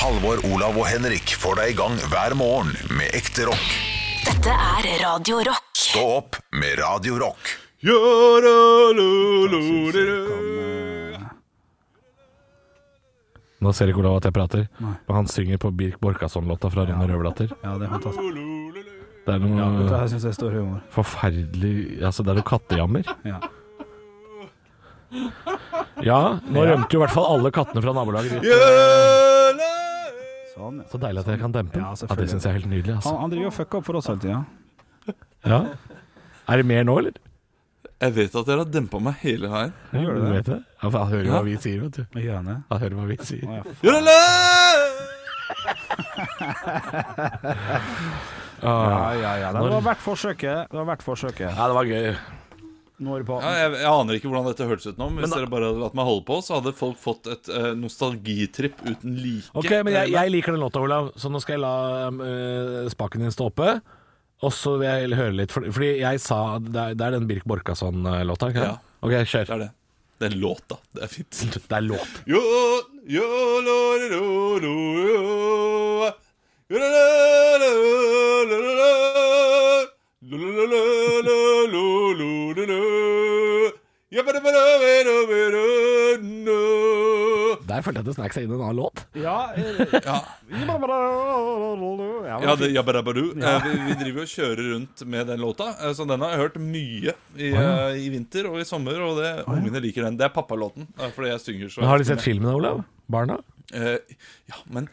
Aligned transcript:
Halvor, 0.00 0.40
Olav 0.48 0.78
og 0.80 0.86
Henrik 0.88 1.34
får 1.36 1.58
deg 1.60 1.72
i 1.72 1.76
gang 1.76 1.96
hver 2.12 2.32
morgen 2.38 2.70
med 2.96 3.12
ekte 3.16 3.44
rock. 3.50 3.66
Dette 4.24 4.54
er 4.54 4.86
Radio 5.02 5.40
Rock. 5.44 5.66
Stå 5.76 6.04
opp 6.20 6.38
med 6.56 6.78
Radio 6.80 7.18
Rock. 7.20 7.50
Nå 13.60 13.72
ser 13.76 13.92
ikke 13.92 14.00
Olav 14.00 14.16
at 14.22 14.28
jeg 14.30 14.36
prater, 14.36 14.66
men 14.80 15.12
han 15.18 15.28
synger 15.28 15.60
på 15.60 15.72
Birk 15.76 16.00
Borkasson-låta 16.00 16.70
fra 16.72 16.86
Rune 16.88 17.08
Røverdatter. 17.10 17.52
Ja, 17.60 17.76
det 17.76 17.88
er 17.88 17.92
fantastisk. 17.98 18.88
Det 19.26 19.34
er 19.36 19.42
noe 19.44 19.66
Dette 19.82 19.98
her 20.00 20.08
syns 20.14 20.24
jeg 20.30 20.36
står 20.38 20.54
humor. 20.56 20.80
forferdelig 20.94 21.74
Altså, 22.00 22.24
det 22.24 22.32
er 22.32 22.40
noe 22.40 22.48
kattejammer. 22.48 23.10
Ja. 23.28 23.40
Ja, 26.00 26.20
nå 26.48 26.64
rømte 26.64 26.96
jo 26.96 27.00
i 27.00 27.04
hvert 27.04 27.12
fall 27.12 27.28
alle 27.34 27.52
kattene 27.52 27.84
fra 27.84 27.92
nabolaget. 27.92 28.40
Sånn, 30.54 30.80
ja. 30.82 30.86
Så 30.90 30.98
deilig 31.00 31.20
at 31.24 31.26
jeg 31.32 31.40
kan 31.40 31.52
dempe 31.54 31.72
den. 31.76 31.82
Ja, 31.84 31.94
Ja, 32.08 32.14
det 32.18 32.28
syns 32.30 32.42
jeg 32.44 32.50
er 32.50 32.58
helt 32.58 32.70
nydelig. 32.70 32.94
Han, 32.94 33.02
Altså. 33.02 33.16
han 33.20 33.30
driver 33.30 33.46
og 33.46 33.52
fucker 33.54 33.78
opp 33.78 33.84
for 33.86 33.96
oss 34.00 34.06
hele 34.10 34.20
tida. 34.20 34.44
Ja. 35.46 35.60
Er 36.48 36.56
det 36.56 36.66
mer 36.66 36.84
nå, 36.84 36.98
eller? 36.98 37.12
Jeg 38.00 38.14
vet 38.16 38.34
at 38.34 38.46
dere 38.48 38.58
har 38.64 38.64
dempa 38.72 38.98
meg 39.00 39.14
hele 39.20 39.48
veien. 39.52 39.72
Gjør 39.92 40.14
du 40.14 40.20
Du 40.20 40.26
det? 40.26 40.32
vet 40.34 40.46
det? 40.46 40.58
Ja, 40.82 40.88
for 40.90 40.98
han 40.98 41.08
hører 41.12 41.24
Ja. 41.26 41.32
hva 41.32 41.44
vi 41.44 41.56
sier, 41.56 41.80
vet 41.82 41.92
du. 41.92 42.04
Gjør 42.20 42.34
han 42.36 42.44
det? 42.44 42.56
Han 42.70 42.80
hører 42.80 42.94
hva 42.96 43.06
vi 43.06 43.16
sier. 43.16 43.44
Å, 43.46 43.56
ja. 43.56 43.62
Jodele! 43.82 44.18
Ja, 48.62 48.72
Ah. 48.72 49.12
ja, 49.16 49.36
ja. 49.40 49.52
Det 49.52 49.70
var 49.72 49.80
verdt 49.80 50.02
forsøket. 50.04 50.68
Det 50.70 50.76
var 50.76 50.84
verdt 50.84 51.02
forsøket. 51.02 51.48
Ja, 51.56 51.66
det 51.68 51.74
var 51.74 51.84
gøy. 51.88 52.16
Ja, 53.00 53.52
jeg, 53.56 53.70
jeg 53.80 53.88
aner 53.88 54.18
ikke 54.18 54.28
hvordan 54.28 54.48
dette 54.50 54.66
hørtes 54.68 54.90
ut 54.90 54.98
nå, 55.00 55.06
men 55.08 55.24
hvis 55.24 55.32
dere 55.32 55.48
bare 55.52 55.70
hadde 55.70 55.80
latt 55.80 55.96
meg 55.96 56.08
holde 56.10 56.24
på, 56.28 56.36
så 56.44 56.58
hadde 56.58 56.74
folk 56.76 56.98
fått 57.00 57.30
et 57.32 57.48
uh, 57.54 57.70
nostalgitripp 57.78 58.82
uten 58.84 59.16
like. 59.16 59.48
Ok, 59.56 59.70
men 59.86 59.96
jeg, 59.96 60.12
jeg 60.12 60.34
liker 60.34 60.56
den 60.56 60.60
låta, 60.60 60.82
Olav, 60.84 61.08
så 61.16 61.32
nå 61.32 61.40
skal 61.40 61.56
jeg 61.56 61.64
la 61.64 61.74
uh, 62.12 62.90
spaken 62.92 63.24
din 63.24 63.32
stå 63.34 63.48
oppe. 63.48 63.80
Og 64.40 64.52
så 64.56 64.76
vil 64.80 64.88
jeg 64.88 65.18
høre 65.18 65.36
litt, 65.36 65.52
for, 65.52 65.66
fordi 65.68 65.90
jeg 66.00 66.20
sa 66.24 66.56
Det 66.64 66.72
er, 66.80 66.94
det 66.96 67.04
er 67.04 67.16
den 67.18 67.26
Birk 67.28 67.44
Borkason-låta? 67.48 68.48
Ja. 68.56 68.70
Ok, 69.04 69.12
kjør. 69.28 69.44
Det 69.48 69.56
er 69.56 69.62
det. 69.66 69.70
Det 70.20 70.28
er 70.28 70.36
låta. 70.36 70.76
Det 70.92 71.04
er 71.04 71.08
fint. 71.08 71.42
Det 71.56 71.76
er 71.76 71.84
låt. 71.84 72.22
Jo, 72.28 72.40
jo, 73.08 73.28
lo, 73.64 73.76
lo, 74.12 74.24
lo. 74.60 74.74
Jo, 76.68 76.76
lo, 76.76 76.88
lo, 76.92 77.04
lo, 77.60 77.70
lo, 78.48 78.58
lo, 78.60 78.74
lo. 78.80 78.90
Lo, 80.30 80.36
lo, 80.36 80.66
lo, 80.70 81.38
lo, 81.72 81.84
lo, 82.20 82.59
Der 87.70 87.82
følte 87.86 88.00
jeg 88.00 88.02
at 88.02 88.08
det 88.08 88.14
snek 88.16 88.32
seg 88.34 88.46
inn 88.46 88.54
en 88.56 88.62
annen 88.64 88.80
låt. 88.80 89.02
Ja, 89.14 89.36
eh, 89.54 89.92
Ja, 90.02 90.16
ja, 92.26 92.40
ja 92.42 92.56
det, 92.58 92.72
ja. 92.74 92.82
Eh, 92.82 93.68
vi, 93.68 93.76
vi 93.86 93.94
driver 94.00 94.24
og 94.24 94.32
kjører 94.32 94.64
rundt 94.72 95.04
med 95.14 95.30
den 95.30 95.38
låta, 95.44 95.68
eh, 95.78 95.94
så 95.94 96.08
den 96.10 96.26
har 96.26 96.34
jeg 96.34 96.42
hørt 96.42 96.58
mye 96.58 97.14
i, 97.38 97.52
eh, 97.52 98.00
i 98.02 98.10
vinter 98.16 98.50
og 98.50 98.58
i 98.58 98.66
sommer. 98.66 98.98
Og 99.06 99.22
det, 99.22 99.30
ungene 99.46 99.84
liker 99.86 100.08
den. 100.08 100.18
Det 100.18 100.26
er 100.26 100.34
pappalåten, 100.34 100.90
eh, 100.98 101.14
fordi 101.14 101.30
jeg 101.30 101.44
synger 101.46 101.70
så 101.76 101.84
Men 101.84 101.92
har 101.94 102.02
de 102.02 102.10
sett 102.10 102.26
filmen, 102.26 102.50
Olav? 102.50 102.82
Barna? 103.06 103.38
Eh, 103.70 103.98
ja, 104.50 104.58
men 104.74 104.90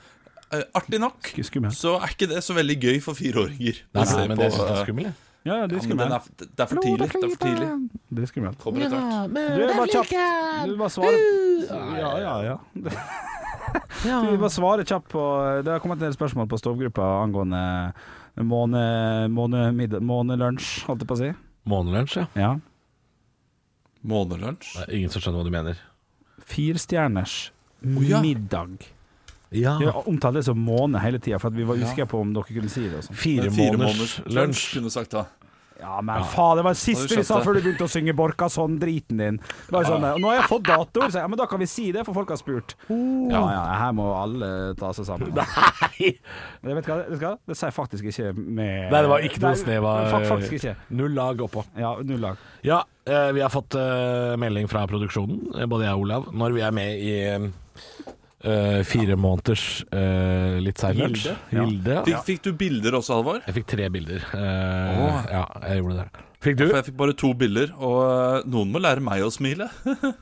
eh, 0.52 0.62
artig 0.78 1.02
nok 1.02 1.34
skummel. 1.42 1.74
så 1.74 1.98
er 1.98 2.14
ikke 2.14 2.30
det 2.36 2.46
så 2.46 2.54
veldig 2.54 2.78
gøy 2.86 3.02
for 3.02 3.18
fireåringer. 3.18 3.82
Nei, 3.98 4.06
nei, 4.14 4.28
men 4.30 4.38
på, 4.38 4.44
det 4.46 4.54
syns 4.54 4.62
jeg 4.62 4.70
eh, 4.70 4.78
er 4.78 4.86
skummelt. 4.86 5.24
Ja, 5.46 5.62
ja, 5.62 5.68
det 5.70 5.78
ja, 5.78 5.84
er 5.86 5.96
men 5.96 6.12
er, 6.12 6.24
det 6.42 6.60
er 6.60 6.68
for 6.68 6.82
tidlig. 6.84 7.08
Det 7.08 7.24
er 7.24 7.32
for 7.32 7.44
tidlig. 7.46 7.68
Det 8.10 8.24
er 8.24 8.30
skummelt. 8.32 8.58
Kommer 8.60 8.86
etter 8.88 9.00
hvert. 9.00 9.36
Du 9.38 9.64
er 9.64 9.74
bare 9.78 9.90
kjapt. 9.94 10.16
Du 10.68 10.78
bare 10.82 10.92
svare 10.92 11.20
Ja, 12.02 12.12
ja, 12.20 12.34
ja. 12.44 12.58
Du 14.04 14.38
bare 14.40 14.52
svarer 14.52 14.88
kjapt 14.88 15.10
på 15.12 15.22
Det 15.64 15.72
har 15.72 15.84
kommet 15.84 16.02
en 16.02 16.08
del 16.08 16.16
spørsmål 16.16 16.50
på 16.52 16.60
stovgruppa 16.60 17.06
angående 17.22 17.62
måne, 18.46 18.84
månelunsj, 19.34 20.86
holdt 20.88 21.04
jeg 21.04 21.10
på 21.10 21.16
å 21.16 21.22
si. 21.22 21.30
Månelunsj, 21.68 22.20
ja. 22.20 22.28
Ja. 22.38 22.52
Månelunsj. 24.08 24.76
Det 24.76 24.86
er 24.86 24.94
ingen 25.00 25.14
som 25.14 25.24
skjønner 25.24 25.42
hva 25.42 25.48
du 25.48 25.56
mener. 25.56 25.82
Firestjerners 26.48 27.38
ja. 28.08 28.22
middag. 28.24 28.88
Ja. 29.56 29.78
Jeg 29.80 29.94
omtalte 30.10 30.42
det 30.42 30.48
som 30.50 30.60
måne 30.60 31.00
hele 31.00 31.22
tida, 31.24 31.40
for 31.40 31.54
at 31.54 31.58
vi 31.58 31.68
var 31.68 31.80
usikre 31.80 32.08
på 32.10 32.20
om 32.20 32.34
dere 32.36 32.48
kunne 32.52 32.72
si 32.72 32.88
det. 32.92 33.06
Sånn. 33.06 33.18
Fire 33.18 33.52
Fire 33.54 33.80
måneders 33.80 34.20
lunsj. 34.28 34.70
kunne 34.76 34.92
sagt 34.94 35.16
da. 35.16 35.28
Ja, 35.78 36.00
men 36.02 36.24
faen, 36.32 36.58
det 36.58 36.64
var 36.66 36.74
det 36.74 36.80
siste 36.80 37.20
vi 37.20 37.24
sa 37.26 37.38
før 37.46 37.58
du 37.58 37.62
begynte 37.62 37.86
å 37.86 37.92
synge 37.92 38.14
Borka 38.18 38.48
sånn 38.50 38.80
driten 38.82 39.20
din. 39.22 39.36
Det 39.68 39.76
var 39.76 39.86
sånn, 39.86 40.06
og 40.10 40.22
nå 40.24 40.32
har 40.32 40.40
jeg 40.40 40.48
fått 40.50 40.66
datoer, 40.66 41.12
så 41.14 41.22
ja, 41.22 41.28
men 41.30 41.38
da 41.38 41.46
kan 41.50 41.62
vi 41.62 41.68
si 41.70 41.92
det, 41.94 42.02
for 42.08 42.18
folk 42.18 42.34
har 42.34 42.40
spurt. 42.42 42.74
Ja, 42.90 43.44
ja, 43.54 43.62
her 43.84 43.94
må 43.98 44.08
alle 44.18 44.50
ta 44.80 44.90
seg 44.98 45.06
sammen. 45.10 45.30
Nei! 45.38 46.16
Jeg 46.18 46.80
vet 46.80 46.90
du 46.90 47.18
hva? 47.22 47.36
Det 47.46 47.58
sier 47.58 47.70
jeg 47.70 47.78
faktisk 47.78 48.10
ikke 48.10 48.34
med 48.42 48.90
Nei, 48.90 49.04
det 49.06 49.12
var 49.14 49.30
ikke 49.30 49.44
noe 49.46 49.62
snev 49.62 49.88
av 49.92 50.44
ikke. 50.50 50.76
Null 50.98 51.14
lag 51.18 51.46
oppå. 51.46 51.66
Ja, 51.78 51.94
null 52.02 52.26
lag. 52.26 52.42
Ja, 52.66 52.82
eh, 53.06 53.30
vi 53.38 53.46
har 53.46 53.54
fått 53.54 53.78
eh, 53.78 54.34
melding 54.42 54.70
fra 54.72 54.88
produksjonen, 54.90 55.46
eh, 55.60 55.70
både 55.70 55.92
jeg 55.92 56.00
og 56.00 56.08
Olav, 56.08 56.32
når 56.34 56.58
vi 56.58 56.66
er 56.66 56.78
med 56.82 57.06
i 57.06 57.18
eh, 58.44 58.84
fire 58.88 59.18
måneders 59.20 59.66
uh, 59.90 60.58
litt 60.64 60.80
sein 60.82 60.98
lunsj. 61.00 61.28
Gilde, 61.28 61.36
ja. 61.50 61.66
Gilde, 61.66 61.98
ja. 61.98 62.06
Fikk, 62.06 62.24
fikk 62.30 62.46
du 62.48 62.54
bilder 62.60 63.00
også, 63.00 63.18
Halvor? 63.20 63.44
Jeg 63.46 63.60
fikk 63.60 63.68
tre 63.74 63.90
bilder. 63.94 64.24
Uh, 64.34 65.04
Åh. 65.08 65.20
Ja, 65.34 65.44
jeg 65.68 65.84
gjorde 65.84 66.00
det. 66.04 66.26
Fikk 66.38 66.58
du? 66.60 66.68
For 66.68 66.78
jeg 66.78 66.86
fikk 66.92 66.98
bare 67.00 67.14
to 67.18 67.32
bilder, 67.38 67.72
og 67.82 68.46
noen 68.46 68.70
må 68.70 68.82
lære 68.84 69.02
meg 69.04 69.26
å 69.26 69.34
smile. 69.34 69.70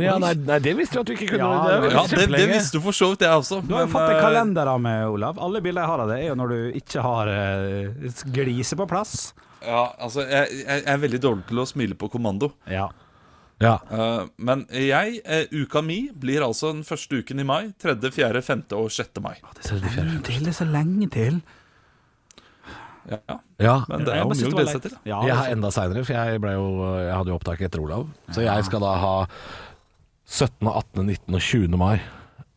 Ja, 0.00 0.14
nei, 0.22 0.30
nei, 0.38 0.56
det 0.62 0.72
visste 0.78 0.96
du 0.96 1.00
at 1.00 1.08
du 1.08 1.12
ikke 1.12 1.26
kunne. 1.34 1.44
Ja, 1.44 1.80
det, 1.82 1.90
Ja, 1.92 2.02
det, 2.08 2.26
det 2.30 2.44
visste 2.48 2.78
du 2.78 2.84
for 2.84 2.96
så 2.96 3.10
vidt, 3.10 3.24
jeg 3.26 3.40
også. 3.42 3.58
Du 3.66 3.74
har 3.74 3.82
jo 3.82 3.88
men, 3.88 3.92
fått 3.92 4.12
en 4.14 4.22
kalender 4.22 4.70
av 4.70 4.78
meg, 4.80 5.02
Olav. 5.12 5.40
Alle 5.42 5.60
bilder 5.64 5.82
jeg 5.82 5.90
har 5.90 6.02
av 6.04 6.12
det, 6.12 6.18
er 6.22 6.30
jo 6.30 6.36
når 6.38 6.54
du 6.54 6.78
ikke 6.78 7.04
har 7.04 7.30
uh, 7.34 8.22
gliset 8.36 8.80
på 8.80 8.86
plass. 8.88 9.14
Ja, 9.60 9.90
altså, 10.00 10.24
jeg, 10.24 10.62
jeg 10.62 10.80
jeg 10.86 10.88
er 10.94 11.02
veldig 11.02 11.20
dårlig 11.20 11.44
til 11.50 11.60
å 11.60 11.66
smile 11.68 11.98
på 12.00 12.08
kommando. 12.12 12.52
Ja. 12.70 12.86
Ja. 13.60 13.76
Uh, 13.92 14.28
men 14.40 14.64
jeg, 14.72 15.20
uh, 15.24 15.62
uka 15.62 15.82
mi 15.84 16.02
blir 16.16 16.44
altså 16.46 16.72
den 16.72 16.84
første 16.88 17.20
uken 17.20 17.42
i 17.42 17.46
mai. 17.46 17.72
3., 17.82 17.96
4., 18.12 18.42
5. 18.46 18.62
og 18.78 18.92
6. 18.94 19.20
mai. 19.24 19.34
Det 19.56 19.64
er 19.64 19.68
så 19.68 19.80
lenge 19.80 20.20
til. 20.26 20.44
Det 20.46 20.52
er 20.54 20.58
så 20.60 20.68
lenge 20.68 21.10
til. 21.12 21.40
Ja, 23.10 23.36
ja. 23.58 23.74
Men 23.88 24.04
det 24.06 24.14
er 24.14 24.22
jo 24.22 24.30
mye 24.30 24.48
å 24.48 24.54
glede 24.54 24.72
seg 24.74 24.84
til. 24.84 24.94
Ja, 25.08 25.18
Jeg 25.26 25.36
har 25.36 25.50
enda 25.54 25.70
seinere, 25.74 26.04
for 26.06 26.14
jeg, 26.14 26.40
jo, 26.40 26.70
jeg 27.00 27.12
hadde 27.16 27.32
jo 27.32 27.36
opptak 27.40 27.62
etter 27.66 27.82
Olav. 27.82 28.06
Så 28.30 28.44
jeg 28.44 28.64
skal 28.68 28.84
da 28.84 28.94
ha 29.02 29.14
17., 30.30 30.68
18., 30.68 31.04
19. 31.04 31.34
og 31.34 31.40
20. 31.42 31.78
mai. 31.80 31.94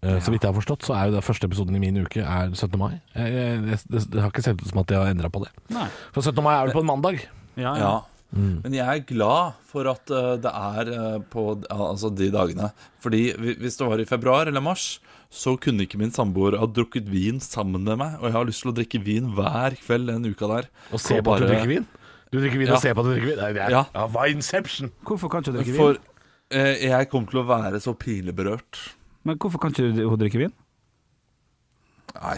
Ja. 0.04 0.18
Så 0.20 0.34
vidt 0.34 0.44
jeg 0.44 0.52
har 0.52 0.58
forstått, 0.58 0.84
så 0.84 0.96
er 0.98 1.08
jo 1.08 1.16
det 1.16 1.24
første 1.24 1.48
episoden 1.48 1.78
i 1.78 1.80
min 1.80 2.02
uke 2.04 2.20
er 2.20 2.52
17. 2.52 2.76
mai. 2.80 2.98
Jeg, 3.16 3.36
jeg, 3.36 3.84
det, 3.88 4.02
det 4.12 4.24
har 4.24 4.34
ikke 4.34 4.44
sett 4.46 4.60
ut 4.60 4.68
som 4.68 4.82
at 4.84 4.92
de 4.92 5.00
har 5.00 5.12
endra 5.12 5.32
på 5.32 5.46
det. 5.46 5.52
Nei. 5.72 5.88
For 6.16 6.20
17. 6.20 6.44
mai 6.44 6.54
er 6.58 6.68
vel 6.68 6.76
på 6.76 6.84
en 6.84 6.92
mandag. 6.92 7.24
Ja, 7.56 7.72
ja. 7.80 7.94
Ja. 8.34 8.60
Men 8.64 8.74
jeg 8.74 8.88
er 8.88 9.04
glad 9.06 9.54
for 9.70 9.88
at 9.92 10.10
eh, 10.10 10.30
det 10.42 10.52
er 10.52 10.88
eh, 10.94 11.18
på 11.30 11.44
altså 11.70 12.10
de 12.18 12.32
dagene. 12.34 12.72
Fordi 13.04 13.28
hvis 13.38 13.78
det 13.78 13.88
var 13.88 14.02
i 14.02 14.06
februar 14.10 14.48
eller 14.50 14.64
mars, 14.66 15.00
så 15.34 15.56
kunne 15.58 15.86
ikke 15.86 15.98
min 16.02 16.12
samboer 16.14 16.58
ha 16.62 16.66
drukket 16.70 17.06
vin 17.10 17.40
sammen 17.42 17.84
med 17.86 17.98
meg. 18.02 18.16
Og 18.22 18.28
jeg 18.30 18.36
har 18.38 18.46
lyst 18.50 18.62
til 18.66 18.72
å 18.72 18.76
drikke 18.78 19.02
vin 19.06 19.32
hver 19.38 19.76
kveld 19.82 20.10
den 20.10 20.26
uka 20.34 20.50
der. 20.50 20.70
Og 20.94 21.02
se 21.02 21.20
på 21.20 21.26
på 21.30 21.36
at 21.36 21.42
du 21.46 21.48
drikker 21.52 21.72
vin. 21.76 21.86
Du 22.34 22.40
drikker 22.42 22.58
vin 22.64 22.68
Ja. 22.72 22.74
og 22.78 22.82
ser 22.82 22.94
på 22.98 23.02
at 23.04 23.06
du 23.06 23.12
drikker 23.14 23.30
vin. 23.36 23.40
Er, 23.46 23.54
det 23.54 23.62
er, 23.68 23.70
Ja. 23.78 23.84
ja, 23.94 24.08
Vineception! 24.18 24.92
Hvorfor 25.06 25.30
kan 25.30 25.42
ikke 25.46 25.54
du 25.54 25.58
drikke 25.62 25.78
For 25.78 25.94
vin? 25.94 26.02
eh, 26.52 26.88
jeg 26.90 27.10
kommer 27.14 27.30
til 27.30 27.42
å 27.44 27.48
være 27.50 27.82
så 27.82 27.94
pinlig 27.98 28.34
berørt. 28.36 28.82
Men 29.24 29.38
hvorfor 29.38 29.62
kan 29.62 29.72
ikke 29.74 29.94
du 29.96 30.10
hun 30.10 30.18
drikke 30.20 30.42
vin? 30.42 30.54
Nei, 32.18 32.38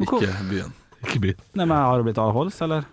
ikke 0.00 0.20
byen. 0.48 0.72
Ikke 1.04 1.20
byen. 1.22 1.36
Nei, 1.56 1.64
men 1.64 1.76
Har 1.76 1.98
du 2.00 2.04
blitt 2.08 2.18
avholds, 2.20 2.60
eller? 2.64 2.84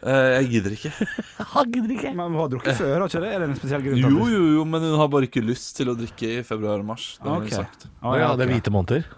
Eh, 0.00 0.26
jeg 0.40 0.48
gidder 0.54 0.74
ikke. 0.76 2.12
Men 2.16 2.30
hun 2.32 2.38
har 2.40 2.50
drukket 2.54 2.78
før, 2.78 2.92
har 2.96 3.06
ikke 3.10 3.22
det? 3.24 3.32
Er 3.36 3.42
det 3.44 3.48
en 3.50 3.56
spesiell 3.58 3.84
grunn? 3.84 4.00
Jo, 4.00 4.28
jo, 4.32 4.42
jo, 4.56 4.66
men 4.68 4.86
hun 4.88 4.98
har 5.00 5.10
bare 5.12 5.28
ikke 5.28 5.42
lyst 5.44 5.74
til 5.76 5.92
å 5.92 5.96
drikke 5.98 6.30
i 6.38 6.42
februar 6.46 6.80
og 6.80 6.88
mars. 6.92 7.12
Det 7.20 7.28
har 7.28 7.42
hun 7.44 7.52
sagt. 7.52 7.88
Ah, 8.00 8.16
ja, 8.20 8.30
det 8.38 8.46
er 8.46 8.54
hvite 8.54 8.72
måneder. 8.74 9.08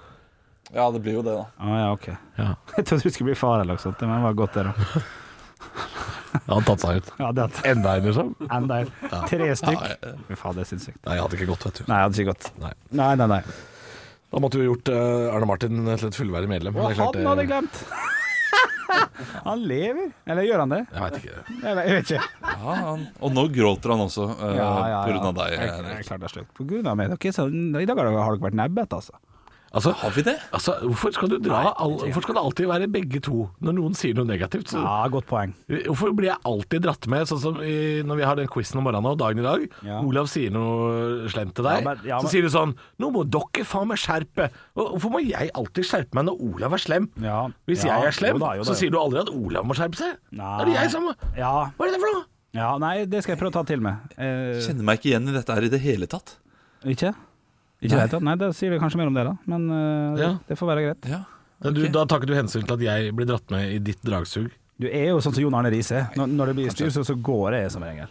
Ja, 0.73 0.87
det 0.91 1.03
blir 1.05 1.19
jo 1.19 1.25
det, 1.27 1.35
da. 1.37 1.45
Ah, 1.61 1.75
ja, 1.83 1.89
ok. 1.93 2.07
Ja. 2.41 2.49
Jeg 2.79 2.87
trodde 2.89 3.03
du 3.05 3.13
skulle 3.15 3.31
bli 3.33 3.39
far 3.39 3.61
eller 3.61 3.77
noe 3.77 3.83
sånt, 3.85 4.01
men 4.03 4.17
det 4.17 4.23
var 4.27 4.39
godt 4.43 4.57
det, 4.59 4.65
da. 4.71 5.03
Ja, 6.33 6.55
hadde 6.57 6.65
tatt 6.71 6.81
seg 6.83 6.97
ut. 7.03 7.11
Ja, 7.21 7.29
det 7.37 7.45
hadde 7.45 7.69
Enda 7.69 7.91
en, 7.99 8.07
liksom. 8.09 8.31
enda 8.49 8.79
en. 8.83 8.93
Tre 9.29 9.51
stykk. 9.61 9.83
Fy 10.31 10.39
faen, 10.41 10.57
det 10.57 10.65
er 10.65 10.71
sinnssykt. 10.71 10.99
Nei, 11.05 11.19
jeg 11.19 11.27
hadde 11.27 11.39
ikke 11.39 11.49
gått, 11.53 11.67
vet 11.69 11.83
du. 11.83 11.85
Nei, 11.91 11.99
jeg 12.01 12.09
hadde 12.09 12.23
ikke 12.23 12.33
gått. 12.33 12.49
Nei. 12.63 12.73
Nei, 13.03 13.11
nei, 13.21 13.29
nei. 13.35 13.43
Da 14.33 14.41
måtte 14.41 14.57
vi 14.57 14.65
gjort 14.65 14.89
eh, 14.89 15.29
Arne 15.29 15.49
Martin 15.51 15.83
til 15.85 16.09
et 16.09 16.17
fullverdig 16.17 16.49
medlem. 16.49 16.73
Og 16.81 16.89
Det 16.89 16.95
er 16.95 17.01
klart 17.03 17.19
han 17.21 17.29
hadde 17.29 17.45
jeg 17.45 17.51
glemt. 17.53 17.83
Han 19.49 19.65
lever. 19.69 20.13
Eller 20.27 20.47
gjør 20.47 20.63
han 20.65 20.75
det? 20.75 20.81
Jeg 20.93 21.03
veit 21.05 21.19
ikke. 21.19 21.37
Jeg 21.49 21.77
vet, 21.77 21.83
jeg 21.89 21.99
vet 21.99 22.13
ikke. 22.13 22.31
ja, 22.53 22.77
han, 22.83 23.05
og 23.19 23.35
nå 23.37 23.45
gråter 23.55 23.95
han 23.95 24.05
også 24.07 24.29
uh, 24.31 24.47
på 24.47 25.11
grunn 25.11 25.29
av 25.31 25.37
deg. 25.41 25.57
Jeg, 25.57 25.75
jeg, 25.93 26.07
klart 26.09 26.23
det 26.23 26.29
er 26.31 26.35
slutt. 26.37 26.51
På 26.59 26.67
grunn 26.69 26.89
av 26.91 26.99
meg. 27.01 27.15
Er 27.17 27.37
så, 27.37 27.47
I 27.49 27.87
dag 27.89 27.99
har 27.99 28.09
dere, 28.09 28.23
har 28.23 28.37
dere 28.37 28.47
vært 28.49 28.59
nebbete, 28.63 29.01
altså. 29.01 29.19
Altså, 29.75 29.93
Har 29.97 30.11
vi 30.13 30.23
det? 30.23 30.35
altså, 30.53 30.75
hvorfor 30.85 31.13
skal 31.17 31.29
du 31.33 31.39
dra 31.39 31.73
all, 31.81 31.95
Hvorfor 31.97 32.23
skal 32.27 32.35
det 32.37 32.43
alltid 32.43 32.67
være 32.69 32.89
begge 32.93 33.21
to 33.25 33.49
når 33.65 33.73
noen 33.79 33.95
sier 33.97 34.15
noe 34.15 34.27
negativt? 34.29 34.69
Så, 34.69 34.83
Ja, 34.83 35.09
godt 35.09 35.27
poeng. 35.31 35.55
Hvorfor 35.69 36.13
blir 36.15 36.29
jeg 36.29 36.37
alltid 36.45 36.83
dratt 36.85 37.07
med, 37.09 37.25
sånn 37.27 37.41
som 37.41 37.57
i, 37.65 38.03
når 38.05 38.17
vi 38.21 38.23
har 38.29 38.37
den 38.37 38.49
quizen 38.53 38.77
om 38.79 38.85
morgenen 38.85 39.07
og 39.15 39.19
dagen 39.19 39.39
i 39.41 39.47
dag? 39.47 39.65
Ja. 39.89 40.01
Olav 40.05 40.29
sier 40.29 40.51
noe 40.53 41.27
slemt 41.33 41.55
til 41.57 41.65
deg, 41.65 41.81
Ja, 41.81 41.89
men- 41.89 42.05
ja, 42.05 42.17
men- 42.21 42.27
så 42.27 42.31
sier 42.35 42.43
du 42.43 42.49
sånn 42.53 42.75
'Nå 43.01 43.11
må 43.13 43.25
dere 43.29 43.65
faen 43.65 43.89
meg 43.89 43.97
skjerpe'. 43.99 44.51
Hvorfor 44.77 45.11
må 45.11 45.25
jeg 45.27 45.51
alltid 45.55 45.85
skjerpe 45.89 46.15
meg 46.15 46.25
når 46.27 46.37
Olav 46.55 46.73
er 46.75 46.79
slem? 46.79 47.09
Ja. 47.21 47.49
Hvis 47.67 47.85
Ja, 47.85 47.99
jeg 48.01 48.07
er 48.09 48.13
slem, 48.13 48.33
jo 48.35 48.39
da, 48.39 48.53
jo 48.57 48.63
da. 48.65 48.71
så 48.73 48.77
sier 48.77 48.91
du 48.91 48.99
aldri 48.99 49.21
at 49.21 49.29
Olav 49.31 49.65
må 49.65 49.73
skjerpe 49.75 49.97
seg. 49.97 50.17
Nei. 50.33 50.61
Er 50.61 50.65
det 50.67 50.75
jeg 50.75 50.91
som 50.91 51.15
Ja. 51.37 51.71
Hva 51.79 51.87
er 51.89 51.91
det 51.93 52.01
for 52.01 52.13
noe? 52.13 52.25
ja, 52.53 52.77
nei, 52.79 53.05
det 53.07 53.23
skal 53.23 53.37
jeg 53.37 53.41
prøve 53.43 53.51
å 53.51 53.53
ta 53.53 53.63
til 53.63 53.81
meg. 53.81 53.97
Eh, 54.19 54.61
Kjenner 54.61 54.83
meg 54.85 55.01
ikke 55.01 55.11
igjen 55.17 55.29
i 55.29 55.33
dette 55.33 55.49
her 55.55 55.63
i 55.63 55.69
det 55.69 55.81
hele 55.81 56.07
tatt. 56.07 56.37
ikke? 56.85 57.15
Ikke 57.83 57.99
nei. 57.99 58.23
Nei, 58.31 58.35
da 58.41 58.49
sier 58.55 58.71
vi 58.73 58.79
kanskje 58.83 59.01
mer 59.03 59.11
om 59.11 59.17
det, 59.19 59.25
da. 59.27 59.35
Men 59.51 59.69
uh, 59.71 60.21
Ja. 60.21 60.33
det 60.49 60.59
får 60.59 60.71
være 60.73 60.87
greit. 60.87 61.11
Ja. 61.11 61.23
Du, 61.63 61.83
da 61.95 62.07
tar 62.07 62.19
ikke 62.23 62.31
du 62.33 62.35
hensyn 62.39 62.65
til 62.67 62.75
at 62.75 62.83
jeg 62.83 63.13
blir 63.15 63.27
dratt 63.29 63.51
med 63.55 63.71
i 63.77 63.79
ditt 63.83 64.01
dragsug? 64.07 64.51
Du 64.83 64.89
er 64.89 65.13
jo 65.13 65.21
sånn 65.23 65.35
som 65.37 65.45
Jon 65.45 65.55
Arne 65.55 65.71
Riise. 65.71 66.09
Når, 66.19 66.31
når 66.35 66.51
det 66.51 66.55
blir 66.59 66.73
styr, 66.75 66.91
så, 66.95 67.05
så 67.07 67.15
går 67.15 67.59
jeg 67.61 67.71
som 67.75 67.85
regel. 67.87 68.11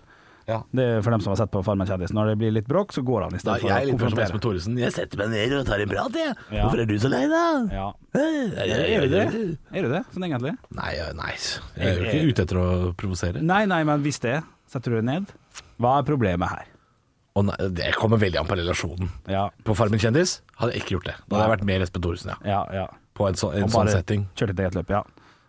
Ja. 0.49 0.61
Det 0.73 0.83
er 0.83 1.03
for 1.05 1.13
dem 1.13 1.21
som 1.23 1.31
har 1.31 1.37
sett 1.39 1.51
på 1.53 1.61
Farmen 1.63 1.87
kjendis. 1.87 2.11
Når 2.15 2.31
det 2.31 2.37
blir 2.41 2.53
litt 2.55 2.67
bråk, 2.67 2.91
så 2.95 3.03
går 3.05 3.25
han 3.27 3.35
i 3.35 3.39
Da, 3.39 3.41
stedet 3.43 3.61
for 3.61 3.69
jeg 3.69 3.75
er 3.75 3.83
å 3.83 3.89
litt 3.91 3.99
mer 3.99 3.99
som 3.99 4.21
Espen 4.23 4.39
konfrontere. 4.39 4.41
Thoresen. 4.45 4.79
Jeg 4.81 4.95
setter 4.95 5.21
meg 5.21 5.29
ned 5.35 5.53
og 5.59 5.67
tar 5.67 5.83
en 5.83 5.91
prat, 5.91 6.17
jeg. 6.17 6.33
Ja. 6.49 6.63
Hvorfor 6.65 6.81
er 6.83 6.89
du 6.89 6.95
så 7.03 7.11
lei, 7.11 7.21
da? 7.31 7.43
Ja. 7.75 7.85
Er 8.15 9.05
du 9.05 9.13
det? 9.13 9.25
Er 9.71 9.85
du 9.85 9.91
det, 9.93 10.01
sånn 10.15 10.27
egentlig? 10.27 10.55
Nei, 10.79 10.89
ja, 10.97 11.05
nei. 11.19 11.31
Jeg 11.77 11.91
er 11.91 11.99
jo 12.01 12.07
ikke 12.09 12.31
ute 12.31 12.45
etter 12.47 12.59
å 12.63 12.67
provosere. 12.97 13.43
Nei, 13.45 13.61
nei, 13.69 13.81
men 13.87 14.03
hvis 14.07 14.19
det, 14.23 14.39
setter 14.71 14.95
du 14.95 14.99
deg 15.01 15.07
ned? 15.11 15.31
Hva 15.81 15.97
er 16.01 16.07
problemet 16.07 16.51
her? 16.55 16.70
Og 17.39 17.47
nei, 17.47 17.55
det 17.77 17.93
kommer 17.95 18.19
veldig 18.19 18.41
an 18.41 18.49
på 18.49 18.57
relasjonen. 18.59 19.11
Ja, 19.31 19.45
På 19.63 19.75
Farmen 19.77 20.01
kjendis 20.03 20.39
hadde 20.59 20.75
jeg 20.75 20.83
ikke 20.83 20.97
gjort 20.97 21.11
det. 21.11 21.15
Da 21.23 21.37
hadde 21.37 21.45
jeg 21.45 21.53
vært 21.55 21.67
mer 21.69 21.85
Espen 21.85 22.03
Thoresen, 22.03 22.33
ja. 22.33 22.39
ja, 22.43 22.61
ja. 22.81 22.87
På 23.15 23.27
en, 23.29 23.39
så, 23.39 23.53
en 23.55 23.71
sånn 23.71 23.91
setting. 23.91 24.27
Kjørt 24.35 24.55
et 24.55 24.63
eget 24.65 24.75
løp, 24.75 24.91
ja. 24.91 25.01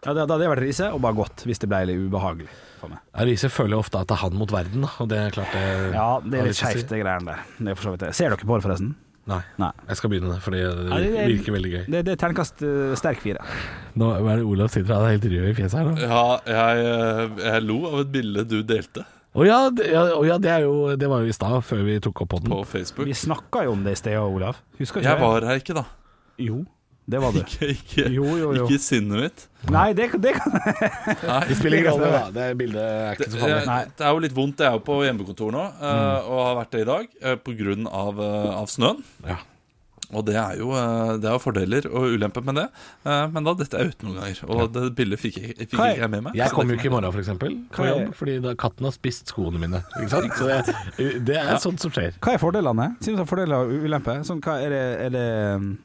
ja 0.07 0.15
da 0.15 0.27
hadde 0.29 0.45
jeg 0.47 0.53
vært 0.55 0.65
Riise, 0.67 0.91
og 0.95 1.03
bare 1.03 1.19
gått 1.19 1.43
hvis 1.49 1.63
det 1.63 1.71
ble 1.73 1.81
litt 1.91 2.05
ubehagelig 2.07 2.51
for 2.79 2.93
meg. 2.93 3.03
Riise 3.27 3.51
føler 3.51 3.77
jo 3.79 3.83
ofte 3.83 3.99
at 3.99 4.11
det 4.11 4.19
er 4.19 4.23
han 4.23 4.37
mot 4.39 4.55
verden. 4.55 4.87
Og 5.03 5.09
det 5.11 5.23
er 5.25 5.35
klart 5.35 5.57
det 5.57 5.65
Ja, 5.97 6.11
det 6.23 6.39
er 6.39 6.51
litt 6.51 6.61
skeivt, 6.61 6.87
det 6.91 7.01
greiene 7.03 7.33
der. 7.33 7.49
Det 7.59 7.73
er 7.75 7.81
for 7.81 7.89
så 7.89 7.95
vidt 7.97 8.05
det. 8.07 8.13
Ser 8.19 8.31
dere 8.31 8.47
på 8.47 8.59
det, 8.59 8.67
forresten? 8.67 8.93
Nei. 9.31 9.39
Nei. 9.63 9.71
Jeg 9.87 9.99
skal 10.01 10.11
begynne 10.11 10.35
det, 10.35 10.43
det 10.51 10.61
Ja, 10.63 10.99
det- 10.99 11.27
virker 11.31 11.55
veldig 11.55 11.71
gøy. 11.73 11.83
Det, 11.87 12.05
det 12.07 12.15
er 12.15 12.19
terningkast 12.19 12.63
uh, 12.67 12.95
sterk 12.99 13.23
fire. 13.23 13.43
Nå 13.95 14.09
er 14.19 14.41
det 14.41 14.47
Olav 14.47 14.71
sitter 14.75 14.97
Han 14.97 15.07
er 15.07 15.15
helt 15.15 15.27
rød 15.31 15.51
i 15.51 15.55
fjeset 15.59 15.79
her 15.79 15.91
nå. 15.91 15.95
Ja, 16.03 16.23
jeg, 16.47 16.87
eh, 16.87 17.43
jeg 17.47 17.67
lo 17.67 17.79
av 17.91 18.01
et 18.03 18.11
bilde 18.15 18.47
du 18.51 18.63
delte 18.67 19.07
Å 19.33 19.47
ja, 19.49 19.59
det, 19.73 19.87
ja, 19.89 20.03
å 20.13 20.25
ja, 20.29 20.37
det, 20.43 20.51
er 20.53 20.67
jo, 20.67 20.73
det 21.01 21.09
var 21.09 21.23
jo 21.25 21.31
i 21.33 21.33
stad, 21.33 21.63
før 21.65 21.87
vi 21.87 21.95
tok 22.05 22.21
opp 22.27 22.35
podden. 22.35 22.51
på 22.53 22.59
Facebook. 22.69 23.07
Vi 23.09 23.15
snakka 23.17 23.63
jo 23.65 23.73
om 23.73 23.83
det 23.87 23.95
i 23.97 24.01
sted, 24.03 24.19
Olav. 24.21 24.59
Husker 24.79 25.01
ikke 25.01 25.09
Jeg 25.09 25.19
det? 25.23 25.25
var 25.25 25.47
her 25.49 25.61
ikke, 25.63 25.77
da. 25.79 25.85
Jo, 26.43 26.59
det 27.09 27.21
var 27.23 27.33
du. 27.33 27.39
Ikke, 27.41 27.69
ikke, 27.73 28.05
Jo, 28.13 28.27
jo, 28.37 28.51
jo. 28.59 28.67
ikke 28.67 28.77
i 28.77 28.83
sinnet 28.85 29.23
mitt. 29.25 29.47
Nei, 29.73 29.87
det, 29.97 30.11
det 30.21 30.35
kan 30.37 30.53
Nei. 30.53 31.41
Det 31.49 31.57
spiller 31.59 31.79
ingen 31.81 31.97
rolle, 31.97 32.11
da. 32.13 32.21
Det 32.37 32.51
bildet 32.61 32.83
er 32.85 33.17
ikke 33.17 33.31
så 33.33 33.41
farlig. 33.41 33.63
Nei. 33.71 33.81
det 33.97 34.07
er 34.07 34.13
jo 34.19 34.23
litt 34.27 34.37
vondt. 34.37 34.61
Jeg 34.61 34.69
er 34.69 34.77
jo 34.77 34.85
på 34.91 34.99
hjemmekontor 35.07 35.57
nå, 35.57 35.65
eh, 35.81 35.97
Mm. 36.03 36.29
og 36.29 36.43
har 36.51 36.59
vært 36.61 36.77
det 36.77 36.85
i 36.85 36.89
dag 36.93 37.09
eh, 37.23 37.37
på 37.49 37.57
grunn 37.63 37.89
av, 37.89 38.21
eh, 38.29 38.51
av 38.61 38.69
snøen. 38.69 39.01
Ja. 39.27 39.39
Og 40.13 40.25
det 40.29 40.35
er, 40.37 40.57
jo, 40.61 40.71
eh, 40.77 41.17
det 41.23 41.29
er 41.31 41.39
fordeler 41.41 41.87
og 41.91 42.13
ulemper 42.13 42.45
med 42.45 42.55
det, 42.61 42.67
eh, 43.07 43.27
men 43.33 43.45
da 43.45 43.55
detter 43.55 43.79
jeg 43.81 43.95
ut 43.95 44.03
noen 44.07 44.19
ganger. 44.21 44.43
Og 44.53 44.73
det 44.75 44.83
bildet 44.99 45.19
fikk, 45.23 45.39
jeg- 45.41 45.69
fikk 45.71 45.79
er- 45.81 45.97
jeg 46.03 46.11
med 46.11 46.23
meg. 46.29 46.35
Jeg 46.37 46.51
kommer 46.53 46.75
jo 46.75 46.79
ikke 46.81 46.91
i 46.91 46.95
morgen, 46.95 47.13
for 47.13 47.21
eksempel, 47.23 47.57
på 47.73 47.85
er- 47.87 47.93
jobb, 47.95 48.15
fordi 48.15 48.35
da 48.43 48.55
katten 48.55 48.85
har 48.85 48.93
spist 48.93 49.27
skoene 49.33 49.59
mine. 49.59 49.83
Ikke 50.01 50.11
sant? 50.11 50.33
Så 50.37 50.49
det, 50.99 51.25
det 51.25 51.37
er 51.37 51.57
sånt 51.59 51.81
som 51.81 51.91
skjer. 51.91 52.13
Hva 52.21 52.35
er 52.35 52.39
fordelene? 52.39 52.91
Si 53.01 53.13
noe 53.13 53.21
om 53.25 53.27
fordeler 53.27 53.57
og 53.65 53.73
ulemper. 53.87 54.21
Sånn, 54.29 54.41
hva 54.45 54.61
er 54.63 54.69
det, 54.71 54.85
er 55.07 55.11
det 55.11 55.79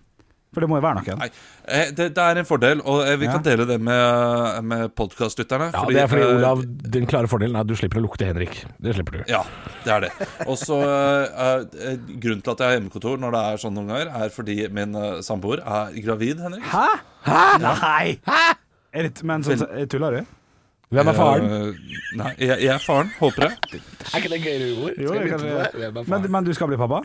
For 0.55 0.63
det 0.63 0.69
må 0.71 0.77
jo 0.79 0.83
være 0.85 1.01
noen. 1.03 1.19
Nei, 1.19 1.27
eh, 1.67 1.89
det, 1.93 2.05
det 2.15 2.23
er 2.23 2.39
en 2.41 2.47
fordel, 2.47 2.79
og 2.87 3.01
eh, 3.05 3.17
vi 3.19 3.27
Ja. 3.27 3.33
kan 3.35 3.43
dele 3.45 3.65
det 3.69 3.75
med, 3.83 4.63
med 4.65 4.93
podkastlytterne. 4.97 5.67
Ja, 5.75 5.81
det 5.91 5.99
er 6.01 6.07
fordi, 6.07 6.23
Olav, 6.37 6.61
den 6.95 7.05
klare 7.09 7.27
fordelen 7.29 7.55
er 7.59 7.65
at 7.65 7.69
du 7.69 7.75
slipper 7.77 7.99
å 7.99 8.05
lukte 8.07 8.25
Henrik. 8.29 8.55
Det 8.81 8.95
slipper 8.95 9.19
du. 9.19 9.25
Ja, 9.29 9.41
det 9.83 9.93
er 9.97 10.05
det. 10.07 10.11
Og 10.47 10.55
så 10.57 10.79
eh, 10.87 11.67
eh, 11.91 11.99
Grunnen 12.15 12.41
til 12.45 12.55
at 12.55 12.63
jeg 12.63 12.71
har 12.71 12.77
hjemmekontor 12.79 13.19
når 13.21 13.35
det 13.37 13.43
er 13.51 13.61
sånn 13.65 13.75
noen 13.77 13.91
ganger, 13.91 14.13
er 14.23 14.33
fordi 14.33 14.57
min 14.79 14.95
eh, 14.97 15.19
samboer 15.27 15.61
er 15.61 15.93
gravid, 16.07 16.41
Henrik. 16.47 16.65
Hæ? 16.71 16.87
Hæ? 17.27 17.43
Nei! 17.67 18.17
Hæ? 18.25 18.41
Er 18.97 19.09
det, 19.11 19.23
men 19.27 19.43
sånn, 19.45 19.67
tuller 19.91 20.21
du? 20.21 20.33
Hvem 20.95 21.09
er 21.11 21.15
faren? 21.19 21.47
Eh, 21.51 21.95
nei, 22.15 22.31
jeg, 22.39 22.61
jeg 22.63 22.71
er 22.71 22.79
faren, 22.87 23.09
håper 23.19 23.49
jeg. 23.49 23.81
Er 24.07 24.21
ikke 24.23 24.29
det 24.31 24.37
gøyere 24.47 24.67
ord? 24.79 24.93
Jo, 25.03 25.11
det 25.11 25.25
jeg 25.27 25.91
kan 25.91 26.05
Men, 26.07 26.27
men 26.31 26.47
du 26.47 26.53
skal 26.55 26.71
bli 26.71 26.79
pappa? 26.79 27.03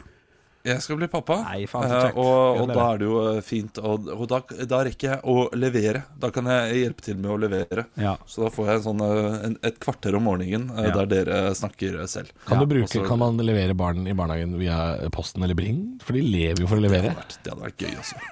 Jeg 0.62 0.78
skal 0.84 0.94
bli 1.00 1.08
pappa, 1.10 1.40
Nei, 1.42 1.64
faen, 1.66 1.90
eh, 1.90 2.18
og, 2.22 2.60
og 2.62 2.68
da 2.70 2.84
er 2.92 2.98
det 3.00 3.06
jo 3.08 3.16
eh, 3.32 3.38
fint. 3.42 3.78
Og, 3.82 4.04
og 4.14 4.28
da, 4.30 4.38
da 4.70 4.78
rekker 4.86 5.08
jeg 5.08 5.24
å 5.26 5.48
levere. 5.58 6.04
Da 6.22 6.28
kan 6.30 6.46
jeg 6.46 6.76
hjelpe 6.84 7.02
til 7.02 7.16
med 7.18 7.32
å 7.34 7.38
levere. 7.42 7.84
Ja. 7.98 8.12
Så 8.30 8.44
da 8.44 8.50
får 8.54 8.68
jeg 8.70 8.78
en 8.78 8.84
sånn, 8.84 9.02
eh, 9.08 9.38
en, 9.48 9.56
et 9.66 9.80
kvarter 9.82 10.14
om 10.20 10.22
morgenen 10.28 10.68
Ja. 10.78 10.92
der 11.00 11.08
dere 11.10 11.40
snakker 11.58 11.98
selv. 12.06 12.30
Kan, 12.46 12.62
du 12.62 12.68
bruke, 12.70 12.86
også, 12.86 13.02
kan 13.08 13.18
man 13.24 13.42
levere 13.42 13.74
barn 13.74 14.06
i 14.06 14.14
barnehagen 14.14 14.54
via 14.60 14.78
Posten 15.10 15.42
eller 15.42 15.58
Bring? 15.58 15.80
For 16.04 16.14
de 16.14 16.22
lever 16.22 16.62
jo 16.62 16.70
for 16.70 16.78
å 16.78 16.84
Det 16.84 16.86
levere. 16.92 17.10
hadde 17.10 17.24
vært, 17.24 17.36
det 17.42 17.54
hadde 17.56 17.66
vært 17.66 17.82
gøy, 17.86 17.96
altså. 18.04 18.22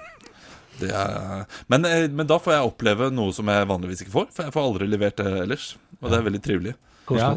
Det 0.81 0.93
er, 0.97 1.43
men, 1.69 1.89
men 2.15 2.25
da 2.31 2.39
får 2.41 2.55
jeg 2.55 2.69
oppleve 2.71 3.11
noe 3.13 3.35
som 3.35 3.51
jeg 3.51 3.67
vanligvis 3.69 4.05
ikke 4.05 4.15
får. 4.15 4.31
For 4.33 4.47
jeg 4.47 4.55
får 4.55 4.69
aldri 4.71 4.87
levert 4.89 5.19
det 5.19 5.27
ellers. 5.43 5.67
Og 5.99 6.07
det 6.09 6.17
er 6.17 6.25
veldig 6.31 6.41
trivelig. 6.47 6.73
Ja. 7.11 7.33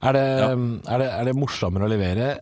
Er, 0.00 0.16
det, 0.16 0.24
Ja. 0.40 0.48
er, 0.50 0.98
det, 1.04 1.12
er 1.20 1.28
det 1.28 1.36
morsommere 1.38 1.86
å 1.86 1.92
levere 1.92 2.32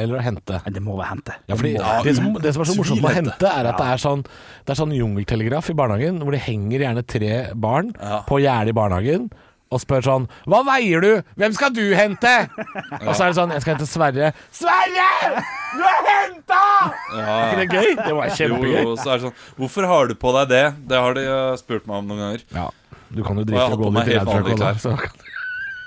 eller 0.00 0.18
å 0.18 0.22
hente? 0.24 0.56
Nei, 0.64 0.72
det 0.76 0.82
må 0.84 0.96
være 0.98 1.10
hente. 1.14 1.34
Ja, 1.48 1.54
fordi 1.60 1.74
Det 1.76 1.84
må- 1.84 2.02
det, 2.04 2.14
som, 2.16 2.32
det 2.46 2.54
som 2.54 2.62
er 2.64 2.70
så 2.72 2.76
morsomt 2.78 3.02
med 3.04 3.10
å 3.10 3.14
hente, 3.20 3.46
er 3.50 3.68
at 3.70 3.76
det 3.78 3.86
er 3.86 4.00
sånn 4.02 4.24
Det 4.24 4.72
er 4.74 4.80
sånn 4.80 4.92
jungeltelegraf 4.96 5.70
i 5.70 5.74
barnehagen, 5.78 6.18
hvor 6.24 6.32
det 6.32 6.40
henger 6.48 6.80
gjerne 6.86 7.06
tre 7.06 7.54
barn 7.54 7.94
Ja. 8.00 8.22
på 8.28 8.40
gjerdet 8.42 8.68
i 8.74 8.76
barnehagen. 8.80 9.30
Og 9.70 9.78
spør 9.78 10.02
sånn 10.02 10.24
'Hva 10.48 10.64
veier 10.66 11.00
du? 11.00 11.22
Hvem 11.38 11.52
skal 11.54 11.70
du 11.70 11.94
hente?' 11.94 12.50
Og 13.06 13.14
så 13.14 13.22
er 13.22 13.26
det 13.30 13.36
sånn 13.38 13.50
'Jeg 13.54 13.62
skal 13.62 13.74
hente 13.76 13.86
Sverre'. 13.86 14.32
'Sverre! 14.50 15.44
Du 15.76 15.82
er 15.86 16.02
henta!' 16.10 16.92
Er 17.14 17.54
ikke 17.54 17.58
det 17.60 17.68
gøy? 17.70 18.04
Det 18.06 18.14
var 18.16 18.26
kjempegøy. 18.34 18.82
jo, 18.82 18.96
så 18.96 19.12
er 19.12 19.18
det 19.18 19.22
sånn 19.30 19.36
Hvorfor 19.56 19.86
har 19.86 20.06
du 20.08 20.14
på 20.14 20.32
deg 20.40 20.48
det? 20.48 20.88
Det 20.88 20.98
har 20.98 21.14
de 21.14 21.20
eh, 21.22 21.56
spurt 21.56 21.86
meg 21.86 21.96
om 22.02 22.08
noen 22.08 22.18
ganger. 22.18 22.42
Ja, 22.52 22.68
du 23.14 23.22
kan 23.22 23.36
jo 23.38 23.44
drite 23.44 23.70
å 23.70 23.78
gå 23.78 23.92
litt 23.94 24.10
helt 24.10 24.26
vanlige 24.26 25.10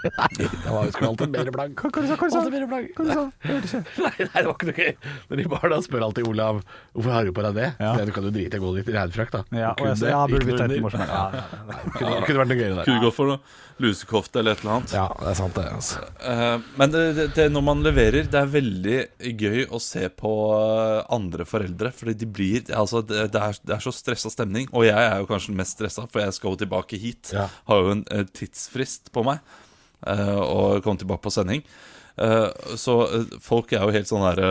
Nei, 0.03 0.29
det 0.37 0.67
var 0.67 0.87
jo 0.87 0.91
skulle 0.93 1.09
alltid 1.13 1.31
mer 1.33 1.51
plagg. 1.55 1.75
Nei, 4.03 4.11
nei, 4.19 4.27
det 4.35 4.45
var 4.47 4.55
ikke 4.57 4.69
noe 4.69 4.77
gøy. 4.77 4.93
Men 5.29 5.41
de 5.41 5.45
barna 5.53 5.79
spør 5.85 6.05
alltid 6.09 6.27
Olav 6.27 6.59
Hvorfor 6.93 7.13
har 7.15 7.27
du 7.27 7.33
på 7.35 7.45
deg 7.45 7.57
det? 7.59 7.69
Ja. 7.79 7.93
Du 8.03 8.11
kan 8.15 8.27
jo 8.27 8.33
drite 8.35 8.59
i 8.59 8.61
å 8.61 8.65
gå 8.65 8.73
litt 8.77 8.89
i 8.91 8.95
regnfrakk, 8.97 9.31
da. 9.33 9.43
Ja, 9.55 9.71
og 9.73 9.79
Kunne 9.79 9.93
jeg, 9.95 10.11
ja, 10.13 10.23
burde 10.29 10.47
vi 10.47 10.53
ikke 10.53 10.61
ta 10.63 10.67
noe 10.69 10.79
et 10.79 10.85
morsomt 10.85 11.07
ja, 11.07 11.21
ja, 11.33 11.43
ja. 11.43 11.77
Kunne, 11.97 12.15
kunne 12.27 12.41
vært 12.43 12.51
noe 12.51 12.59
gøy 12.59 12.67
der. 12.73 12.83
Kunne 12.89 13.03
gått 13.05 13.17
for 13.17 13.31
noe 13.33 13.39
lusekofte 13.83 14.39
eller 14.41 14.53
et 14.53 14.61
eller 14.63 14.75
annet. 14.75 14.93
Ja, 14.93 15.05
det 15.17 15.29
er 15.31 15.37
sant 15.39 15.55
det. 15.57 15.65
Altså. 15.73 16.03
Eh, 16.29 16.67
Men 16.77 16.93
det, 16.93 17.03
det, 17.17 17.25
det, 17.37 17.47
når 17.53 17.65
man 17.69 17.81
leverer, 17.85 18.27
det 18.29 18.39
er 18.39 18.51
veldig 18.53 18.97
gøy 19.41 19.63
å 19.73 19.81
se 19.81 20.05
på 20.13 20.33
eh, 20.59 20.99
andre 21.15 21.47
foreldre. 21.49 21.93
Fordi 21.95 22.15
de 22.23 22.29
blir 22.29 22.69
Altså, 22.73 23.01
det, 23.05 23.29
det, 23.33 23.41
er, 23.41 23.57
det 23.65 23.75
er 23.77 23.83
så 23.83 23.93
stressa 23.95 24.31
stemning. 24.33 24.69
Og 24.75 24.85
jeg 24.87 24.97
er 24.99 25.17
jo 25.23 25.29
kanskje 25.29 25.53
den 25.53 25.59
mest 25.63 25.77
stressa, 25.77 26.05
for 26.11 26.23
jeg 26.23 26.35
skal 26.37 26.53
jo 26.53 26.61
tilbake 26.63 26.99
hit. 27.01 27.33
Ja. 27.35 27.47
Har 27.69 27.81
jo 27.81 27.95
en 27.97 28.05
eh, 28.13 28.25
tidsfrist 28.29 29.09
på 29.15 29.25
meg. 29.25 29.41
Eh, 30.07 30.35
og 30.39 30.83
kom 30.83 30.97
tilbake 30.97 31.21
på 31.25 31.31
sending. 31.33 31.63
Eh, 32.17 32.49
så 32.77 32.97
eh, 33.09 33.37
folk 33.41 33.71
er 33.73 33.85
jo 33.87 33.93
helt 33.95 34.09
sånn 34.09 34.25
derre 34.27 34.49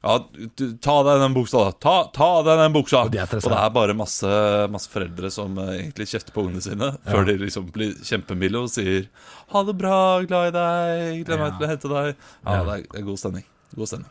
Ja, 0.00 0.14
du, 0.56 0.64
ta 0.80 0.94
av 0.96 1.04
deg 1.10 1.20
den 1.20 1.34
buksa, 1.36 1.60
da. 1.66 1.72
Ta, 1.76 1.94
ta 2.14 2.28
av 2.38 2.46
deg 2.46 2.56
den 2.62 2.72
buksa! 2.72 3.02
Og 3.04 3.10
de 3.12 3.18
er 3.20 3.28
Og 3.36 3.44
det 3.52 3.58
er 3.60 3.72
bare 3.74 3.96
masse, 3.98 4.30
masse 4.72 4.88
foreldre 4.88 5.28
som 5.34 5.58
egentlig 5.60 6.06
kjefter 6.08 6.32
på 6.32 6.46
ungene 6.46 6.62
sine 6.64 6.88
før 7.04 7.28
de 7.28 7.34
liksom 7.42 7.68
blir 7.74 7.92
kjempemilde 8.08 8.62
og 8.64 8.72
sier 8.72 9.10
'ha 9.52 9.62
det 9.68 9.76
bra, 9.76 10.22
glad 10.24 10.48
i 10.48 10.54
deg, 10.56 11.26
gleder 11.26 11.42
meg 11.44 11.58
til 11.58 11.66
å 11.66 11.70
hente 11.74 11.88
deg'. 11.92 12.14
Ja, 12.46 12.64
det 12.64 12.72
er- 12.78 12.86
det 12.92 13.00
er 13.02 13.06
god 13.10 13.18
stemning. 13.20 13.44
God 13.76 13.88
stemning. 13.92 14.10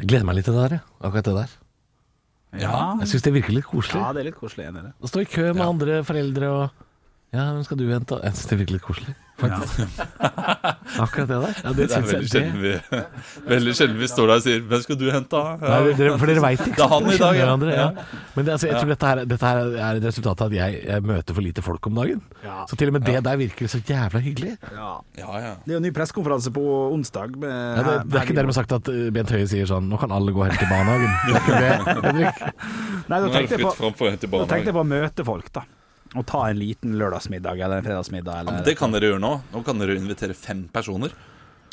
Jeg 0.00 0.08
gleder 0.08 0.24
meg 0.24 0.36
litt 0.36 0.44
til 0.48 0.54
det 0.54 0.70
der, 0.70 0.80
akkurat 1.04 1.24
det 1.24 1.34
der. 1.36 1.50
Ja. 2.58 2.96
Jeg 2.98 3.08
syns 3.12 3.22
det 3.22 3.32
virker 3.34 3.52
litt 3.52 3.68
koselig. 3.68 4.00
ja, 4.00 4.12
det 4.12 4.20
er 4.20 4.24
litt 4.30 4.40
koselig. 4.40 4.72
Å 4.72 5.06
stå 5.06 5.20
i 5.20 5.24
kø 5.28 5.52
med 5.52 5.66
andre 5.66 6.02
foreldre 6.02 6.48
og 6.48 6.70
Ja, 7.30 7.44
hvem 7.54 7.62
skal 7.62 7.78
du 7.78 7.84
hente? 7.86 8.16
Jeg 8.26 8.34
synes 8.34 8.48
det 8.50 8.56
virker 8.58 8.74
litt 8.74 8.82
koselig, 8.82 9.12
faktisk. 9.38 10.00
Akkurat 11.04 11.28
det 11.30 11.36
der. 11.44 11.60
Ja, 11.62 11.72
det 11.78 11.84
Det 11.86 11.94
er 11.94 12.06
veldig 12.08 12.30
sjelden 12.32 12.56
vi, 12.58 12.72
veldig 13.52 13.74
sjelden 13.78 14.00
vi 14.00 14.08
står 14.10 14.26
der 14.26 14.40
og 14.40 14.42
sier 14.42 14.64
'hvem 14.66 14.82
skal 14.82 14.98
du 14.98 15.04
hente'? 15.14 15.42
Ja. 15.62 15.68
Nei, 15.70 15.92
dere, 16.00 16.16
for 16.18 16.26
dere 16.26 16.42
veit 16.42 16.64
ikke 16.64 16.74
Det 16.74 16.82
er 16.82 16.90
han 16.90 17.06
i 17.06 17.20
dag, 17.22 17.38
ja. 17.38 17.86
Men 18.34 18.44
det, 18.44 18.52
altså, 18.56 18.66
jeg 18.66 18.80
tror 18.80 18.90
dette, 18.90 19.06
her, 19.06 19.22
dette 19.30 19.46
her 19.46 19.62
er 19.78 20.00
et 20.00 20.08
resultat 20.10 20.42
av 20.42 20.50
at 20.50 20.56
jeg, 20.58 20.82
jeg 20.90 21.06
møter 21.06 21.38
for 21.38 21.46
lite 21.46 21.62
folk 21.62 21.86
om 21.86 21.94
dagen. 22.02 22.20
Ja. 22.42 22.66
Så 22.66 22.76
til 22.76 22.90
og 22.90 22.98
med 22.98 23.06
det 23.06 23.24
der 23.24 23.36
virker 23.38 23.70
så 23.70 23.78
jævla 23.78 24.18
hyggelig. 24.26 24.56
Ja. 24.74 24.92
Ja, 25.22 25.30
ja. 25.38 25.54
Det 25.62 25.70
er 25.70 25.78
jo 25.78 25.82
en 25.84 25.86
ny 25.86 25.94
pressekonferanse 25.94 26.50
på 26.50 26.66
onsdag. 26.90 27.38
Med, 27.38 27.54
Ja, 27.78 27.82
det, 27.86 28.10
det 28.10 28.18
er 28.18 28.26
ikke 28.26 28.40
dermed 28.42 28.58
sagt 28.58 28.72
at 28.74 28.90
uh, 28.90 29.10
Bent 29.14 29.30
Høie 29.30 29.46
sier 29.46 29.70
sånn 29.70 29.86
'Nå 29.86 30.02
kan 30.02 30.10
alle 30.10 30.34
gå 30.34 30.42
og 30.42 30.50
hente 30.50 30.66
i 30.66 30.72
barnehagen'. 30.74 31.14
Det 31.30 31.34
er 31.38 31.42
ikke 31.46 31.60
det, 31.62 32.02
Henrik. 32.10 32.42
Nei, 33.06 33.18
da 33.18 33.22
Nå 33.22 33.26
det 33.30 33.36
tenkte 33.38 33.54
jeg 33.54 33.62
på, 33.62 33.70
da 34.34 34.46
tenkte 34.50 34.74
jeg 34.74 34.74
på 34.74 34.82
å 34.82 34.90
møte 34.98 35.24
folk, 35.24 35.52
da. 35.54 35.62
Og 36.18 36.24
ta 36.26 36.44
en 36.48 36.58
liten 36.58 36.96
lørdagsmiddag 36.98 37.60
eller 37.60 37.80
en 37.80 37.86
fredagsmiddag. 37.86 38.40
Eller, 38.42 38.64
det 38.66 38.74
kan 38.78 38.90
dere 38.94 39.12
gjøre 39.12 39.22
nå. 39.22 39.34
Nå 39.52 39.60
kan 39.66 39.78
dere 39.78 39.94
invitere 39.98 40.34
fem 40.34 40.64
personer. 40.72 41.14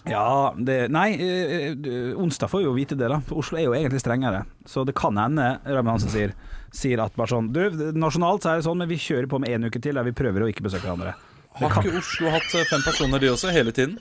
Ja, 0.08 0.54
det 0.56 0.92
Nei, 0.94 1.08
eh, 1.20 2.14
onsdag 2.16 2.52
får 2.52 2.62
vi 2.62 2.68
jo 2.68 2.76
vite 2.76 2.96
det, 2.96 3.10
da. 3.12 3.18
Oslo 3.36 3.58
er 3.58 3.66
jo 3.66 3.74
egentlig 3.76 4.02
strengere. 4.04 4.44
Så 4.66 4.86
det 4.88 4.96
kan 4.96 5.18
hende 5.20 5.58
Raymond 5.66 5.98
Hansen 5.98 6.14
sier, 6.14 6.36
sier 6.72 7.02
at 7.04 7.18
bare 7.18 7.34
sånn 7.34 7.50
Du, 7.52 7.64
nasjonalt 7.98 8.46
så 8.46 8.54
er 8.54 8.62
det 8.62 8.68
sånn, 8.68 8.78
men 8.80 8.92
vi 8.92 9.00
kjører 9.02 9.28
på 9.32 9.42
med 9.42 9.52
én 9.56 9.68
uke 9.68 9.82
til 9.84 9.98
der 9.98 10.08
vi 10.08 10.16
prøver 10.16 10.46
å 10.46 10.52
ikke 10.52 10.68
besøke 10.68 10.86
hverandre. 10.88 11.18
Har 11.58 11.74
ikke 11.82 11.98
Oslo 11.98 12.32
hatt 12.32 12.54
eh, 12.54 12.68
fem 12.70 12.86
personer, 12.86 13.24
de 13.24 13.34
også, 13.34 13.52
hele 13.56 13.74
tiden? 13.76 13.98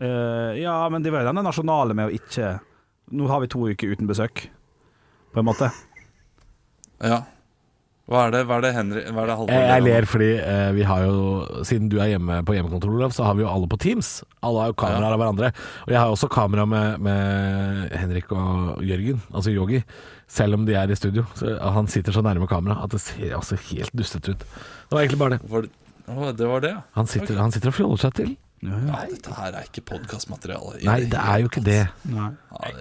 Eh, 0.00 0.62
ja, 0.62 0.74
men 0.90 1.04
det 1.04 1.12
var 1.12 1.22
jo 1.22 1.30
den 1.30 1.44
nasjonale 1.44 1.94
med 1.94 2.08
å 2.10 2.16
ikke 2.16 2.56
Nå 3.12 3.26
har 3.28 3.42
vi 3.42 3.48
to 3.50 3.60
uker 3.68 3.92
uten 3.92 4.08
besøk, 4.08 4.46
på 5.34 5.40
en 5.42 5.44
måte. 5.44 5.66
Ja. 7.02 7.18
Hva 8.12 8.26
er 8.28 8.34
det, 8.34 8.40
hva 8.48 8.58
er 8.58 8.64
det 8.66 8.72
Henry 8.76 9.02
Hva 9.08 9.22
er 9.22 9.30
det 9.30 9.36
Halvor 9.40 9.62
Jeg, 9.70 9.84
ler 9.86 10.06
fordi 10.10 10.30
eh, 10.36 10.70
vi 10.76 10.86
har 10.88 11.04
jo 11.06 11.18
Siden 11.68 11.88
du 11.92 11.96
er 12.02 12.10
hjemme 12.12 12.40
på 12.46 12.56
hjemmekontor, 12.56 12.92
Olav, 12.92 13.14
så 13.16 13.24
har 13.24 13.38
vi 13.38 13.44
jo 13.44 13.50
alle 13.50 13.68
på 13.70 13.78
Teams. 13.80 14.10
Alle 14.44 14.64
har 14.64 14.72
jo 14.72 14.76
kameraer 14.82 15.16
av 15.16 15.20
hverandre. 15.22 15.52
Og 15.86 15.94
jeg 15.94 16.00
har 16.00 16.10
jo 16.10 16.16
også 16.16 16.28
kamera 16.32 16.66
med, 16.68 17.00
med 17.06 17.94
Henrik 17.96 18.32
og 18.34 18.82
Jørgen, 18.84 19.22
altså 19.32 19.54
Yogi. 19.54 19.82
Selv 20.32 20.58
om 20.58 20.66
de 20.68 20.76
er 20.78 20.92
i 20.92 20.98
studio. 20.98 21.24
Så 21.38 21.54
han 21.76 21.88
sitter 21.92 22.14
så 22.16 22.24
nærme 22.24 22.48
kamera 22.50 22.80
at 22.84 22.92
det 22.94 23.00
ser 23.04 23.36
altså 23.38 23.58
helt 23.70 23.92
dustete 23.96 24.34
ut. 24.34 24.44
Det 24.44 24.96
var 24.96 25.04
egentlig 25.04 25.22
bare 25.22 25.36
det. 25.36 25.42
Var 25.52 25.66
det, 25.66 25.74
å, 26.12 26.32
det 26.36 26.48
var 26.50 26.64
det, 26.64 26.72
ja. 26.74 26.82
Han 26.98 27.08
sitter, 27.10 27.38
han 27.40 27.54
sitter 27.54 27.72
og 27.72 27.78
fjoller 27.78 28.02
seg 28.02 28.16
til. 28.18 28.34
Ja. 28.62 29.00
Dette 29.10 29.34
her 29.34 29.56
er 29.58 29.66
ikke 29.66 29.82
podkastmateriale. 29.90 30.78
Nei, 30.86 31.00
det 31.10 31.18
er 31.18 31.42
jo 31.42 31.50
ikke 31.50 31.64
det. 31.66 31.80
Nei. 32.12 32.28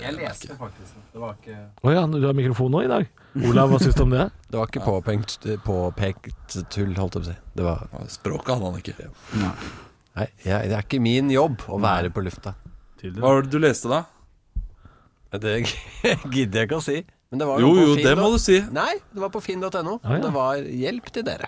Jeg 0.03 0.13
leste 0.19 0.57
faktisk. 0.59 0.99
Det 1.11 1.21
var 1.23 1.35
ikke 1.39 1.57
Å 1.81 1.93
ja, 1.95 2.03
du 2.05 2.21
har 2.27 2.37
mikrofon 2.37 2.71
nå 2.73 2.83
i 2.85 2.91
dag? 2.91 3.07
Olav, 3.49 3.71
hva 3.71 3.79
syns 3.81 3.97
du 3.97 4.03
om 4.05 4.13
det? 4.13 4.27
Det 4.51 4.59
var 4.59 4.69
ikke 4.69 4.83
påpekt, 4.83 5.47
påpekt 5.65 6.57
tull, 6.73 6.91
holdt 6.99 7.17
jeg 7.17 7.23
på 7.23 7.23
å 7.23 7.29
si. 7.29 7.35
Det 7.55 7.65
var 7.65 7.85
Språket 8.11 8.53
hadde 8.53 8.67
han 8.67 8.81
ikke. 8.81 9.09
Nei, 9.39 10.27
jeg, 10.43 10.69
det 10.69 10.75
er 10.75 10.83
ikke 10.83 10.99
min 11.03 11.31
jobb 11.31 11.63
å 11.71 11.79
være 11.81 12.11
på 12.13 12.23
lufta. 12.25 12.53
Hva 13.01 13.31
var 13.31 13.45
det 13.47 13.53
du 13.53 13.61
leste, 13.63 13.89
da? 13.89 14.03
Det 15.39 15.55
gidder 16.35 16.61
jeg 16.61 16.67
ikke 16.67 16.81
å 16.81 16.83
si. 16.83 16.99
Men 17.31 17.39
det 17.39 17.47
var 17.47 17.63
Jo, 17.63 17.71
jo, 17.79 17.95
det 17.95 18.13
må 18.19 18.27
du 18.33 18.37
si. 18.43 18.57
Nei, 18.75 18.91
det 19.15 19.23
var 19.23 19.31
på 19.31 19.39
finn.no. 19.41 19.71
Ah, 20.03 20.17
ja. 20.17 20.21
Det 20.25 20.31
var 20.35 20.61
hjelp 20.83 21.09
til 21.15 21.25
dere. 21.25 21.47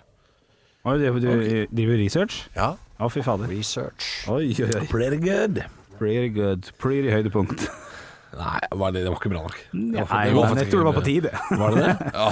Du 0.83 1.19
du 1.19 1.67
driver 1.71 1.99
research? 1.99 2.45
Ja. 2.55 2.73
Å, 2.99 3.09
fy 3.11 3.23
fader. 3.25 3.49
Research. 3.49 4.11
Oi, 4.29 4.51
oi, 4.53 4.67
oi. 4.69 4.85
Pretty 4.91 5.17
good. 5.23 5.63
Pretty 5.97 6.29
good. 6.35 6.69
Pretty 6.81 7.09
høydepunkt. 7.13 7.65
Nei, 8.33 8.59
var 8.73 8.93
det, 8.93 9.03
det 9.05 9.11
var 9.11 9.19
ikke 9.19 9.29
bra 9.29 9.41
nok. 9.45 9.57
Nei, 9.77 10.03
men 10.33 10.57
jeg 10.57 10.69
tror 10.71 10.79
det 10.81 10.85
var 10.87 10.95
på 10.97 11.03
tide. 11.05 11.31
Var 11.59 11.75
det 11.75 11.83
det? 11.83 11.91
Ja. 12.17 12.29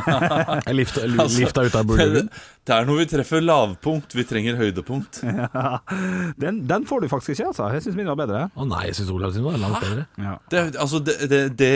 Jeg 0.66 0.76
lifta, 0.78 1.02
Altså, 1.04 1.40
lifta 1.42 1.64
ut 1.66 1.76
av 1.76 1.88
burgeren. 1.90 2.30
det 2.66 2.74
er 2.76 2.88
når 2.88 3.00
vi 3.02 3.06
treffer 3.10 3.44
lavpunkt, 3.44 4.16
vi 4.16 4.24
trenger 4.28 4.56
høydepunkt. 4.60 5.20
Den, 6.42 6.62
den 6.68 6.86
får 6.88 7.04
du 7.04 7.08
faktisk 7.12 7.34
ikke, 7.34 7.50
altså. 7.52 7.68
Jeg 7.76 7.84
syns 7.84 7.98
min 8.00 8.08
var 8.08 8.18
bedre. 8.18 8.46
Å 8.56 8.68
nei, 8.68 8.86
jeg 8.88 8.98
syns 9.00 9.12
Olav 9.12 9.36
sin 9.36 9.44
var 9.44 9.60
langt 9.60 9.78
bedre. 9.84 10.06
Ja. 10.24 10.34
Det, 10.52 10.64
altså, 10.80 11.02
det, 11.04 11.42
det, 11.60 11.72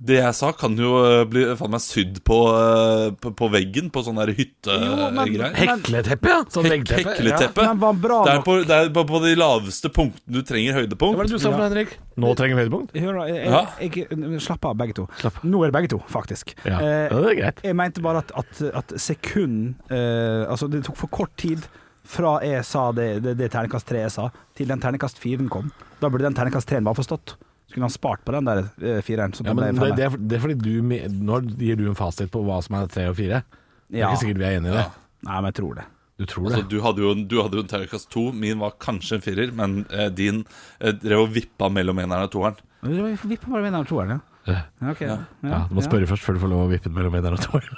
det, 0.00 0.16
jeg 0.16 0.32
sa, 0.32 0.48
kan 0.56 0.72
jo 0.80 0.94
eh, 1.04 1.22
bli 1.28 1.42
faen 1.60 1.74
meg 1.74 1.82
sydd 1.84 2.22
på, 2.24 2.36
eh, 2.56 3.10
på, 3.20 3.32
på 3.36 3.48
veggen 3.52 3.90
på 3.92 4.00
Jo, 4.00 4.30
hyttegreier. 4.38 5.56
Hekleteppe, 5.58 6.30
ja. 6.32 6.38
Sånn 6.48 6.68
Hek 6.72 6.86
hekleteppe. 6.88 7.66
Men 7.68 8.00
bra 8.00 8.22
Det 8.24 8.32
er, 8.32 8.40
på, 8.46 8.54
det 8.64 8.78
er 8.78 8.88
på, 8.96 9.04
på 9.10 9.20
de 9.26 9.34
laveste 9.36 9.90
punktene 9.92 10.38
du 10.38 10.40
trenger 10.46 10.72
Hva 10.72 10.78
var 10.78 10.86
høydepunkt. 10.86 11.20
det 11.28 11.36
du 11.36 11.42
sa 11.44 11.52
for 11.52 11.66
Henrik? 11.66 11.92
Nå 12.16 12.32
trenger 12.38 12.56
vi 12.56 12.64
høydepunkt? 12.64 12.96
Hør 12.96 13.18
da, 13.20 13.26
jeg, 13.28 13.90
jeg, 13.90 14.06
jeg, 14.08 14.40
slapp 14.46 14.70
av, 14.70 14.78
begge 14.80 14.96
to. 15.02 15.04
Slapp. 15.20 15.42
Nå 15.44 15.60
er 15.60 15.68
det 15.72 15.76
begge 15.76 15.92
to, 15.92 16.00
faktisk. 16.08 16.56
Ja, 16.64 16.80
Eh, 16.80 17.12
ja 17.12 17.20
det 17.20 17.34
er 17.34 17.38
greit. 17.42 17.60
jeg 17.66 17.76
mente 17.76 18.00
bare 18.00 18.24
at, 18.24 18.32
at, 18.40 18.64
at 18.80 18.96
sekund 18.96 19.74
eh, 19.92 20.48
Altså, 20.48 20.70
det 20.72 20.80
tok 20.86 20.96
for 20.96 21.12
kort 21.12 21.34
tid 21.36 21.68
fra 22.08 22.38
jeg 22.46 22.64
sa 22.64 22.88
det, 22.96 23.10
det, 23.26 23.36
det 23.38 23.50
terningkast 23.52 23.86
tre 23.90 24.00
jeg 24.06 24.14
sa, 24.16 24.30
til 24.56 24.72
den 24.72 24.80
terningkast 24.80 25.20
4 25.20 25.44
kom. 25.52 25.68
Da 26.00 26.08
burde 26.08 26.24
den 26.24 26.34
terningkast 26.38 26.70
treen 26.70 26.88
bare 26.88 26.98
forstått. 26.98 27.36
Skulle 27.70 27.86
han 27.86 27.94
spart 27.94 28.24
på 28.26 28.32
den 28.34 28.44
der 28.50 28.58
eh, 28.82 29.00
fireren. 29.06 29.32
Så 29.32 29.44
Ja, 29.44 29.52
den 29.52 29.56
ble 29.60 29.70
men 29.72 29.80
det, 29.80 29.96
det, 29.96 30.04
er, 30.10 30.16
det 30.18 30.36
er 30.36 30.42
fordi 30.42 30.58
du 30.58 30.82
me- 30.82 31.04
Nå 31.08 31.40
gir 31.56 31.76
du 31.78 31.84
en 31.88 31.94
fasit 31.98 32.30
på 32.34 32.42
hva 32.44 32.58
som 32.66 32.74
er 32.80 32.88
tre 32.90 33.06
og 33.12 33.16
fire. 33.16 33.42
Det 33.90 33.98
er 34.00 34.04
Ja. 34.04 34.08
ikke 34.10 34.24
sikkert 34.24 34.38
vi 34.42 34.44
er 34.48 34.56
enige 34.58 34.72
i 34.74 34.76
det. 34.80 34.86
Nei, 35.28 35.36
men 35.40 35.48
jeg 35.52 35.54
tror 35.60 35.74
det. 35.78 35.84
Du 36.20 36.26
tror 36.28 36.44
Altså, 36.50 36.60
det? 36.60 36.68
du 36.68 36.80
hadde 36.84 37.00
jo 37.00 37.10
en, 37.14 37.22
du 37.30 37.36
hadde 37.40 37.56
jo 37.56 37.62
en 37.64 37.68
terningkast 37.70 38.10
to. 38.12 38.26
Min 38.36 38.58
var 38.60 38.74
kanskje 38.82 39.14
en 39.16 39.22
firer, 39.24 39.52
men 39.56 39.86
eh, 39.90 40.08
din 40.12 40.42
eh, 40.80 40.92
drev 40.92 41.20
og 41.24 41.30
vippa 41.32 41.70
mellom 41.72 41.96
eneren 42.02 42.26
og 42.28 42.32
toeren. 42.34 42.56
Vi 42.82 43.36
får 43.40 43.50
bare 43.54 43.62
vinne 43.68 43.84
toeren, 43.88 44.10
ja. 44.10 44.20
Ja. 44.50 44.60
Ok. 44.90 45.00
Ja. 45.06 45.16
Ja, 45.44 45.58
du 45.68 45.74
må 45.76 45.82
spørre 45.84 46.06
først 46.10 46.24
før 46.26 46.34
du 46.34 46.40
får 46.42 46.48
lov 46.52 46.66
å 46.66 46.70
vippe 46.72 46.88
den 46.90 46.96
mellom 46.96 47.14
eneren 47.14 47.38
og 47.38 47.44
toeren. 47.44 47.74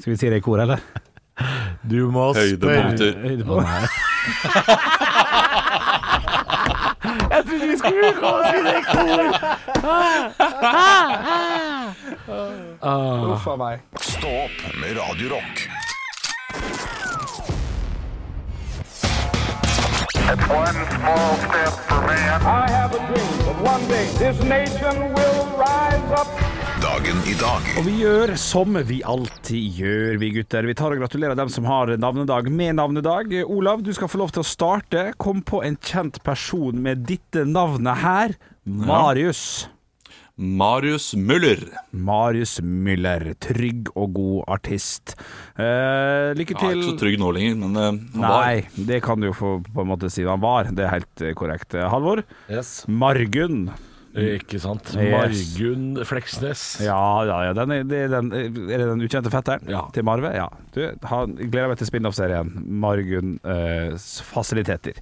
Skal 0.00 0.12
vi 0.12 0.16
si 0.16 0.28
det 0.32 0.38
i 0.38 0.40
kor, 0.40 0.58
eller? 0.64 0.78
Du 1.86 2.08
må 2.10 2.32
Høydepunkter. 2.34 3.12
spørre 3.12 3.28
Høydepunkt. 3.28 3.52
Å, 3.52 3.62
nei. 3.68 3.86
Jeg 7.28 7.42
trodde 7.44 7.48
vi 7.48 7.48
skulle 7.48 7.48
komme 7.48 7.48
oss 7.48 7.48
videre 7.48 7.56
i 7.56 7.56
kor! 7.56 7.56
Ah. 7.58 7.66
Uff 13.32 13.46
a 13.46 13.56
meg. 13.56 13.80
Stå 14.00 14.28
opp 14.28 14.76
med 14.80 14.96
Radio 14.96 15.28
Rock. 15.28 15.68
One 20.48 20.86
small 20.96 21.36
step 21.36 21.72
for 21.88 22.00
man. 22.06 22.42
I 22.42 22.70
have 22.70 22.94
a 22.94 22.98
dream 22.98 23.38
that 23.46 23.58
one 23.62 23.88
day 23.88 24.06
this 24.18 24.42
nation 24.42 25.14
will 25.14 25.46
rise 25.56 26.12
up. 26.12 26.37
Dagen 27.08 27.24
i 27.24 27.34
dag 27.40 27.68
Og 27.80 27.86
vi 27.86 27.92
gjør 28.02 28.34
som 28.36 28.74
vi 28.84 28.98
alltid 29.06 29.78
gjør, 29.80 30.18
vi 30.20 30.28
gutter. 30.34 30.66
Vi 30.68 30.74
tar 30.76 30.92
og 30.92 31.00
gratulerer 31.00 31.38
dem 31.38 31.48
som 31.48 31.64
har 31.64 31.88
navnedag 31.96 32.50
med 32.52 32.76
navnedag. 32.76 33.32
Olav, 33.48 33.80
du 33.80 33.88
skal 33.96 34.10
få 34.12 34.20
lov 34.20 34.34
til 34.36 34.42
å 34.42 34.44
starte. 34.44 35.06
Kom 35.16 35.40
på 35.40 35.62
en 35.64 35.78
kjent 35.80 36.20
person 36.26 36.76
med 36.84 37.06
dette 37.08 37.46
navnet 37.48 38.02
her. 38.02 38.36
Marius. 38.68 39.40
Marius 40.36 41.14
Müller. 41.16 41.64
Marius 41.96 42.58
Müller. 42.60 43.30
Trygg 43.40 43.88
og 43.94 44.12
god 44.18 44.44
artist. 44.58 45.16
Eh, 45.56 46.36
lykke 46.36 46.58
Ja, 46.58 46.64
til. 46.66 46.76
ikke 46.82 46.92
så 46.92 47.00
trygg 47.06 47.20
nå 47.24 47.32
lenger, 47.38 47.56
men 47.64 47.76
eh, 47.86 47.92
han 48.20 48.26
var 48.28 48.48
Nei, 48.50 48.86
det 48.92 49.00
kan 49.08 49.16
du 49.24 49.30
jo 49.30 49.36
få 49.40 49.56
på 49.64 49.86
en 49.86 49.94
måte 49.96 50.12
si 50.12 50.28
han 50.28 50.44
var. 50.44 50.68
Det 50.76 50.84
er 50.84 50.98
helt 50.98 51.24
eh, 51.24 51.32
korrekt. 51.32 51.72
Eh, 51.72 51.88
Halvor? 51.88 52.26
Yes. 52.52 52.82
Margunn. 52.84 53.70
Ikke 54.18 54.56
sant. 54.58 54.88
Yes. 54.96 55.10
Margunn 55.12 55.98
Fleksnes. 56.08 56.62
Ja, 56.82 56.96
ja, 57.28 57.36
ja. 57.44 57.52
Den 57.54 57.70
er, 57.74 57.82
er, 57.84 58.08
den, 58.08 58.30
er 58.32 58.48
det 58.80 58.86
den 58.88 59.02
ukjente 59.04 59.30
fetteren 59.30 59.68
Ja. 59.68 59.82
til 59.94 60.06
Marve? 60.08 60.30
Ja. 60.34 60.46
Du, 60.74 60.80
han, 61.10 61.34
gleder 61.36 61.68
meg 61.70 61.78
til 61.80 61.90
spin-off-serien 61.90 62.48
Margunn 62.80 63.36
eh, 63.44 63.92
fasiliteter. 64.24 64.96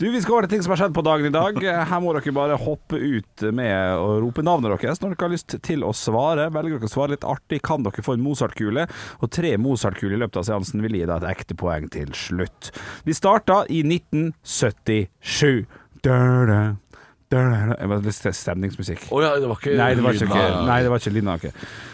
Du, 0.00 0.06
Vi 0.10 0.22
skal 0.24 0.38
over 0.38 0.48
til 0.48 0.56
ting 0.56 0.64
som 0.64 0.72
har 0.74 0.80
skjedd 0.80 0.96
på 0.96 1.04
dagen 1.06 1.28
i 1.28 1.34
dag. 1.36 1.60
Eh, 1.62 1.82
Her 1.90 2.02
må 2.02 2.14
dere 2.16 2.34
bare 2.36 2.58
hoppe 2.58 2.96
ut 2.98 3.46
med 3.54 4.00
å 4.00 4.16
rope 4.24 4.42
navnet 4.46 4.72
deres 4.80 5.02
når 5.04 5.14
dere 5.14 5.28
har 5.28 5.34
lyst 5.36 5.58
til 5.68 5.84
å 5.86 5.92
svare. 5.96 6.48
Velger 6.56 6.78
dere 6.80 6.90
å 6.90 6.94
svare 6.96 7.14
litt 7.14 7.28
artig, 7.28 7.60
kan 7.66 7.84
dere 7.86 8.02
få 8.06 8.16
en 8.16 8.24
Mozart-kule. 8.24 8.88
Og 9.20 9.30
tre 9.36 9.52
Mozart-kuler 9.60 10.16
i 10.16 10.22
løpet 10.24 10.40
av 10.42 10.48
seansen 10.48 10.82
vil 10.82 10.96
gi 10.96 11.04
deg 11.04 11.16
et 11.20 11.30
ekte 11.36 11.58
poeng 11.60 11.90
til 11.92 12.10
slutt. 12.16 12.72
Vi 13.06 13.14
starta 13.14 13.62
i 13.68 13.84
1977. 13.84 15.66
Da, 16.06 16.16
da, 16.46 16.58
stemningsmusikk. 17.30 19.06
Oh, 19.10 19.22
ja, 19.22 19.34
det 19.40 19.48
var 19.50 19.58
ikke 19.58 19.76
Nei, 19.76 19.94
det 19.94 20.04
var 20.04 20.14
ikke, 20.16 20.28
Lina. 20.30 20.64
nei, 20.66 20.78
det 20.84 20.90
var 20.92 21.02
ikke 21.02 21.12
Lina. 21.14 21.34
Okay. 21.34 21.50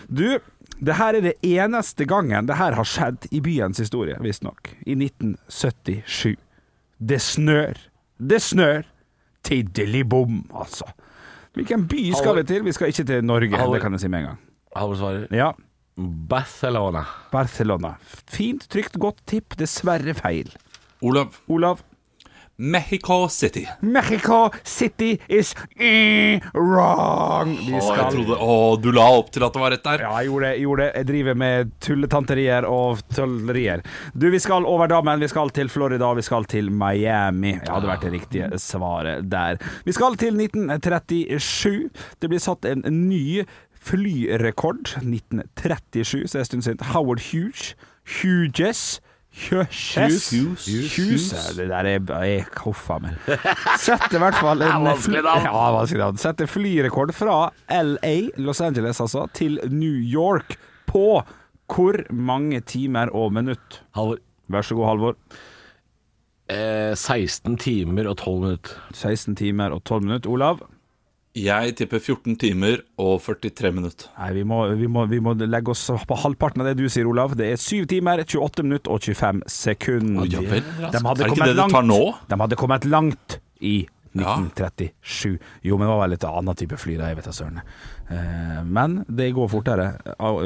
Du, 0.09 0.39
det 0.83 0.97
her 0.99 1.19
er 1.19 1.27
det 1.29 1.35
eneste 1.47 2.07
gangen 2.09 2.47
det 2.51 2.57
her 2.59 2.77
har 2.79 2.89
skjedd 2.89 3.29
i 3.33 3.41
byens 3.45 3.79
historie, 3.83 4.17
visstnok. 4.23 4.73
I 4.87 4.97
1977. 4.99 6.37
Det 7.03 7.21
snør. 7.21 7.81
Det 8.19 8.41
snør. 8.43 8.85
Tiddeli-bom, 9.43 10.45
altså. 10.55 10.87
Hvilken 11.57 11.89
by 11.91 12.13
skal 12.17 12.37
vi 12.39 12.45
til? 12.49 12.63
Vi 12.65 12.73
skal 12.73 12.93
ikke 12.93 13.05
til 13.05 13.25
Norge, 13.27 13.57
Halvor. 13.59 13.75
det 13.75 13.83
kan 13.83 13.93
jeg 13.97 14.01
si 14.05 14.09
med 14.13 14.23
en 14.23 14.27
gang. 14.31 14.39
Halvor 14.77 15.01
svarer 15.01 15.27
Ja, 15.35 15.51
Barcelona. 16.31 17.03
Barcelona. 17.33 17.95
Fint, 18.31 18.69
trygt, 18.73 18.95
godt 19.03 19.19
tipp. 19.29 19.57
Dessverre 19.61 20.15
feil. 20.17 20.53
Olav. 21.03 21.35
Olav? 21.49 21.83
Mexico 22.57 23.29
City. 23.29 23.69
Mexico 23.81 24.51
City 24.63 25.21
is 25.29 25.55
eh, 25.77 26.41
wrong. 26.55 27.57
Vi 27.57 27.73
Å, 27.75 27.81
jeg 27.97 28.11
trodde, 28.13 28.37
å, 28.37 28.77
du 28.77 28.91
la 28.95 29.07
opp 29.17 29.33
til 29.35 29.47
at 29.47 29.57
det 29.57 29.63
var 29.63 29.75
rett 29.75 29.85
der. 29.87 30.05
Ja, 30.05 30.13
jeg 30.21 30.31
gjorde 30.31 30.47
det. 30.47 30.53
Jeg, 30.53 30.65
gjorde 30.67 30.85
det. 30.85 30.93
jeg 31.01 31.09
driver 31.11 31.39
med 31.43 31.73
tulletanterier 31.83 32.69
og 32.69 33.03
tullerier. 33.17 33.85
Du, 34.15 34.29
vi 34.33 34.41
skal 34.43 34.69
over 34.69 34.93
dammen. 34.93 35.23
Vi 35.23 35.31
skal 35.33 35.53
til 35.57 35.73
Florida, 35.73 36.13
vi 36.19 36.27
skal 36.27 36.47
til 36.51 36.71
Miami. 36.71 37.57
Det 37.63 37.73
hadde 37.73 37.91
vært 37.91 38.07
det 38.07 38.15
riktige 38.19 38.51
svaret 38.63 39.31
der. 39.33 39.61
Vi 39.87 39.97
skal 39.97 40.19
til 40.21 40.39
1937. 40.39 41.91
Det 42.21 42.31
blir 42.31 42.43
satt 42.43 42.69
en 42.69 42.85
ny 43.09 43.43
flyrekord. 43.83 44.95
1937, 45.03 46.29
så 46.29 46.37
det 46.37 46.39
er 46.39 46.45
en 46.45 46.51
stund 46.53 46.69
siden. 46.69 46.85
Howard 46.93 47.25
Hughes. 47.33 47.73
Hughes. 48.21 49.01
Hughes. 49.33 50.31
Hughes. 50.97 51.29
Det 51.57 51.69
der 51.71 51.89
er, 51.89 52.01
er 52.13 52.49
Huff 52.61 52.91
meg. 53.01 53.17
Setter 53.81 54.19
i 54.19 54.21
hvert 54.21 54.37
fall 54.37 54.65
en 54.65 54.85
navn. 54.85 55.17
Ja. 55.97 56.11
Setter 56.21 56.51
flyrekord 56.51 57.15
fra 57.17 57.47
LA, 57.73 58.17
Los 58.37 58.61
Angeles 58.61 59.01
altså, 59.01 59.25
til 59.35 59.57
New 59.73 59.97
York 59.97 60.59
på 60.91 61.23
hvor 61.73 61.97
mange 62.13 62.61
timer 62.61 63.09
og 63.17 63.33
minutt? 63.33 63.81
Halvor. 63.97 64.21
Vær 64.53 64.67
så 64.67 64.77
god, 64.77 64.87
Halvor. 64.91 65.17
Eh, 66.53 66.93
16 66.93 67.57
timer 67.57 68.11
og 68.11 68.19
12 68.19 68.41
minutter. 68.43 68.77
16 68.93 69.37
timer 69.37 69.73
og 69.73 69.85
12 69.89 70.05
minutter. 70.05 70.31
Olav? 70.31 70.61
Jeg 71.33 71.73
tipper 71.79 71.97
14 72.03 72.35
timer 72.37 72.83
og 73.01 73.23
43 73.25 73.71
minutter. 73.73 74.11
Nei, 74.19 74.33
vi 74.37 74.43
må, 74.45 74.59
vi, 74.77 74.89
må, 74.93 75.07
vi 75.09 75.21
må 75.25 75.33
legge 75.41 75.73
oss 75.73 75.87
på 76.09 76.19
halvparten 76.27 76.61
av 76.61 76.69
det 76.69 76.75
du 76.83 76.85
sier, 76.93 77.09
Olav. 77.09 77.33
Det 77.41 77.47
er 77.55 77.57
7 77.57 77.87
timer, 77.89 78.21
28 78.27 78.67
minutter 78.67 78.93
og 78.93 79.01
25 79.01 79.41
sekunder. 79.49 80.29
Ja 80.29 80.43
vel. 80.45 80.61
De 80.93 81.01
hadde 81.07 81.25
Er 81.25 81.33
ikke 81.33 81.47
det 81.49 81.55
det 81.57 81.65
du 81.65 81.73
tar 81.73 81.89
nå? 81.89 82.01
De 82.29 82.41
hadde 82.45 82.61
kommet 82.61 82.85
langt 82.85 83.39
i 83.65 83.79
Ja. 84.13 84.35
1937. 84.37 85.39
Jo, 85.65 85.79
men 85.81 85.87
det 85.89 85.93
var 85.95 86.03
vel 86.03 86.13
et 86.19 86.25
annet 86.29 86.59
type 86.61 86.77
fly 86.77 86.99
da, 87.01 87.07
jeg 87.09 87.17
vet 87.17 87.31
da 87.31 87.33
søren. 87.33 87.63
Eh, 88.11 88.63
men 88.65 89.05
det 89.09 89.31
går 89.35 89.49
fortere 89.49 89.87
av- 90.19 90.41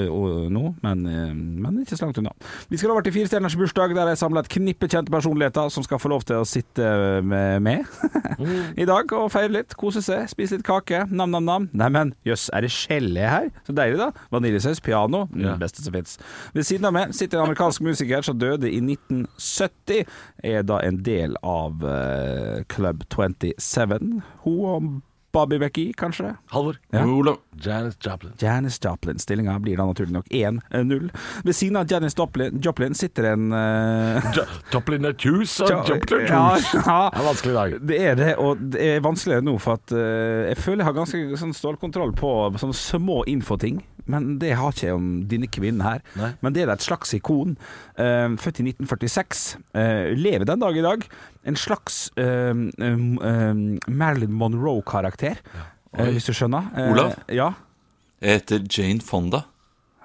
nå, 0.51 0.75
men, 0.83 1.07
eh, 1.07 1.33
men 1.35 1.81
ikke 1.83 1.97
så 1.97 2.05
langt 2.07 2.19
unna. 2.19 2.31
Vi 2.71 2.77
skal 2.77 2.91
over 2.91 3.03
til 3.03 3.13
Fire 3.13 3.27
stjerners 3.27 3.57
bursdag, 3.57 3.95
der 3.95 4.09
jeg 4.13 4.19
samla 4.19 4.41
et 4.45 4.49
knippe 4.49 4.89
kjente 4.89 5.11
personligheter 5.11 5.69
som 5.71 5.83
skal 5.83 5.99
få 5.99 6.09
lov 6.13 6.23
til 6.25 6.37
å 6.37 6.45
sitte 6.47 7.23
med, 7.23 7.63
med 7.63 7.85
i 8.83 8.85
dag 8.85 9.11
og 9.13 9.31
feire 9.33 9.51
litt, 9.53 9.75
kose 9.77 10.03
seg, 10.03 10.29
spise 10.29 10.57
litt 10.59 10.67
kake. 10.67 11.07
Nam-nam-nam. 11.11 11.69
Neimen, 11.73 12.15
jøss, 12.27 12.49
er 12.55 12.61
det 12.67 12.71
gelé 12.71 13.27
her? 13.29 13.51
Så 13.67 13.75
deilig, 13.75 13.99
da. 13.99 14.11
Vaniljesaus, 14.31 14.81
piano. 14.81 15.27
Mm, 15.33 15.43
Ja. 15.47 15.57
Beste 15.57 15.83
som 15.83 15.93
fins. 15.95 16.19
Ved 16.55 16.65
siden 16.67 16.85
av 16.87 16.93
meg 16.93 17.13
sitter 17.15 17.39
en 17.39 17.47
amerikansk 17.49 17.81
musiker 17.87 18.23
som 18.27 18.39
døde 18.39 18.71
i 18.71 18.81
1970. 18.81 20.07
Er 20.45 20.63
da 20.67 20.79
en 20.85 21.03
del 21.07 21.37
av 21.43 21.83
uh, 21.85 22.63
Club 22.69 23.05
27. 23.11 24.23
Hun 24.45 24.65
og 24.67 24.89
Bobby 25.37 25.59
Becky, 25.61 25.91
kanskje? 25.93 26.31
Halvor. 26.49 26.79
Ja. 26.95 27.03
Olav. 27.05 27.37
Janis 27.61 27.97
Joplin. 28.01 28.33
Janis 28.41 28.79
Joplin. 28.85 29.19
Stillinga 29.21 29.59
blir 29.61 29.77
da 29.77 29.85
naturlig 29.89 30.15
nok 30.15 30.27
1-0. 30.33 31.11
Ved 31.45 31.57
siden 31.57 31.77
av 31.77 31.91
Janis 31.93 32.17
Joplin, 32.17 32.57
Joplin 32.65 32.97
sitter 32.97 33.31
en 33.35 33.53
eh, 33.53 34.31
Joplin 34.73 35.05
er 35.05 35.17
juice 35.21 35.65
og 35.65 35.73
Ja, 35.73 35.83
Joplin 35.91 36.25
er 36.25 36.33
ja, 36.33 36.43
juice. 36.57 36.81
ja. 36.81 36.97
Det 37.11 37.19
er 37.19 37.21
en 37.21 37.29
vanskelig 37.29 37.55
dag. 37.59 37.77
Det 37.93 38.01
er 38.07 38.17
det, 38.21 38.31
og 38.41 38.65
det 38.73 38.87
er 38.87 39.05
vanskeligere 39.05 39.45
nå, 39.45 39.59
for 39.61 39.77
at 39.77 39.93
uh, 39.93 40.49
jeg 40.49 40.57
føler 40.63 40.83
jeg 40.85 40.89
har 40.89 40.97
ganske 41.03 41.41
sånn 41.43 41.55
stålkontroll 41.57 42.17
på 42.17 42.33
sånne 42.61 42.77
små 42.81 43.21
infoting. 43.29 43.83
Men 44.11 44.37
det 44.39 44.53
har 44.59 44.73
ikke 44.73 44.87
jeg 44.87 44.97
om 44.97 45.07
denne 45.31 45.49
kvinnen 45.51 45.83
her. 45.85 46.03
Nei. 46.19 46.33
Men 46.45 46.55
det 46.55 46.63
er 46.65 46.73
et 46.73 46.85
slags 46.85 47.15
ikon. 47.17 47.57
Eh, 47.99 48.29
født 48.41 48.61
i 48.63 48.67
1946. 48.71 49.45
eh, 49.75 50.13
lever 50.17 50.47
den 50.47 50.63
dag 50.63 50.77
i 50.79 50.85
dag. 50.85 51.07
En 51.47 51.59
slags 51.59 52.11
eh, 52.17 52.53
Marilyn 53.87 54.37
Monroe-karakter, 54.39 55.43
ja. 55.43 55.67
hvis 56.13 56.29
du 56.29 56.35
skjønner. 56.37 56.71
Olav? 56.91 57.17
Ja. 57.33 57.53
Jeg 58.23 58.41
heter 58.41 58.63
Jane 58.71 59.03
Fonda. 59.05 59.45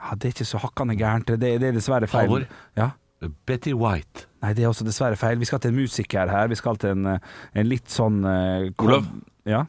ja. 0.02 0.16
Det 0.16 0.32
er 0.32 0.34
ikke 0.36 0.50
så 0.50 0.58
hakkande 0.58 0.98
gærent. 0.98 1.30
Det, 1.30 1.40
det 1.62 1.70
er 1.70 1.78
dessverre 1.78 2.10
feil. 2.10 2.30
Halvor? 2.30 2.48
Ja. 2.78 2.90
Betty 3.46 3.76
White. 3.78 4.26
Nei, 4.42 4.56
det 4.58 4.64
er 4.64 4.72
også 4.72 4.86
dessverre 4.88 5.16
feil. 5.16 5.38
Vi 5.38 5.46
skal 5.46 5.62
til 5.62 5.70
en 5.70 5.78
musiker 5.78 6.32
her. 6.32 6.48
Vi 6.50 6.58
skal 6.58 6.80
til 6.82 6.96
en, 6.96 7.20
en 7.54 7.70
litt 7.70 7.94
sånn 7.94 8.24
Olav? 8.26 9.06
Ja. 9.46 9.68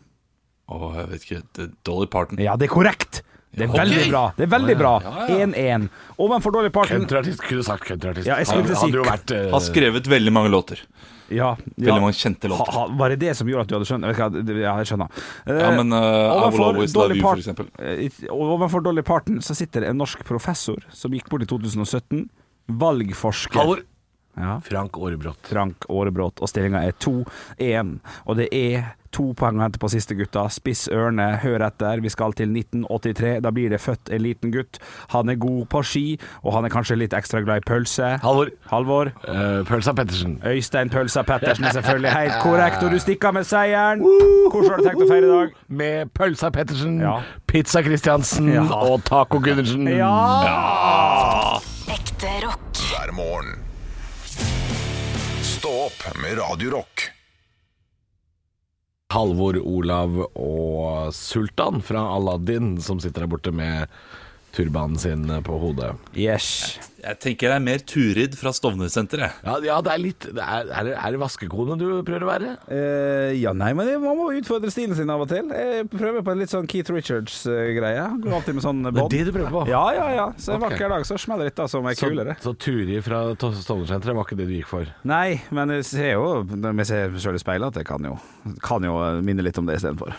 Å, 0.73 0.89
jeg 0.97 1.11
vet 1.11 1.27
ikke. 1.27 1.67
Dolly 1.85 2.09
Parton. 2.09 2.41
Ja, 2.41 2.57
det 2.57 2.71
er 2.71 2.73
korrekt! 2.73 3.21
Det 3.53 3.67
er 3.69 3.73
veldig 3.77 4.05
bra. 4.11 4.23
Det 4.37 4.45
er 4.47 4.51
veldig 4.53 4.77
bra. 4.81 4.93
Ja, 5.05 5.27
ja. 5.29 5.47
1-1. 5.47 5.89
Ovenfor 6.19 6.53
Dolly 6.55 6.71
Parton 6.73 7.03
Countryartist. 7.03 7.43
Kunne 7.45 7.63
sagt 7.67 7.85
countryartist. 7.85 8.27
Ja, 8.27 8.37
jeg 8.41 8.47
skulle 8.49 8.65
til 8.65 8.75
å 8.75 8.79
si- 8.81 8.87
Hadde 8.87 9.01
jo 9.03 9.05
vært 9.05 9.31
eh, 9.37 9.51
Har 9.53 9.61
skrevet 9.61 10.09
veldig 10.09 10.33
mange 10.33 10.49
låter. 10.51 10.81
ja, 11.33 11.51
Veldig 11.77 12.01
mange 12.01 12.17
kjente 12.17 12.49
låter. 12.49 12.73
ha, 12.73 12.87
var 12.89 13.09
det 13.13 13.19
det 13.21 13.37
som 13.37 13.47
gjorde 13.49 13.61
at 13.63 13.69
du 13.69 13.75
hadde 13.77 13.89
skjønt? 13.91 14.05
Jeg 14.09 14.17
vet 14.17 14.41
ikke, 14.49 14.61
Ja, 14.63 14.77
jeg 14.81 14.87
skjønner. 14.87 15.09
Eh, 15.47 15.61
Ja, 15.61 15.71
men 15.83 15.93
uh, 15.93 15.99
I 15.99 16.03
Will 16.03 16.43
Overfor 16.43 16.65
Always 16.71 16.93
Dolly 16.93 17.09
Love 17.09 17.17
You, 17.17 17.23
for 17.23 17.29
Part- 17.29 17.45
eksempel. 17.45 17.69
eh, 17.79 18.33
Overfor 18.33 18.83
Dolly 18.83 19.03
Parton 19.03 19.37
så 19.41 19.55
sitter 19.55 19.85
en 19.89 19.99
norsk 19.99 20.25
professor 20.25 20.77
som 20.91 21.13
gikk 21.13 21.29
bort 21.29 21.43
i 21.43 21.47
2017. 21.47 22.29
Valgforsker. 22.69 23.59
Halvor. 23.61 23.83
Ja. 24.37 24.61
Frank 24.65 24.97
Aarebrot. 24.97 25.39
Frank 25.45 25.85
Aarebrot, 25.93 26.41
og 26.41 26.49
stillinga 26.49 26.81
er 26.89 26.93
2-1. 27.05 27.99
Og 28.27 28.37
det 28.39 28.49
er 28.57 28.95
to 29.12 29.27
poeng 29.37 29.59
å 29.61 29.67
hente 29.67 29.77
på 29.77 29.91
siste 29.93 30.15
gutta. 30.17 30.47
Spiss 30.49 30.87
ørene, 30.89 31.27
hør 31.43 31.61
etter. 31.67 32.01
Vi 32.01 32.09
skal 32.09 32.33
til 32.33 32.49
1983. 32.57 33.35
Da 33.45 33.51
blir 33.53 33.69
det 33.69 33.81
født 33.85 34.09
en 34.09 34.23
liten 34.25 34.55
gutt. 34.55 34.79
Han 35.12 35.29
er 35.29 35.37
god 35.37 35.67
på 35.69 35.83
ski, 35.85 36.05
og 36.41 36.55
han 36.57 36.65
er 36.65 36.73
kanskje 36.73 36.97
litt 36.97 37.12
ekstra 37.12 37.43
glad 37.45 37.61
i 37.61 37.67
pølse. 37.69 38.15
Halvor. 38.25 38.49
Halvor. 38.71 39.11
Uh, 39.29 39.61
Pølsa 39.69 39.93
Pettersen. 39.99 40.39
Øystein 40.49 40.89
Pølsa 40.95 41.27
Pettersen 41.29 41.69
er 41.69 41.77
selvfølgelig 41.77 42.15
helt 42.17 42.39
korrekt, 42.47 42.81
og 42.83 42.91
du 42.97 42.99
stikker 43.05 43.35
med 43.37 43.45
seieren. 43.45 44.01
Hvordan 44.01 44.71
har 44.71 44.81
du 44.81 44.89
tenkt 44.89 45.05
å 45.05 45.09
feire 45.12 45.29
i 45.29 45.35
dag? 45.35 45.53
Med 45.83 46.15
Pølsa 46.17 46.49
Pettersen, 46.57 46.97
Ja. 47.05 47.19
Pizza 47.53 47.83
Christiansen 47.85 48.49
Ja. 48.55 48.65
og 48.81 49.05
Taco 49.05 49.43
Gundersen. 49.45 49.85
Ekte 51.92 52.33
rock. 52.47 52.81
hver 52.88 53.12
morgen. 53.12 53.59
Stå 55.62 55.70
opp 55.70 56.16
med 56.22 56.38
Radio 56.38 56.70
Rock. 56.70 57.01
Halvor, 59.14 59.59
Olav 59.62 60.16
og 60.35 61.14
Sultan 61.14 61.79
fra 61.87 62.01
Aladdin 62.16 62.81
som 62.83 62.98
sitter 62.98 63.22
der 63.22 63.31
borte 63.31 63.53
med 63.55 63.87
turbanen 64.53 64.99
sin 65.01 65.27
på 65.45 65.59
hodet. 65.62 65.93
Yes. 66.17 66.79
Jeg 67.03 67.19
tenker 67.19 67.51
det 67.51 67.55
er 67.57 67.62
mer 67.65 67.81
Turid 67.88 68.37
fra 68.38 68.53
Stovner-senteret. 68.55 69.41
Ja, 69.43 69.57
ja 69.67 69.79
det 69.83 69.91
er 69.91 69.99
litt 69.99 70.27
det 70.37 70.38
er, 70.45 70.69
er, 70.71 70.85
det, 70.87 70.93
er 70.95 71.15
det 71.17 71.19
vaskekone 71.19 71.75
du 71.81 71.87
prøver 72.07 72.23
å 72.23 72.29
være? 72.29 72.51
Uh, 72.69 73.33
ja, 73.35 73.51
nei, 73.59 73.73
men 73.75 73.88
man 74.05 74.15
må 74.21 74.29
utfordre 74.38 74.71
stilen 74.71 74.95
sin 74.99 75.11
av 75.11 75.25
og 75.25 75.31
til. 75.33 75.49
Jeg 75.51 75.88
prøver 75.91 76.23
på 76.23 76.35
en 76.35 76.43
litt 76.45 76.53
sånn 76.53 76.69
Keith 76.71 76.93
Richards-greie. 76.95 78.05
Går 78.23 78.37
alltid 78.38 78.59
med 78.59 78.67
sånn 78.67 78.85
Det 78.87 78.93
er 79.03 79.11
det 79.17 79.23
du 79.27 79.33
prøver 79.35 79.57
på? 79.57 79.65
Ja, 79.73 79.83
ja, 79.97 80.07
ja. 80.15 80.27
Så 80.38 80.55
en 80.55 80.61
Ok. 80.62 80.69
vakker 80.69 80.95
dag 80.95 81.09
så 81.09 81.19
smeller 81.19 81.51
dette 81.51 81.67
som 81.73 81.87
er 81.91 81.99
Så, 81.99 82.12
kulere. 82.12 82.37
så 82.45 82.55
Turi 82.55 83.01
fra 83.03 83.25
To- 83.35 83.51
Stovner-senteret 83.57 84.15
var 84.15 84.29
ikke 84.29 84.38
det 84.38 84.47
du 84.51 84.55
gikk 84.61 84.71
for? 84.71 84.87
Nei, 85.09 85.41
men 85.51 85.75
jeg 85.81 85.88
ser 85.91 86.12
jo 86.12 86.45
når 86.45 86.85
jeg 86.85 86.91
ser 86.93 87.19
sjøl 87.19 87.41
i 87.41 87.43
speilet 87.43 87.73
at 87.73 87.83
jeg 87.83 87.88
kan 87.91 88.05
jo, 88.07 88.15
kan 88.62 88.85
jo 88.87 88.95
minne 89.27 89.43
litt 89.43 89.59
om 89.59 89.67
det 89.67 89.81
istedenfor. 89.81 90.15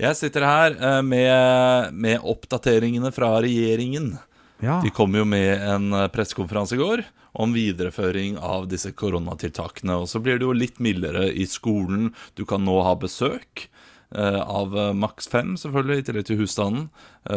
Jeg 0.00 0.18
sitter 0.18 0.42
her 0.42 0.74
eh, 0.74 1.02
med, 1.06 1.94
med 1.94 2.24
oppdateringene 2.26 3.12
fra 3.14 3.36
regjeringen. 3.44 4.16
Ja. 4.64 4.80
De 4.82 4.90
kom 4.94 5.14
jo 5.14 5.22
med 5.28 5.62
en 5.62 5.92
eh, 5.94 6.08
pressekonferanse 6.10 6.74
i 6.74 6.80
går 6.80 7.04
om 7.38 7.54
videreføring 7.54 8.38
av 8.42 8.66
disse 8.70 8.90
koronatiltakene. 8.94 10.00
Og 10.02 10.10
så 10.10 10.22
blir 10.22 10.40
det 10.40 10.48
jo 10.48 10.56
litt 10.56 10.80
mildere 10.82 11.28
i 11.30 11.46
skolen. 11.50 12.10
Du 12.34 12.42
kan 12.48 12.66
nå 12.66 12.74
ha 12.86 12.96
besøk 12.98 13.68
eh, 14.10 14.40
av 14.42 14.74
maks 14.98 15.30
fem, 15.30 15.54
selvfølgelig, 15.62 16.02
i 16.02 16.06
tillegg 16.10 16.28
til 16.30 16.42
husstanden. 16.42 16.88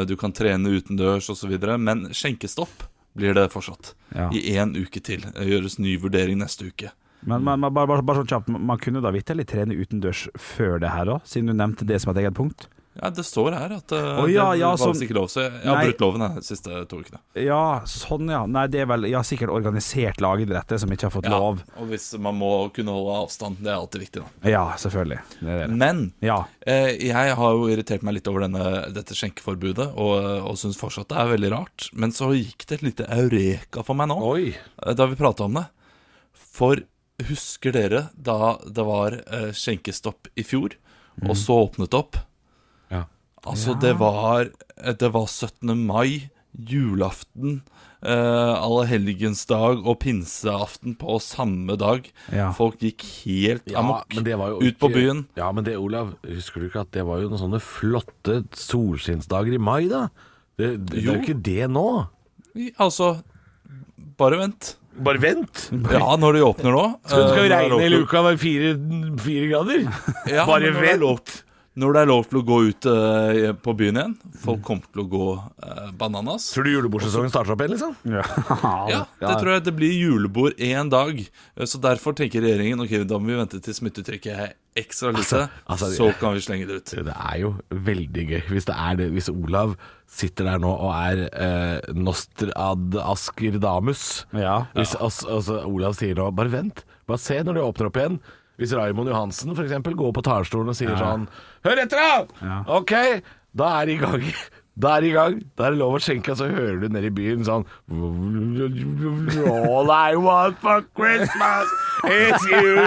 Du 0.10 0.18
kan 0.18 0.34
trene 0.34 0.74
utendørs 0.80 1.30
osv. 1.34 1.54
Men 1.78 2.08
skjenkestopp 2.10 2.88
blir 3.18 3.38
det 3.38 3.52
fortsatt. 3.54 3.94
Ja. 4.14 4.32
I 4.34 4.58
én 4.58 4.74
uke 4.78 5.02
til. 5.02 5.30
Det 5.30 5.46
gjøres 5.46 5.78
ny 5.82 5.98
vurdering 6.02 6.42
neste 6.42 6.70
uke. 6.70 6.94
Men, 7.26 7.44
man, 7.44 7.60
man, 7.60 7.74
bare, 7.74 7.88
bare, 7.88 8.02
bare 8.06 8.22
sånn 8.22 8.30
kjapt, 8.30 8.48
man 8.54 8.78
kunne 8.80 9.02
da 9.02 9.12
vitterlig 9.12 9.48
trene 9.50 9.74
utendørs 9.76 10.28
før 10.38 10.80
det 10.80 10.90
her 10.94 11.06
òg, 11.18 11.22
siden 11.26 11.48
du 11.50 11.54
nevnte 11.58 11.86
det 11.88 12.02
som 12.02 12.14
et 12.14 12.22
eget 12.24 12.36
punkt? 12.38 12.68
Ja, 12.98 13.12
Det 13.14 13.22
står 13.28 13.54
her 13.54 13.74
at 13.76 13.92
uh, 13.94 14.24
Å, 14.24 14.24
ja, 14.26 14.46
det 14.58 14.64
var 14.66 14.78
sånn- 14.82 15.02
ikke 15.06 15.14
lov. 15.14 15.28
Så 15.30 15.44
jeg 15.44 15.52
har 15.70 15.76
Nei. 15.78 15.84
brutt 15.86 16.00
loven 16.02 16.24
de 16.34 16.42
siste 16.42 16.80
to 16.90 16.98
ukene. 16.98 17.20
Ja, 17.38 17.82
sånn 17.86 18.26
ja. 18.34 18.40
Nei, 18.50 18.64
det 18.74 18.80
er 18.82 18.88
vel 18.90 19.06
ja, 19.06 19.20
sikkert 19.22 19.52
organisert 19.54 20.18
lagidrett 20.18 20.66
det 20.74 20.80
som 20.82 20.90
ikke 20.90 21.06
har 21.06 21.14
fått 21.14 21.28
Ja, 21.30 21.38
lov. 21.38 21.62
og 21.78 21.92
hvis 21.92 22.08
man 22.18 22.40
må 22.40 22.50
kunne 22.74 22.90
holde 22.96 23.20
avstand, 23.22 23.60
det 23.62 23.70
er 23.70 23.78
alltid 23.78 24.02
viktig. 24.02 24.24
da 24.42 24.50
Ja, 24.50 24.64
selvfølgelig. 24.82 25.20
Det 25.42 25.60
det. 25.62 25.70
Men 25.78 26.02
Ja. 26.26 26.40
eh, 26.66 26.98
jeg 26.98 27.36
har 27.38 27.52
jo 27.54 27.68
irritert 27.70 28.02
meg 28.02 28.16
litt 28.18 28.28
over 28.34 28.48
denne, 28.48 28.92
dette 28.92 29.14
skjenkeforbudet, 29.14 29.92
og, 29.94 30.18
og 30.50 30.58
syns 30.58 30.78
fortsatt 30.82 31.10
det 31.14 31.18
er 31.22 31.38
veldig 31.38 31.52
rart. 31.54 31.90
Men 31.94 32.10
så 32.10 32.32
gikk 32.34 32.66
det 32.66 32.80
et 32.82 32.88
lite 32.90 33.06
eureka 33.14 33.86
for 33.86 33.94
meg 33.94 34.08
nå, 34.10 34.18
Oi! 34.26 34.56
eh, 34.58 34.94
da 34.98 35.06
vi 35.06 35.14
prata 35.22 35.46
om 35.46 35.54
det. 35.54 35.68
For 36.34 36.82
husker 37.26 37.74
dere 37.74 38.04
da 38.14 38.58
det 38.66 38.84
var 38.86 39.16
eh, 39.26 39.50
skjenkestopp 39.58 40.30
i 40.38 40.44
fjor, 40.46 40.76
og 41.26 41.34
så 41.40 41.56
åpnet 41.66 41.96
opp? 41.98 42.20
Ja. 42.94 43.06
Altså, 43.48 43.74
det 43.82 43.96
var 43.98 44.50
Det 45.00 45.10
var 45.14 45.26
17. 45.26 45.74
mai, 45.88 46.30
julaften, 46.54 47.62
eh, 48.06 48.54
allehelgensdag 48.62 49.82
og 49.88 49.98
pinseaften 50.04 50.94
på 51.02 51.18
samme 51.20 51.76
dag. 51.82 52.06
Ja. 52.34 52.52
Folk 52.54 52.78
gikk 52.86 53.02
helt 53.26 53.74
amok 53.74 54.14
men 54.14 54.24
det 54.28 54.38
var 54.38 54.58
ut 54.62 54.78
på 54.78 54.90
byen. 54.94 55.26
Ja, 55.38 55.52
men 55.52 55.66
det, 55.66 55.74
Olav, 55.78 56.14
husker 56.26 56.62
du 56.62 56.68
ikke 56.70 56.84
at 56.86 56.92
det 56.94 57.06
var 57.08 57.22
jo 57.24 57.30
noen 57.32 57.42
sånne 57.42 57.62
flotte 57.64 58.44
solskinnsdager 58.54 59.58
i 59.58 59.62
mai, 59.62 59.88
da? 59.90 60.08
Det, 60.58 60.76
det, 60.86 60.86
det 60.92 61.00
er 61.02 61.06
Jo. 61.08 61.14
jo 61.18 61.22
ikke 61.26 61.42
det 61.50 61.70
nå. 61.74 61.88
Altså, 62.78 63.16
bare 64.18 64.40
vent. 64.42 64.76
Bare 64.98 65.22
vent! 65.22 65.68
Ja, 65.94 66.16
når 66.18 66.38
de 66.40 66.40
åpner 66.42 66.74
nå 66.74 66.84
Skal, 67.06 67.28
skal 67.30 67.38
eh, 67.38 67.44
vi 67.44 67.50
regne 67.52 67.82
i 67.86 67.90
luka 67.92 68.24
med 68.26 68.40
fire, 68.42 68.72
fire 69.22 69.50
grader? 69.52 69.84
Ja, 70.32 70.46
Bare 70.50 70.72
vent. 70.74 71.44
Når 71.78 71.94
det 71.94 72.02
er 72.02 72.10
lov 72.10 72.24
til 72.26 72.40
å 72.40 72.44
gå 72.48 72.56
ut 72.72 72.88
uh, 72.90 73.52
på 73.62 73.74
byen 73.78 74.00
igjen. 74.02 74.14
Folk 74.42 74.64
kommer 74.66 74.88
til 74.90 75.04
å 75.04 75.08
gå 75.12 75.26
uh, 75.38 75.90
bananas. 75.98 76.48
Tror 76.56 76.66
du 76.66 76.72
julebordsesongen 76.74 77.30
starter 77.30 77.54
opp 77.54 77.62
igjen, 77.62 77.76
liksom? 77.76 77.94
Ja, 78.94 79.04
det 79.22 79.36
tror 79.42 79.52
jeg 79.54 79.66
det 79.68 79.76
blir 79.78 79.94
julebord 79.94 80.58
én 80.58 80.90
dag. 80.90 81.20
Eh, 81.22 81.68
Så 81.70 81.78
derfor 81.84 82.16
tenker 82.18 82.42
regjeringen 82.42 82.82
ok, 82.82 82.96
da 83.06 83.20
må 83.22 83.30
vi 83.30 83.38
vente 83.38 83.60
til 83.62 83.78
smittetrykket 83.78 84.42
er 84.48 84.56
ekstra 84.78 85.12
lite. 85.14 85.44
altså, 85.66 85.92
så 85.94 86.10
kan 86.20 86.34
vi 86.38 86.42
slenge 86.46 86.68
det 86.70 86.80
ut. 86.82 86.96
Det 87.08 87.14
er 87.14 87.38
jo 87.42 87.54
veldig 87.70 88.26
gøy 88.32 88.42
hvis, 88.52 88.68
det 88.70 88.76
er 88.78 88.98
det, 89.00 89.08
hvis 89.16 89.30
Olav 89.34 89.76
sitter 90.10 90.50
der 90.50 90.62
nå 90.64 90.72
og 90.74 90.92
er 90.96 91.24
eh, 91.30 91.94
Nostrad 91.98 92.98
Asker 93.06 93.58
Damus. 93.62 94.26
Ja. 94.34 94.64
Hvis 94.78 94.96
altså, 94.98 95.30
altså, 95.38 95.62
Olav 95.70 95.98
sier 95.98 96.18
nå 96.18 96.30
Bare 96.38 96.54
vent, 96.54 96.84
bare 97.10 97.22
se 97.22 97.40
når 97.44 97.58
de 97.58 97.66
åpner 97.66 97.90
opp 97.92 98.02
igjen. 98.02 98.20
Hvis 98.58 98.74
Raymond 98.74 99.10
Johansen 99.12 99.54
for 99.56 99.64
eksempel 99.68 99.94
går 99.98 100.14
på 100.18 100.24
talerstolen 100.26 100.72
og 100.74 100.78
sier 100.80 100.96
sånn 100.98 101.28
Hør 101.68 101.82
etter, 101.84 101.98
da! 102.02 102.62
Ok, 102.80 102.94
da 103.58 103.68
er 103.82 103.86
det 103.90 103.98
i 103.98 104.02
gang. 104.02 104.24
Da 104.78 104.98
er 104.98 105.02
det 105.02 105.10
i 105.10 105.16
gang. 105.16 105.40
Da 105.58 105.68
er 105.68 105.74
det 105.74 105.80
lov 105.82 105.96
å 105.98 106.02
skjenke, 106.02 106.34
og 106.34 106.38
så 106.38 106.48
hører 106.52 106.78
du 106.82 106.88
nede 106.94 107.10
i 107.10 107.14
byen 107.14 107.42
sånn 107.48 107.66
All 109.48 109.90
I 109.90 110.14
want 110.22 110.60
for 110.62 110.86
Christmas 110.98 111.68
is 112.06 112.46
you. 112.52 112.78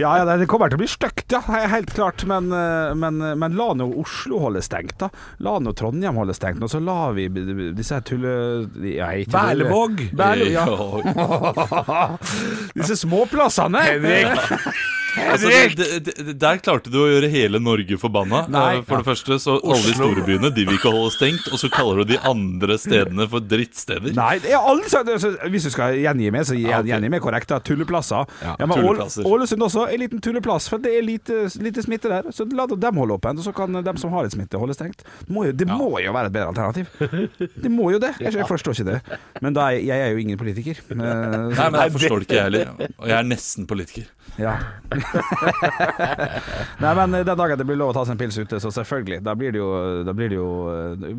Ja, 0.00 0.16
ja, 0.18 0.24
det 0.26 0.48
kommer 0.50 0.70
til 0.70 0.80
å 0.80 0.82
bli 0.82 0.90
stygt, 0.90 1.30
ja. 1.30 1.40
Helt 1.70 1.94
klart. 1.94 2.24
Men, 2.26 2.50
eh, 2.54 2.90
men, 2.98 3.22
men 3.38 3.58
la 3.58 3.70
nå 3.78 3.86
Oslo 4.02 4.42
holde 4.46 4.62
stengt, 4.66 4.98
da. 5.02 5.10
La 5.46 5.58
nå 5.62 5.74
Trondheim 5.78 6.18
holde 6.18 6.34
stengt. 6.34 6.62
Og 6.64 6.72
så 6.72 6.82
la 6.82 7.12
vi 7.16 7.28
disse 7.30 8.00
tulle... 8.06 8.34
Ja, 8.90 9.12
Berlevåg. 9.30 10.08
Berle, 10.16 10.50
ja. 10.54 10.66
Disse 12.78 12.98
småplassene. 13.04 13.86
Altså, 15.16 15.50
det, 15.76 15.86
det, 16.06 16.34
der 16.40 16.58
klarte 16.62 16.90
du 16.92 16.98
å 17.02 17.06
gjøre 17.10 17.28
hele 17.32 17.58
Norge 17.62 17.96
forbanna. 18.00 18.44
Nei. 18.52 18.76
Eh, 18.78 18.82
For 18.88 19.00
det 19.02 19.06
første, 19.08 19.38
så 19.42 19.56
alle 19.62 19.82
de 19.86 19.94
store 19.96 20.24
byene 20.26 20.50
De 20.54 20.64
vil 20.68 20.76
ikke 20.78 20.92
holde 20.94 21.10
stengt, 21.14 21.48
og 21.52 21.58
så 21.62 21.70
kaller 21.72 22.02
du 22.04 22.12
de 22.12 22.18
andre 22.30 22.76
stedene 22.80 23.26
for 23.30 23.40
drittsteder. 23.40 24.14
Nei, 24.16 24.38
det 24.44 24.52
er 24.54 24.58
alle, 24.60 24.84
så- 24.90 25.02
så- 25.18 25.32
hvis 25.50 25.64
du 25.66 25.70
skal 25.70 25.94
gjengi 25.98 26.30
meg, 26.32 26.42
så 26.46 26.54
gjen- 26.58 26.80
ok. 26.80 26.86
gjengi 26.92 27.10
meg 27.10 27.20
korrekt. 27.22 27.48
Tulleplasser. 27.64 28.26
Ja, 28.42 28.54
men 28.60 28.70
Ål- 28.70 28.82
tulleplasser. 28.84 29.24
Ålesund 29.26 29.62
også 29.66 29.88
en 29.92 30.00
liten 30.00 30.20
tulleplass, 30.20 30.68
for 30.68 30.78
det 30.78 30.92
er 30.98 31.02
lite, 31.02 31.48
lite 31.60 31.82
smitte 31.82 32.08
der. 32.08 32.22
Så 32.30 32.46
la 32.52 32.66
dem 32.66 32.94
holde 32.96 33.18
åpent, 33.18 33.38
og 33.38 33.44
så 33.44 33.54
kan 33.54 33.72
dem 33.82 33.96
som 33.96 34.10
har 34.12 34.22
litt 34.22 34.32
smitte, 34.32 34.58
holde 34.58 34.74
stengt. 34.74 35.02
Det 35.26 35.34
må 35.34 35.46
jo, 35.46 35.52
det 35.52 35.66
må 35.68 35.90
jo 36.02 36.12
være 36.12 36.26
et 36.26 36.32
bedre 36.32 36.48
alternativ. 36.54 36.86
Det 37.60 37.70
må 37.70 37.90
jo 37.92 37.98
det. 37.98 38.14
Jeg, 38.20 38.32
jeg 38.34 38.46
forstår 38.46 38.72
ikke 38.78 38.84
det. 38.92 39.18
Men 39.42 39.52
da, 39.54 39.68
er- 39.70 39.82
jeg 39.84 39.98
er 40.06 40.10
jo 40.14 40.18
ingen 40.22 40.38
politiker. 40.38 40.78
Eh, 40.90 40.96
Nei, 40.96 41.70
men 41.70 41.80
Jeg 41.80 41.92
forstår 41.92 42.18
det 42.20 42.28
ikke, 42.28 42.36
jeg 42.38 42.42
heller. 42.44 42.88
Og 42.98 43.08
jeg 43.08 43.18
er 43.18 43.22
nesten 43.28 43.66
politiker. 43.66 44.06
Ja. 44.38 44.56
Nei, 46.82 46.92
men 46.98 47.16
den 47.20 47.36
dagen 47.38 47.58
det 47.60 47.66
blir 47.68 47.78
lov 47.80 47.92
å 47.92 47.96
ta 47.96 48.04
seg 48.06 48.16
en 48.16 48.20
pils 48.20 48.38
ute, 48.40 48.60
så 48.62 48.72
selvfølgelig. 48.74 49.22
Da 49.26 49.34
blir 49.38 49.54
det 49.54 49.60
jo, 49.62 49.70
da 50.06 50.12
blir 50.16 50.30
det 50.32 50.38
jo 50.38 50.50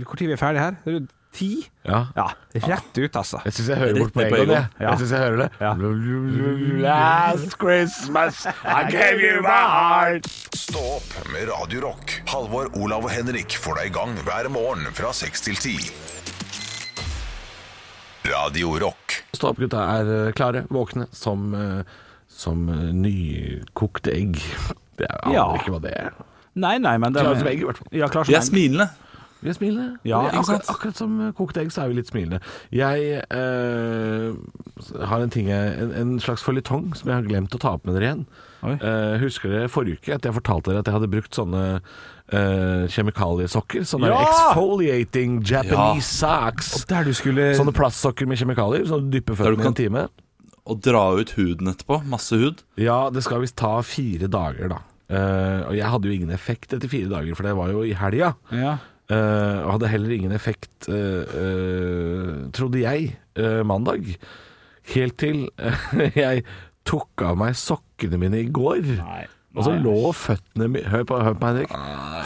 Hvor 0.05 0.15
tid 0.19 0.29
er 0.29 0.35
vi 0.35 0.39
ferdige 0.41 0.67
her? 0.69 0.77
Er 0.85 0.99
det 0.99 1.09
Ti? 1.31 1.47
Ja. 1.87 2.01
Ja, 2.11 2.25
rett 2.67 2.97
ut, 2.99 3.15
altså. 3.15 3.39
Jeg 3.47 3.53
syns 3.55 3.69
jeg 3.71 3.79
hører 3.79 3.99
bort 4.01 4.11
på 4.11 4.19
Rett 4.19 4.33
ned. 4.35 4.49
Jeg, 4.51 4.65
Ja. 4.83 4.89
jeg, 4.89 4.97
synes 4.99 5.11
jeg 5.15 5.21
hører 5.23 5.37
det. 5.39 5.49
Ja. 5.63 5.69
Last 6.83 7.55
Christmas 7.61 8.41
I 8.67 8.81
gave 8.91 9.23
you 9.23 9.39
my 9.45 9.61
heart. 9.71 10.27
Stå 10.59 10.83
opp 10.97 11.13
med 11.31 11.47
Radio 11.47 11.85
Rock. 11.85 12.17
Halvor, 12.27 12.67
Olav 12.75 13.07
og 13.07 13.13
Henrik 13.15 13.55
får 13.63 13.79
deg 13.79 13.93
i 13.93 13.95
gang 13.95 14.11
hver 14.27 14.51
morgen 14.51 14.91
fra 14.91 15.13
6 15.15 15.47
til 15.47 15.55
10. 15.55 15.87
Radio 18.27 18.75
Rock. 18.83 19.21
Stå 19.33 19.53
opp, 19.53 19.63
gutta 19.63 19.81
er 19.97 20.11
eh, 20.27 20.31
klare, 20.37 20.65
våkne, 20.69 21.07
som, 21.15 21.47
eh, 21.55 21.81
som 22.31 22.65
eh, 22.71 22.89
nykokte 22.95 24.13
egg. 24.15 24.39
Det 25.01 25.07
er, 25.09 25.17
jeg 25.25 25.33
Ja. 25.37 25.45
aner 25.49 25.61
ikke 25.63 25.71
hva 25.73 25.79
det 25.81 25.91
er. 25.97 26.11
Nei, 26.61 26.75
nei, 26.83 26.97
men 26.99 27.13
det 27.15 27.21
Klar 27.23 27.37
som 27.39 27.47
egg, 27.47 27.61
i 27.63 27.65
hvert 27.65 27.77
fall. 27.79 27.87
Ja, 27.95 28.07
klar 28.11 28.25
som 28.27 28.31
Vi 28.31 28.35
er 28.35 28.41
egg. 28.43 28.49
smilende. 28.51 28.89
Vi 29.41 29.49
er 29.49 29.55
smilende. 29.57 29.85
Ja, 30.05 30.19
Vi 30.21 30.27
er 30.27 30.35
ikke 30.35 30.41
akkurat, 30.43 30.65
sant? 30.67 30.75
akkurat 30.75 30.99
som 30.99 31.15
eh, 31.25 31.31
kokte 31.33 31.61
egg, 31.63 31.71
så 31.73 31.81
er 31.81 31.87
vi 31.89 31.95
litt 31.97 32.11
smilende. 32.11 32.37
Jeg 32.75 33.23
eh, 33.33 35.05
har 35.09 35.23
en 35.23 35.31
ting 35.33 35.47
jeg, 35.49 35.71
en, 35.81 35.93
en 36.03 36.11
slags 36.21 36.43
føljetong 36.45 36.91
som 36.99 37.09
jeg 37.09 37.17
har 37.17 37.25
glemt 37.25 37.55
å 37.57 37.61
ta 37.63 37.71
opp 37.79 37.87
med 37.89 37.95
dere 37.97 38.09
igjen. 38.11 38.21
Oi. 38.67 38.75
Eh, 38.77 39.15
husker 39.23 39.49
dere 39.49 39.71
forrige 39.73 39.97
uke 40.03 40.13
at 40.19 40.27
jeg 40.27 40.35
fortalte 40.37 40.69
dere 40.69 40.83
at 40.83 40.91
jeg 40.91 40.97
hadde 40.99 41.09
brukt 41.15 41.33
sånne 41.39 41.63
eh, 41.79 42.83
kjemikaliesokker? 42.93 43.87
Sånne 43.89 44.11
Ja! 44.11 44.19
exfoliating 44.27 45.39
Japanese 45.47 46.05
socks. 46.19 46.83
Der 46.91 47.07
du 47.09 47.13
skulle 47.17 47.55
Sånne 47.57 47.73
plastsokker 47.73 48.29
med 48.29 48.37
kjemikalier, 48.37 48.85
som 48.91 49.07
du 49.07 49.17
dypper 49.17 49.33
Der 49.39 49.55
du 49.55 49.63
føttene 49.63 49.65
i 49.65 49.73
en 49.73 49.79
time. 49.81 50.05
Og 50.69 50.81
dra 50.85 51.03
ut 51.17 51.33
huden 51.37 51.71
etterpå. 51.71 52.01
Masse 52.09 52.37
hud. 52.37 52.61
Ja, 52.79 53.09
det 53.13 53.23
skal 53.25 53.41
visst 53.43 53.57
ta 53.61 53.79
fire 53.85 54.29
dager, 54.31 54.69
da. 54.75 54.81
Uh, 55.11 55.67
og 55.67 55.75
jeg 55.75 55.89
hadde 55.91 56.07
jo 56.07 56.15
ingen 56.15 56.31
effekt 56.31 56.71
etter 56.75 56.91
fire 56.91 57.09
dager, 57.11 57.35
for 57.35 57.47
det 57.47 57.55
var 57.57 57.73
jo 57.73 57.83
i 57.83 57.95
helga. 57.97 58.31
Ja. 58.55 58.77
Uh, 59.11 59.57
og 59.65 59.73
hadde 59.75 59.91
heller 59.91 60.13
ingen 60.15 60.35
effekt, 60.35 60.71
uh, 60.87 62.47
trodde 62.55 62.83
jeg, 62.83 63.15
mandag. 63.65 64.13
Helt 64.91 65.17
til 65.21 65.45
jeg 66.23 66.45
tok 66.87 67.23
av 67.25 67.37
meg 67.39 67.57
sokkene 67.59 68.19
mine 68.21 68.41
i 68.43 68.49
går. 68.53 68.83
Nei. 69.01 69.25
Og 69.51 69.65
så 69.65 69.73
lå 69.83 69.93
føttene 70.15 70.79
Hør 70.87 71.01
på, 71.09 71.17
hør 71.19 71.33
på 71.35 71.47
Henrik. 71.49 71.71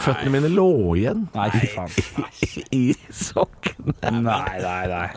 Føttene 0.04 0.30
mine 0.36 0.50
lå 0.54 0.66
igjen 0.94 1.24
Nei, 1.34 1.48
fy 1.50 1.66
faen. 1.72 1.90
i 2.76 2.82
sokkene. 3.10 3.94
Nei, 4.22 4.60
nei, 4.62 4.84
nei. 4.92 5.08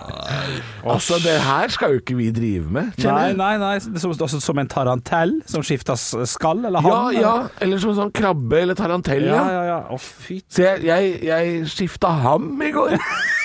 Altså, 0.89 1.19
det 1.21 1.35
her 1.45 1.69
skal 1.73 1.93
jo 1.93 2.01
ikke 2.01 2.17
vi 2.17 2.31
drive 2.33 2.65
med, 2.65 2.89
Nei, 2.89 3.03
kjenner 3.03 3.27
jeg. 3.29 3.37
nei, 3.37 3.51
nei. 3.61 3.73
Som, 4.01 4.15
altså, 4.15 4.39
som 4.41 4.61
en 4.63 4.71
tarantell 4.71 5.35
som 5.49 5.61
skifter 5.65 5.93
s- 5.99 6.33
skall, 6.33 6.65
eller 6.65 6.81
Ja, 6.81 6.95
hann? 7.03 7.19
ja. 7.21 7.35
Eller 7.61 7.77
som 7.83 7.93
sånn 7.97 8.11
krabbe 8.15 8.63
eller 8.63 8.77
tarantell. 8.79 9.27
Ja, 9.29 9.43
Ja. 9.45 9.51
ja, 9.59 9.63
ja. 9.69 9.79
Å, 9.93 9.99
fy 10.01 10.41
Så 10.49 10.65
jeg, 10.65 10.83
jeg, 10.89 11.13
jeg 11.29 11.61
skifta 11.69 12.09
ham 12.25 12.49
i 12.65 12.71
går. 12.75 12.97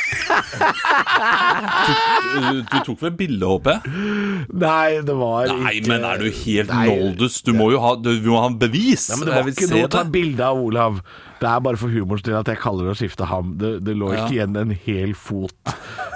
Du, 2.34 2.62
du 2.66 2.78
tok 2.86 3.02
vel 3.04 3.12
bilde, 3.18 3.46
håper 3.46 3.76
jeg? 3.76 3.80
Nei, 4.50 5.00
det 5.06 5.14
var 5.18 5.50
Nei, 5.52 5.74
ikke 5.78 5.92
men 5.92 6.06
er 6.08 6.22
du 6.22 6.28
helt 6.30 6.72
Nei. 6.72 6.86
noldus? 6.90 7.40
Du 7.46 7.52
må 7.56 7.70
jo 7.74 7.80
ha, 7.84 7.94
du 8.00 8.10
må 8.26 8.40
ha 8.42 8.48
bevis. 8.64 9.08
Nei, 9.12 9.20
men 9.20 9.28
det 9.30 9.36
var 9.36 9.52
ikke 9.54 9.70
noe 9.70 9.86
å 9.88 9.92
ta 9.94 10.04
bilde 10.16 10.48
av 10.48 10.62
Olav. 10.64 11.00
Det 11.44 11.50
er 11.50 11.60
bare 11.66 11.80
for 11.80 11.92
humorens 11.92 12.24
del 12.24 12.38
at 12.40 12.48
jeg 12.48 12.60
kaller 12.62 12.88
det 12.88 12.94
å 12.94 12.98
skifte 13.02 13.28
ham. 13.28 13.54
Det, 13.60 13.76
det 13.84 13.96
lå 14.00 14.14
ikke 14.16 14.32
igjen 14.38 14.56
en 14.64 14.72
hel 14.86 15.12
fot. 15.18 15.74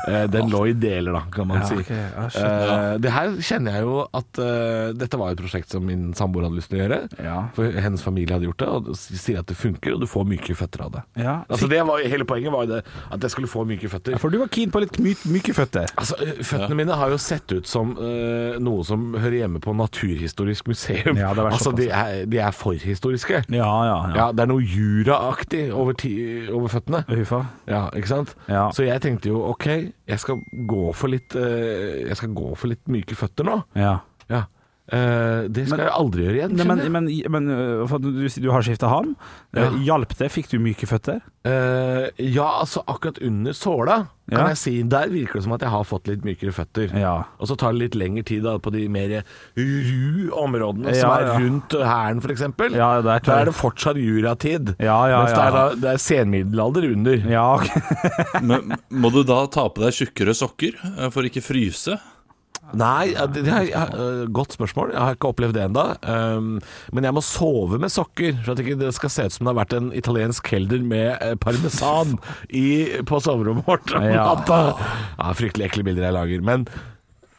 Eh, 0.08 0.24
Den 0.30 0.48
lå 0.48 0.62
i 0.70 0.72
deler, 0.72 1.12
da, 1.12 1.22
kan 1.32 1.48
man 1.50 1.64
si. 1.68 1.76
Okay. 1.82 1.98
Eh, 2.24 2.94
det 3.02 3.12
her 3.12 3.34
kjenner 3.44 3.76
jeg 3.76 3.84
jo 3.84 3.96
at 4.16 4.40
uh, 4.40 4.94
dette 4.96 5.18
var 5.20 5.34
et 5.34 5.40
prosjekt 5.40 5.74
som 5.74 5.84
min 5.84 6.08
samboer 6.16 6.46
hadde 6.46 6.58
lyst 6.60 6.70
til 6.72 6.78
å 6.80 6.82
gjøre. 6.84 7.00
For 7.56 7.76
hennes 7.84 8.04
familie 8.04 8.36
hadde 8.38 8.48
gjort 8.48 8.62
det, 8.62 8.68
og 8.72 8.88
sier 8.98 9.42
at 9.42 9.50
det 9.50 9.58
funker, 9.58 9.96
og 9.96 10.04
du 10.04 10.08
får 10.08 10.24
myke 10.30 10.56
føtter 10.58 10.86
av 10.86 10.94
det. 10.96 11.04
Altså 11.50 11.68
det 11.70 11.82
var, 11.88 12.00
Hele 12.08 12.24
poenget 12.28 12.54
var 12.54 12.68
det, 12.70 12.80
at 13.12 13.26
jeg 13.26 13.34
skulle 13.34 13.50
få 13.50 13.66
myke 13.68 13.90
føtter. 13.92 14.16
For 14.22 14.32
du 14.32 14.38
var 14.40 14.48
keen 14.54 14.72
på 14.72 14.80
litt 14.80 14.96
my 15.02 15.12
myke 15.34 15.52
føtter. 15.56 15.90
Altså, 15.98 16.16
Føttene 16.46 16.78
mine 16.78 16.96
har 16.96 17.12
jo 17.12 17.18
sett 17.20 17.52
ut 17.52 17.68
som 17.68 17.92
uh, 17.98 18.56
noe 18.62 18.86
som 18.88 19.10
hører 19.18 19.42
hjemme 19.42 19.60
på 19.64 19.74
Naturhistorisk 19.76 20.70
museum. 20.72 21.18
Ja, 21.18 21.34
det 21.36 21.44
altså, 21.50 21.74
de 21.76 21.90
er, 21.92 22.24
de 22.30 22.40
er 22.40 22.54
forhistoriske. 22.56 23.44
Ja, 23.52 23.72
ja, 23.90 23.98
Ja, 24.16 24.30
Det 24.32 24.46
er 24.46 24.50
noe 24.54 24.64
juraaktig 25.18 25.72
over, 25.74 25.92
ti- 25.98 26.48
over 26.50 26.68
føttene. 26.68 27.04
Huffa. 27.09 27.40
Ja, 27.68 27.88
ikke 27.96 28.09
sant? 28.09 28.35
Ja. 28.48 28.68
Så 28.74 28.85
jeg 28.87 29.00
tenkte 29.02 29.28
jo 29.28 29.42
ok, 29.50 29.66
jeg 30.07 30.18
skal 30.20 30.40
gå 30.68 30.92
for 30.94 31.09
litt 31.09 31.35
øh, 31.37 32.07
Jeg 32.09 32.16
skal 32.16 32.35
gå 32.35 32.54
for 32.57 32.68
litt 32.68 32.87
myke 32.88 33.14
føtter 33.18 33.44
nå. 33.44 33.62
Ja. 33.76 33.98
Ja. 34.31 34.44
Eh, 34.88 35.48
det 35.53 35.66
skal 35.66 35.77
Men- 35.77 35.87
jeg 35.87 35.94
aldri 36.01 36.22
gjøre 36.24 36.38
igjen. 36.38 36.57
Nei, 36.57 36.64
men, 36.64 36.92
men, 36.92 37.09
men 37.31 37.48
for 37.90 38.01
du, 38.01 38.24
du 38.29 38.51
har 38.51 38.64
skifta 38.64 38.88
ham. 38.88 39.16
Ja. 39.53 39.68
Eh, 39.68 39.81
Hjalp 39.88 40.14
det? 40.16 40.31
Fikk 40.33 40.48
du 40.53 40.59
myke 40.62 40.88
føtter? 40.88 41.20
Uh, 41.48 42.09
ja, 42.20 42.61
altså 42.61 42.83
akkurat 42.90 43.20
under 43.24 43.55
såla 43.57 44.03
kan 44.29 44.51
jeg 44.51 44.59
si 44.61 44.72
Der 44.85 45.09
virker 45.09 45.38
det 45.38 45.44
som 45.46 45.55
at 45.57 45.62
jeg 45.64 45.72
har 45.72 45.85
fått 45.88 46.09
litt 46.11 46.24
mykere 46.27 46.53
føtter. 46.53 46.92
Ja. 46.98 47.14
Og 47.40 47.48
så 47.48 47.57
tar 47.57 47.72
det 47.72 47.81
litt 47.87 47.96
lengre 47.98 48.24
tid 48.29 48.44
da, 48.44 48.59
på 48.61 48.72
de 48.74 48.85
mer 48.92 49.14
ru 49.57 50.29
områdene 50.37 50.92
som 50.98 51.14
er 51.14 51.24
ja. 51.31 51.38
rundt 51.38 51.77
hæren, 51.79 52.20
f.eks. 52.20 52.44
Ja, 52.77 52.90
der, 53.05 53.22
er 53.22 53.33
er 53.38 53.48
det 53.48 53.57
fortsatt 53.57 54.01
juratid. 54.01 54.74
Ja, 54.77 54.98
ja, 55.09 55.22
mens 55.22 55.33
det 55.33 55.46
er, 55.46 55.57
da, 55.57 55.64
det 55.81 55.94
er 55.94 56.05
senmiddelalder 56.05 56.90
under. 56.90 57.24
Ja, 57.33 57.46
ok. 57.57 57.72
Men 58.51 58.77
må 58.92 59.12
du 59.14 59.22
da 59.27 59.40
ta 59.53 59.68
på 59.72 59.87
deg 59.87 59.96
tjukkere 59.96 60.37
sokker 60.37 60.77
eh, 60.77 61.09
for 61.14 61.29
ikke 61.29 61.44
fryse? 61.44 61.96
Nei, 62.76 63.14
det, 63.33 63.44
det 63.46 63.52
er 63.72 63.92
øh, 63.96 64.26
godt 64.35 64.52
spørsmål. 64.52 64.90
Jeg 64.92 65.00
har 65.00 65.16
ikke 65.16 65.31
opplevd 65.33 65.54
det 65.57 65.62
ennå. 65.64 65.85
Um, 66.04 66.50
men 66.92 67.07
jeg 67.09 67.14
må 67.16 67.22
sove 67.24 67.78
med 67.81 67.88
sokker, 67.94 68.37
for 68.44 68.52
at 68.52 68.61
ikke 68.64 68.76
det 68.81 68.92
skal 68.96 69.12
se 69.14 69.24
ut 69.31 69.33
som 69.38 69.48
det 69.48 69.54
har 69.54 69.61
vært 69.62 69.76
en 69.78 69.88
italiensk 69.96 70.50
kelder 70.52 70.85
med 70.85 71.16
eh, 71.24 71.35
parmesan 71.40 72.18
i, 72.50 72.66
på 73.09 73.22
soverommet 73.24 73.64
vårt 73.68 73.94
Ja. 73.96 74.28
Ja, 75.18 75.33
fryktelig 75.38 75.70
ekle 75.70 75.87
bilder 75.88 76.09
jeg 76.11 76.16
lager. 76.18 76.44
Men 76.44 76.68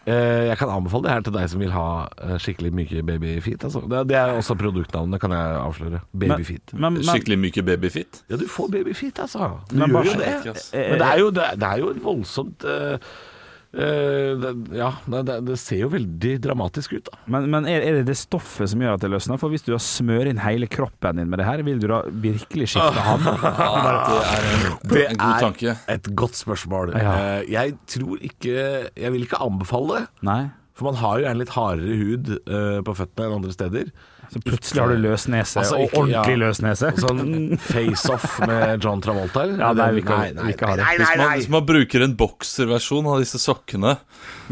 eh, 0.10 0.50
jeg 0.50 0.58
kan 0.58 0.74
anbefale 0.74 1.06
det 1.06 1.14
her 1.14 1.26
til 1.30 1.38
deg 1.38 1.50
som 1.54 1.62
vil 1.62 1.74
ha 1.78 1.88
eh, 2.26 2.36
skikkelig 2.42 2.74
myke 2.82 3.06
babyfeet. 3.06 3.64
Altså. 3.70 3.86
Det, 3.86 4.04
det 4.10 4.18
er 4.18 4.34
også 4.42 4.58
produktnavnet, 4.60 5.22
kan 5.22 5.38
jeg 5.38 5.58
avsløre. 5.62 6.04
Babyfeet. 6.26 6.74
Skikkelig 7.06 7.40
myke 7.46 7.68
babyfit? 7.70 8.24
Ja, 8.32 8.40
du 8.42 8.48
får 8.50 8.74
babyfeet, 8.80 9.22
altså. 9.28 9.54
Du 9.70 9.78
Men 9.78 9.90
gjør 9.94 10.00
bare- 10.00 10.06
jo 10.10 10.22
det. 10.26 10.70
Men 10.74 11.04
det 11.04 11.10
er 11.14 11.20
jo, 11.22 11.30
det, 11.38 11.52
det 11.62 11.70
er 11.76 11.84
jo 11.86 11.94
et 11.94 12.02
voldsomt 12.10 12.66
eh, 12.66 12.80
Eh, 12.90 13.29
det, 13.70 14.52
ja, 14.74 14.88
det, 15.06 15.36
det, 15.46 15.56
ser 15.62 15.84
jo 15.84 15.90
veldig 15.94 16.32
dramatisk 16.42 16.96
ut, 16.98 17.06
da. 17.06 17.20
Men, 17.30 17.46
men 17.54 17.68
er, 17.70 17.84
er 17.86 18.00
det 18.00 18.08
det 18.08 18.16
stoffet 18.18 18.72
som 18.72 18.82
gjør 18.82 18.96
at 18.98 19.04
det 19.04 19.12
løsner? 19.14 19.38
For 19.38 19.54
hvis 19.54 19.66
du 19.68 19.72
har 19.76 19.84
smører 19.84 20.32
inn 20.32 20.42
hele 20.42 20.66
kroppen 20.72 21.22
din 21.22 21.30
med 21.30 21.38
det 21.42 21.46
her, 21.46 21.62
vil 21.68 21.82
du 21.84 21.86
da 21.92 22.00
virkelig 22.10 22.72
skifte 22.74 23.04
ham? 23.06 23.28
Det 24.90 25.04
er 25.04 25.12
en, 25.12 25.14
en 25.14 25.20
god 25.22 25.44
tanke. 25.44 25.76
et 25.94 26.10
godt 26.18 26.40
spørsmål. 26.40 26.96
Ja. 26.98 27.14
Eh, 27.40 27.52
Jeg 27.54 27.76
tror 27.90 28.18
ikke 28.26 28.56
Jeg 28.90 29.12
vil 29.14 29.26
ikke 29.28 29.42
anbefale 29.44 30.00
det. 30.00 30.04
Nei. 30.26 30.42
For 30.80 30.88
man 30.90 30.98
har 31.02 31.20
jo 31.20 31.26
gjerne 31.28 31.42
litt 31.44 31.52
hardere 31.54 31.96
hud 32.00 32.30
eh, 32.40 32.80
på 32.88 32.94
føttene 32.96 33.28
enn 33.28 33.38
andre 33.42 33.54
steder. 33.54 33.90
Så 34.30 34.40
plutselig 34.46 34.82
har 34.84 34.92
du 34.94 35.00
løs 35.02 35.24
nese, 35.32 35.58
Altså, 35.64 35.78
og 35.82 35.94
ordentlig 35.98 36.36
ja. 36.36 36.40
løs 36.44 36.60
nese. 36.62 36.92
Sånn 37.02 37.58
face-off 37.66 38.36
med 38.46 38.84
John 38.86 39.02
Travolta. 39.02 39.48
Ja, 39.58 39.72
nei, 39.74 39.88
vi 39.96 40.04
kan- 40.06 40.20
Nei, 40.22 40.32
nei, 40.38 40.44
vi 40.52 40.54
kan 40.60 40.70
ha 40.70 40.76
det. 40.78 40.86
Hvis 41.00 41.16
man, 41.18 41.32
hvis 41.40 41.50
man 41.56 41.66
bruker 41.66 42.04
en 42.06 42.14
bokserversjon 42.20 43.08
av 43.10 43.24
disse 43.24 43.42
sokkene, 43.42 43.96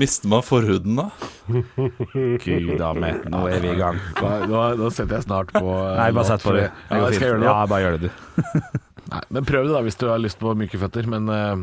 mister 0.02 0.28
man 0.34 0.42
forhuden 0.42 0.98
da? 0.98 1.08
Gud 1.48 2.82
a 2.82 2.94
meg, 2.98 3.22
nå 3.30 3.44
er 3.52 3.62
vi 3.62 3.70
i 3.76 3.78
gang. 3.80 4.00
Nå, 4.18 4.32
nå, 4.50 4.64
nå 4.82 4.90
setter 4.92 5.20
jeg 5.20 5.28
snart 5.28 5.54
på 5.54 5.62
Nei, 6.02 6.10
bare 6.12 6.26
sett 6.34 6.42
på 6.46 6.56
det. 6.58 6.68
Ja, 6.90 7.04
Det 7.06 7.20
går 7.22 7.38
jeg. 7.38 7.44
Ja, 7.46 7.58
bare 7.70 7.82
gjør 7.86 8.00
det, 8.02 8.10
du. 8.10 8.62
Nei, 9.14 9.22
men 9.38 9.46
prøv 9.48 9.70
det 9.70 9.76
da 9.78 9.84
hvis 9.86 9.96
du 10.02 10.08
har 10.10 10.20
lyst 10.20 10.40
på 10.42 10.52
myke 10.58 10.82
føtter, 10.82 11.06
men 11.08 11.30
uh, 11.30 11.54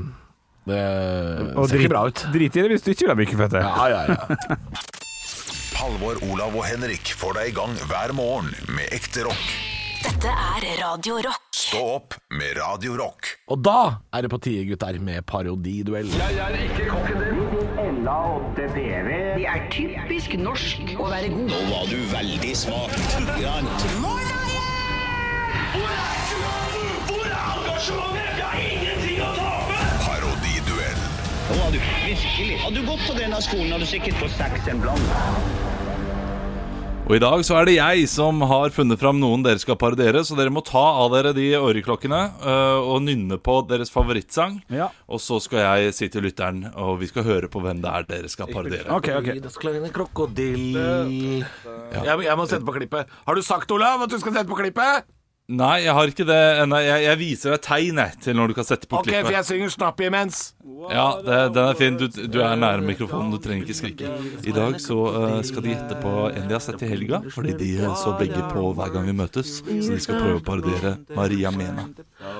det 0.70 0.78
Og 1.58 1.66
ser 1.68 1.74
drit, 1.76 1.82
ikke 1.84 1.92
bra 1.92 2.06
ut. 2.08 2.22
drit 2.32 2.56
i 2.56 2.62
det 2.64 2.70
hvis 2.72 2.86
du 2.86 2.92
ikke 2.94 3.04
vil 3.08 3.12
ha 3.12 3.18
myke 3.20 3.36
føtter. 3.42 3.66
Ja, 3.66 3.88
ja, 3.90 4.06
ja. 4.14 4.60
Halvor, 5.74 6.18
Olav 6.30 6.54
og 6.56 6.64
Henrik 6.68 7.10
får 7.18 7.34
deg 7.38 7.50
i 7.50 7.54
gang 7.56 7.74
hver 7.90 8.12
morgen 8.16 8.50
med 8.76 8.92
ekte 8.94 9.24
rock. 9.26 9.46
Dette 10.04 10.28
er 10.30 10.66
Radio 10.82 11.16
Rock. 11.24 11.42
Stå 11.56 11.80
opp 11.96 12.14
med 12.36 12.58
Radio 12.58 12.94
Rock. 13.00 13.30
Og 13.50 13.62
da 13.64 13.76
er 14.14 14.26
det 14.26 14.30
på 14.34 14.38
tide, 14.44 14.66
gutter, 14.68 14.98
med 15.00 15.24
parodiduell. 15.26 16.10
Det 18.54 19.46
er 19.48 19.64
typisk 19.72 20.36
norsk 20.40 20.94
å 21.00 21.08
være 21.08 21.32
god. 21.32 21.48
Nå 21.50 21.62
var 21.72 21.88
du 21.90 21.98
veldig 22.12 22.54
smak. 22.66 22.94
Hvor 25.74 25.90
er 25.90 26.04
engasjementet? 26.04 26.92
Hvor 27.08 27.26
er 27.32 27.44
engasjementet? 27.58 28.73
Nå 31.44 31.56
var 31.60 31.72
du 31.72 31.78
virkelig. 31.78 32.58
Har 32.62 32.70
du 32.72 32.80
gått 32.86 33.02
på 33.04 33.14
denne 33.18 33.38
skolen, 33.44 33.72
har 33.74 33.82
du 33.82 33.84
sikkert 33.88 34.16
fått 34.16 34.32
seks 34.38 34.68
en 34.72 34.78
blant. 34.80 35.72
Og 37.04 37.12
i 37.18 37.20
dag 37.20 37.42
så 37.44 37.58
er 37.58 37.66
det 37.68 37.74
jeg 37.74 38.06
som 38.08 38.38
har 38.48 38.72
funnet 38.72 38.96
fram 38.96 39.18
noen 39.20 39.42
dere 39.44 39.60
skal 39.60 39.76
parodiere, 39.76 40.22
så 40.24 40.38
dere 40.38 40.48
må 40.48 40.62
ta 40.64 40.80
av 41.02 41.10
dere 41.12 41.34
de 41.36 41.50
øreklokkene 41.58 42.20
uh, 42.40 42.80
og 42.80 43.02
nynne 43.04 43.36
på 43.36 43.58
deres 43.68 43.92
favorittsang. 43.92 44.56
Ja. 44.72 44.86
Og 45.04 45.20
så 45.20 45.36
skal 45.44 45.60
jeg 45.66 45.92
si 45.98 46.08
til 46.14 46.24
lytteren, 46.24 46.62
og 46.72 46.96
vi 47.02 47.10
skal 47.12 47.26
høre 47.28 47.50
på 47.52 47.60
hvem 47.60 47.82
det 47.84 47.92
er 47.92 48.08
dere 48.08 48.32
skal 48.32 48.48
parodiere. 48.48 48.88
Okay, 48.96 49.18
okay. 49.20 49.36
Ja. 51.92 52.06
Jeg, 52.08 52.24
jeg 52.24 52.38
må 52.40 52.48
sette 52.48 52.64
på 52.64 52.78
klippet. 52.78 53.12
Har 53.28 53.36
du 53.36 53.44
sagt, 53.44 53.76
Olav, 53.76 54.08
at 54.08 54.16
du 54.16 54.16
skal 54.22 54.38
sette 54.38 54.48
på 54.48 54.62
klippet? 54.62 55.04
Nei, 55.52 55.82
jeg 55.84 55.92
har 55.92 56.08
ikke 56.08 56.24
det 56.24 56.42
ennå. 56.62 56.78
Jeg, 56.80 57.00
jeg 57.04 57.18
viser 57.20 57.52
deg 57.52 57.64
tegnet 57.66 58.14
til 58.24 58.36
når 58.38 58.48
du 58.48 58.54
kan 58.56 58.64
sette 58.64 58.88
på 58.88 59.02
Ok, 59.02 59.10
for 59.12 59.34
jeg 59.34 59.44
synger 59.44 59.72
snapp 59.74 59.98
imens. 60.00 60.38
Ja, 60.88 61.18
det, 61.20 61.40
den 61.52 61.66
er 61.68 61.76
fin. 61.76 61.98
Du, 62.00 62.06
du 62.08 62.38
er 62.40 62.54
nær 62.56 62.80
mikrofonen, 62.80 63.28
du 63.34 63.36
trenger 63.44 63.66
ikke 63.66 63.76
skrike. 63.76 64.12
I 64.40 64.54
dag 64.56 64.78
så 64.80 64.96
uh, 65.12 65.34
skal 65.44 65.66
de 65.66 65.74
gjette 65.74 65.98
på 66.00 66.12
en 66.30 66.48
de 66.48 66.56
har 66.56 66.64
sett 66.64 66.80
i 66.86 66.88
helga, 66.88 67.20
fordi 67.34 67.52
de 67.60 67.68
øh, 67.82 67.92
så 68.00 68.14
begge 68.16 68.40
på 68.54 68.70
hver 68.78 68.94
gang 68.94 69.04
vi 69.10 69.16
møtes. 69.18 69.58
Så 69.60 69.92
de 69.92 70.00
skal 70.00 70.22
prøve 70.22 70.40
å 70.40 70.44
parodiere 70.48 70.94
Maria 71.16 71.52
Mena. 71.52 71.86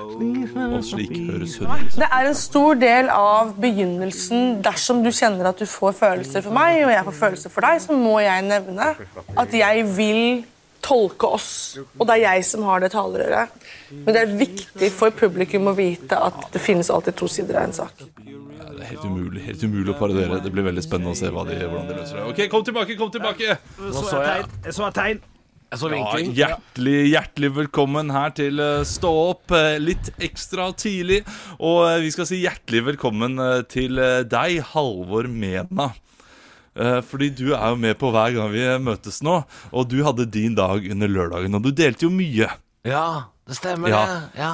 Og 0.01 0.81
slik 0.89 1.13
høres 1.27 1.59
hun 1.61 1.69
ut. 1.69 1.99
Det 2.01 2.09
er 2.09 2.31
en 2.31 2.39
stor 2.41 2.81
del 2.81 3.13
av 3.13 3.53
begynnelsen 3.61 4.59
dersom 4.65 5.05
du 5.05 5.11
kjenner 5.13 5.51
at 5.51 5.61
du 5.61 5.69
får 5.69 5.93
følelser 6.01 6.45
for 6.45 6.57
meg, 6.57 6.81
og 6.87 6.93
jeg 6.95 7.07
får 7.11 7.17
følelser 7.21 7.53
for 7.53 7.69
deg, 7.69 7.85
så 7.85 8.01
må 8.01 8.17
jeg 8.25 8.49
nevne 8.49 8.91
at 9.45 9.57
jeg 9.61 9.87
vil 9.93 10.21
tolke 10.85 11.29
oss, 11.37 11.49
og 11.97 12.05
det 12.05 12.19
er 12.19 12.23
jeg 12.27 12.45
som 12.47 12.65
har 12.67 12.83
det 12.83 12.91
talerøret. 12.93 13.53
Men 13.91 14.13
det 14.13 14.21
er 14.21 14.35
viktig 14.39 14.91
for 14.93 15.15
publikum 15.15 15.71
å 15.71 15.75
vite 15.77 16.19
at 16.29 16.47
det 16.53 16.61
finnes 16.61 16.91
alltid 16.93 17.17
to 17.17 17.29
sider 17.31 17.59
av 17.61 17.69
en 17.69 17.77
sak. 17.81 18.05
Ja, 18.25 18.41
Det 18.75 18.81
er 18.83 18.89
helt 18.93 19.05
umulig 19.07 19.45
helt 19.45 19.63
umulig 19.63 19.93
å 19.93 19.99
parodiere. 19.99 20.41
Det 20.43 20.51
blir 20.53 20.65
veldig 20.67 20.83
spennende 20.85 21.15
å 21.15 21.19
se 21.19 21.31
hva 21.33 21.45
de, 21.47 21.61
hvordan 21.63 21.87
de 21.89 22.01
løser 22.01 22.19
det. 22.19 22.25
Ok, 22.31 22.43
kom 22.51 22.65
tilbake, 22.67 22.97
kom 22.99 23.13
tilbake! 23.13 23.57
Så 23.79 24.09
jeg 24.11 24.35
tegn. 24.35 24.51
Jeg 24.65 24.77
så 24.77 24.89
et 24.89 24.99
tegn. 24.99 25.23
Ja, 25.75 26.51
hjertelig, 26.55 26.97
hjertelig 27.09 27.49
velkommen 27.55 28.11
her 28.13 28.31
til 28.37 28.61
eh, 28.63 28.83
Stå 28.87 29.09
opp 29.31 29.51
eh, 29.55 29.75
litt 29.81 30.11
ekstra 30.23 30.69
tidlig. 30.77 31.23
Og 31.57 31.81
eh, 31.89 32.01
vi 32.05 32.11
skal 32.13 32.29
si 32.29 32.39
hjertelig 32.43 32.83
velkommen 32.93 33.41
til 33.71 33.99
deg, 34.29 34.59
Halvor 34.71 35.27
Mena. 35.27 35.89
Eh, 36.75 36.99
Fordi 37.07 37.29
du 37.31 37.53
er 37.55 37.69
jo 37.71 37.75
med 37.79 37.95
på 38.01 38.09
hver 38.11 38.33
gang 38.35 38.51
vi 38.51 38.63
møtes 38.83 39.21
nå, 39.23 39.37
og 39.71 39.87
du 39.89 40.01
hadde 40.03 40.25
din 40.31 40.55
dag 40.57 40.83
under 40.91 41.07
lørdagen, 41.07 41.55
og 41.55 41.63
du 41.63 41.71
delte 41.71 42.03
jo 42.03 42.09
mye. 42.11 42.49
Ja, 42.85 43.05
det 43.47 43.55
stemmer 43.57 43.89
Ja. 43.89 44.01
det. 44.05 44.41
Ja. 44.41 44.51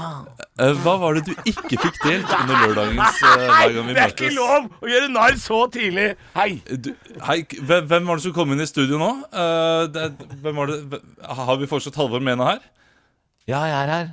Eh, 0.60 0.74
Hva 0.84 0.94
var 1.02 1.16
det 1.18 1.26
du 1.26 1.34
ikke 1.50 1.80
fikk 1.82 1.98
delt 2.06 2.30
under 2.38 2.62
lørdagens 2.62 3.24
eh, 3.24 3.48
hver 3.50 3.74
gang 3.74 3.88
vi 3.90 3.94
Det 3.98 4.04
er 4.04 4.14
ikke 4.14 4.30
møtes? 4.30 4.36
lov 4.38 4.70
å 4.86 4.92
gjøre 4.94 5.10
narr 5.12 5.36
så 5.42 5.60
tidlig. 5.74 6.08
Hei. 6.36 6.62
Du, 6.78 6.92
hei, 7.26 7.40
hvem 7.66 8.06
var 8.08 8.16
det 8.16 8.24
som 8.28 8.34
kom 8.38 8.52
inn 8.54 8.62
i 8.62 8.70
studio 8.70 9.02
nå? 9.02 9.12
Det, 9.92 10.06
hvem 10.46 10.56
var 10.62 10.68
det? 10.72 11.02
Har 11.26 11.58
vi 11.58 11.68
fortsatt 11.74 11.96
Halvor 12.00 12.22
Mena 12.22 12.52
her? 12.54 12.60
Ja, 13.50 13.66
jeg 13.66 13.78
er 13.82 13.92
her. 13.98 14.12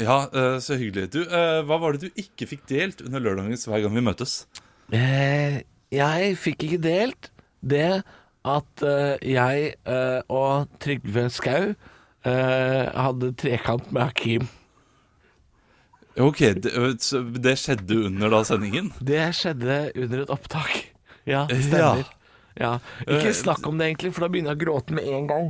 Ja, 0.00 0.20
så 0.62 0.78
hyggelig. 0.80 1.10
Du, 1.12 1.20
hva 1.26 1.76
var 1.82 1.92
det 1.98 2.06
du 2.08 2.22
ikke 2.22 2.46
fikk 2.48 2.62
delt 2.70 3.02
under 3.04 3.20
lørdagens 3.20 3.66
hver 3.68 3.82
gang 3.84 3.92
vi 3.98 4.00
møtes? 4.06 4.46
Eh, 4.92 5.60
jeg 5.92 6.36
fikk 6.40 6.64
ikke 6.68 6.80
delt 6.82 7.30
det 7.62 8.02
at 8.48 8.82
eh, 8.82 9.16
jeg 9.22 9.74
eh, 9.86 10.20
og 10.32 10.66
Trygve 10.82 11.28
Skau 11.30 11.68
eh, 11.70 12.86
hadde 12.96 13.32
trekant 13.38 13.92
med 13.94 14.02
Hakim. 14.08 14.48
Ok, 16.20 16.40
det, 16.60 16.72
så 17.00 17.22
det 17.24 17.54
skjedde 17.60 18.02
under 18.10 18.32
da 18.34 18.42
sendingen? 18.44 18.90
Det 19.00 19.30
skjedde 19.38 19.78
under 19.96 20.24
et 20.26 20.32
opptak. 20.34 20.82
Ja, 21.24 21.46
det 21.48 21.62
Ja. 21.62 21.68
stemmer. 21.70 22.10
Ja. 22.60 22.72
Ikke 23.06 23.30
Eh, 23.30 23.38
snakk 23.38 23.64
om 23.66 23.78
det, 23.78 23.86
egentlig, 23.88 24.12
for 24.12 24.26
da 24.26 24.28
begynner 24.28 24.52
jeg 24.52 24.60
å 24.60 24.64
gråte 24.66 24.92
med 24.92 25.06
en 25.08 25.26
gang. 25.30 25.46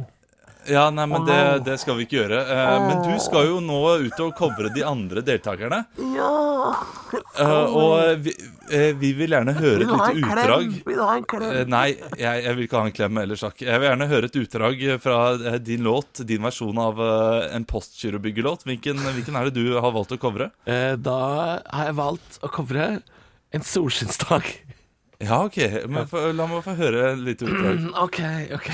Ja, 0.70 0.84
nei, 0.94 1.06
men 1.10 1.24
det, 1.26 1.38
det 1.66 1.76
skal 1.82 1.96
vi 1.98 2.06
ikke 2.06 2.20
gjøre. 2.20 2.38
Eh, 2.54 2.72
men 2.86 3.02
du 3.06 3.12
skal 3.22 3.48
jo 3.48 3.60
nå 3.64 3.78
ut 4.04 4.20
og 4.22 4.34
covre 4.38 4.70
de 4.74 4.84
andre 4.86 5.22
deltakerne. 5.26 5.80
Eh, 5.98 7.76
og 7.76 8.22
vi, 8.22 8.34
eh, 8.70 8.92
vi 8.98 9.12
vil 9.18 9.34
gjerne 9.34 9.54
høre 9.56 9.86
et 9.86 9.90
lite 9.90 10.22
utdrag. 10.22 10.68
Vil 10.86 11.00
du 11.00 11.04
ha 11.04 11.16
en 11.18 11.26
klem? 11.32 11.46
Eh, 11.48 11.64
nei, 11.70 11.86
jeg, 12.20 12.44
jeg 12.46 12.58
vil 12.58 12.68
ikke 12.68 12.82
ha 12.82 12.90
en 12.90 12.96
klem 12.98 13.22
eller 13.24 13.40
sjakk. 13.40 13.64
Jeg 13.64 13.82
vil 13.82 13.88
gjerne 13.90 14.10
høre 14.12 14.30
et 14.30 14.38
utdrag 14.42 14.84
fra 15.02 15.18
eh, 15.34 15.58
din 15.62 15.86
låt, 15.86 16.22
din 16.28 16.44
versjon 16.46 16.82
av 16.82 17.02
eh, 17.06 17.48
en 17.56 17.66
postgirobyggelåt. 17.68 18.66
Hvilken, 18.68 19.02
hvilken 19.16 19.38
er 19.40 19.50
det 19.50 19.56
du 19.58 19.74
har 19.78 19.94
valgt 19.94 20.14
å 20.14 20.20
covre? 20.22 20.52
Eh, 20.70 20.94
da 21.00 21.18
har 21.66 21.90
jeg 21.90 21.98
valgt 21.98 22.38
å 22.42 22.52
covre 22.52 22.92
en 23.52 23.66
solskinnsdag. 23.66 24.46
Ja, 25.22 25.44
ok, 25.46 25.58
men 25.86 26.08
for, 26.10 26.32
la 26.34 26.46
meg 26.50 26.64
få 26.64 26.74
høre 26.78 27.12
et 27.12 27.20
lite 27.22 27.46
utdrag. 27.46 27.84
OK, 28.06 28.22
OK. 28.56 28.70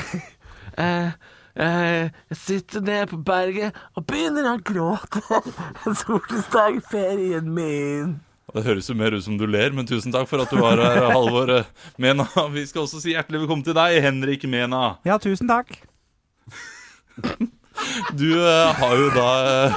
Eh, 0.79 0.85
eh, 0.85 1.11
jeg 1.59 2.39
sitter 2.39 2.85
nede 2.87 3.09
på 3.11 3.19
berget 3.27 3.77
og 3.99 4.07
begynner 4.07 4.53
å 4.53 4.57
gråte. 4.63 5.23
En 5.87 5.99
solskinnsdag 5.99 6.79
i 6.79 6.83
ferien 6.87 7.51
min. 7.55 8.17
Det 8.55 8.65
høres 8.65 8.87
jo 8.89 8.97
mer 8.97 9.13
ut 9.13 9.25
som 9.25 9.37
du 9.37 9.45
ler, 9.45 9.75
men 9.77 9.87
tusen 9.89 10.15
takk 10.15 10.29
for 10.31 10.41
at 10.41 10.49
du 10.49 10.57
var 10.63 10.81
her, 10.81 11.11
Halvor 11.13 11.51
eh, 11.59 11.69
Mena. 12.01 12.25
Vi 12.55 12.65
skal 12.71 12.87
også 12.87 13.03
si 13.03 13.13
hjertelig 13.13 13.43
velkommen 13.43 13.67
til 13.67 13.77
deg, 13.77 13.99
Henrik 14.07 14.47
Mena. 14.49 14.97
Ja, 15.05 15.19
tusen 15.21 15.51
takk. 15.51 15.77
Du 18.17 18.29
eh, 18.41 18.75
har 18.79 18.95
jo 18.99 19.09
da 19.15 19.29
eh, 19.47 19.75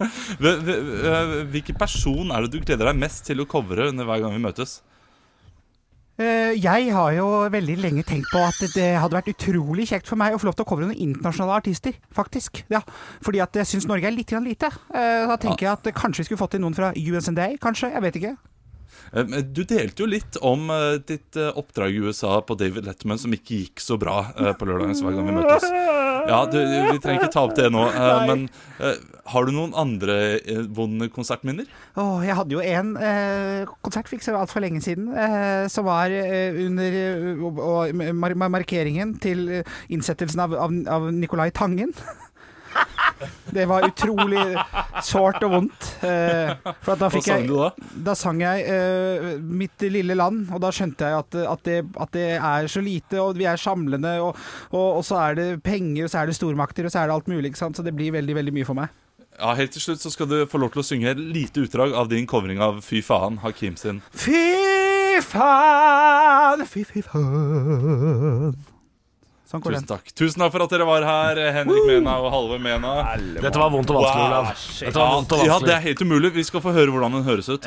eh, 0.00 1.34
Hvilken 1.52 1.78
person 1.78 2.32
er 2.32 2.46
det 2.46 2.54
du 2.54 2.64
gleder 2.64 2.90
deg 2.90 3.00
mest 3.00 3.26
til 3.28 3.42
å 3.42 3.48
covre 3.48 3.90
under 3.90 4.08
hver 4.08 4.24
gang 4.24 4.34
vi 4.36 4.42
møtes? 4.42 4.80
Eh, 6.18 6.54
Jeg 6.56 6.92
har 6.94 7.12
jo 7.12 7.26
veldig 7.52 7.76
lenge 7.76 8.02
tenkt 8.08 8.30
på 8.32 8.40
at 8.40 8.56
det 8.74 8.86
hadde 8.96 9.18
vært 9.18 9.28
utrolig 9.34 9.84
kjekt 9.90 10.08
for 10.08 10.16
meg 10.16 10.32
å 10.32 10.38
få 10.40 10.48
lov 10.48 10.56
til 10.56 10.64
å 10.64 10.68
covre 10.70 10.86
noen 10.88 10.96
internasjonale 10.96 11.58
artister, 11.60 11.92
faktisk. 12.16 12.62
Ja, 12.72 12.80
fordi 13.20 13.42
at 13.44 13.52
jeg 13.60 13.68
syns 13.68 13.86
Norge 13.86 14.08
er 14.08 14.16
litt 14.16 14.32
lite. 14.32 14.70
Eh, 14.94 15.26
Da 15.26 15.36
tenker 15.36 15.66
jeg 15.66 15.72
at 15.72 15.94
kanskje 15.94 16.18
vi 16.24 16.24
skulle 16.30 16.40
fått 16.40 16.54
inn 16.54 16.62
noen 16.64 16.74
fra 16.74 16.92
USNDA, 16.96 17.58
kanskje? 17.60 17.92
Jeg 17.92 18.02
vet 18.02 18.16
ikke. 18.16 18.36
Eh, 19.12 19.24
men 19.26 19.52
Du 19.52 19.62
delte 19.64 20.02
jo 20.02 20.08
litt 20.10 20.36
om 20.42 20.70
eh, 20.70 20.98
ditt 21.06 21.36
eh, 21.36 21.52
oppdrag 21.56 21.94
i 21.94 22.02
USA 22.06 22.40
på 22.46 22.56
David 22.58 22.86
Letterman 22.88 23.18
som 23.22 23.32
ikke 23.36 23.60
gikk 23.62 23.82
så 23.84 23.98
bra 24.00 24.20
eh, 24.34 24.52
på 24.58 24.66
lørdagens 24.68 25.02
hver 25.04 25.14
gang 25.18 25.28
vi 25.30 25.36
møtes. 25.38 25.68
Ja, 26.26 26.40
du, 26.50 26.56
Vi 26.58 26.98
trenger 27.04 27.22
ikke 27.26 27.32
ta 27.36 27.44
opp 27.46 27.54
det 27.54 27.68
nå, 27.70 27.84
men 28.26 28.48
har 29.30 29.46
du 29.46 29.52
noen 29.54 29.72
andre 29.78 30.16
vonde 30.74 31.06
konsertminner? 31.14 31.68
Åh, 31.98 32.18
jeg 32.26 32.34
hadde 32.38 32.56
jo 32.56 32.62
en 32.66 32.90
eh, 32.98 33.62
konsert 33.86 34.10
fikk 34.10 34.24
så 34.26 34.34
altfor 34.40 34.64
lenge 34.64 34.82
siden, 34.82 35.06
eh, 35.14 35.66
som 35.70 35.86
var 35.86 36.10
eh, 36.10 36.58
under 36.66 36.98
og- 37.46 37.62
og 37.62 37.94
mar 38.18 38.34
mar 38.34 38.50
markeringen 38.58 39.14
til 39.22 39.46
innsettelsen 39.92 40.42
av, 40.48 40.54
av, 40.66 40.74
av 40.98 41.08
Nicolai 41.14 41.52
Tangen. 41.54 41.94
Det 43.56 43.64
var 43.68 43.86
utrolig 43.86 44.42
sårt 45.06 45.40
og 45.46 45.52
vondt. 45.54 45.86
Eh, 46.04 46.50
for 46.84 46.98
da 47.00 47.08
fikk 47.12 47.24
sang 47.24 47.44
jeg, 47.44 47.48
du 47.48 47.54
da? 47.62 47.70
Da 48.10 48.14
sang 48.18 48.42
jeg 48.42 48.66
eh, 48.68 49.30
'Mitt 49.40 49.86
lille 49.88 50.16
land', 50.18 50.50
og 50.52 50.60
da 50.60 50.72
skjønte 50.74 51.08
jeg 51.08 51.22
at, 51.22 51.38
at, 51.54 51.64
det, 51.64 51.78
at 51.96 52.12
det 52.12 52.26
er 52.36 52.68
så 52.68 52.82
lite, 52.84 53.20
og 53.22 53.38
vi 53.38 53.48
er 53.48 53.56
samlende, 53.60 54.18
og, 54.20 54.36
og, 54.72 55.00
og 55.00 55.02
så 55.06 55.22
er 55.22 55.40
det 55.40 55.48
penger, 55.64 56.04
og 56.04 56.12
så 56.12 56.22
er 56.22 56.30
det 56.30 56.36
stormakter, 56.36 56.84
og 56.84 56.92
så 56.92 57.02
er 57.02 57.08
det 57.08 57.16
alt 57.16 57.32
mulig. 57.32 57.50
Ikke 57.52 57.64
sant? 57.64 57.80
Så 57.80 57.86
det 57.86 57.96
blir 57.96 58.12
veldig, 58.18 58.36
veldig 58.42 58.56
mye 58.58 58.68
for 58.68 58.78
meg. 58.78 58.92
Ja, 59.36 59.52
Helt 59.56 59.74
til 59.76 59.84
slutt 59.84 60.00
så 60.00 60.12
skal 60.12 60.28
du 60.30 60.38
få 60.48 60.60
lov 60.60 60.72
til 60.72 60.80
å 60.80 60.86
synge 60.86 61.10
et 61.12 61.20
lite 61.20 61.66
utdrag 61.66 61.92
av 61.96 62.08
din 62.12 62.28
covering 62.28 62.60
av 62.62 62.80
Fy 62.84 63.02
faen, 63.04 63.40
Hakim 63.44 63.76
sin. 63.80 64.00
Fy 64.16 65.20
faen, 65.24 66.64
fy, 66.68 66.84
fy 66.88 67.04
faen. 67.04 68.56
Sånn 69.46 69.62
Tusen 69.62 69.78
den. 69.78 69.86
takk 69.86 70.08
Tusen 70.18 70.42
takk 70.42 70.50
for 70.56 70.64
at 70.64 70.72
dere 70.74 70.86
var 70.88 71.04
her, 71.06 71.38
Henrik 71.54 71.86
Mena 71.86 72.16
og 72.18 72.32
Halve 72.34 72.58
Mena. 72.58 72.94
Dette 73.38 73.60
var 73.62 73.70
vondt 73.70 73.92
og 73.94 74.00
vanskelig, 74.00 74.26
Wow. 74.26 74.32
Olav. 74.42 74.62
Dette 74.82 74.98
var 74.98 75.12
vondt 75.14 75.34
og 75.36 75.44
Ja, 75.46 75.58
det 75.62 75.74
er 75.76 75.82
helt 75.84 76.02
umulig. 76.02 76.32
Vi 76.34 76.42
skal 76.48 76.60
få 76.64 76.72
høre 76.74 76.90
hvordan 76.90 77.14
den 77.20 77.22
høres 77.28 77.48
ut. 77.48 77.62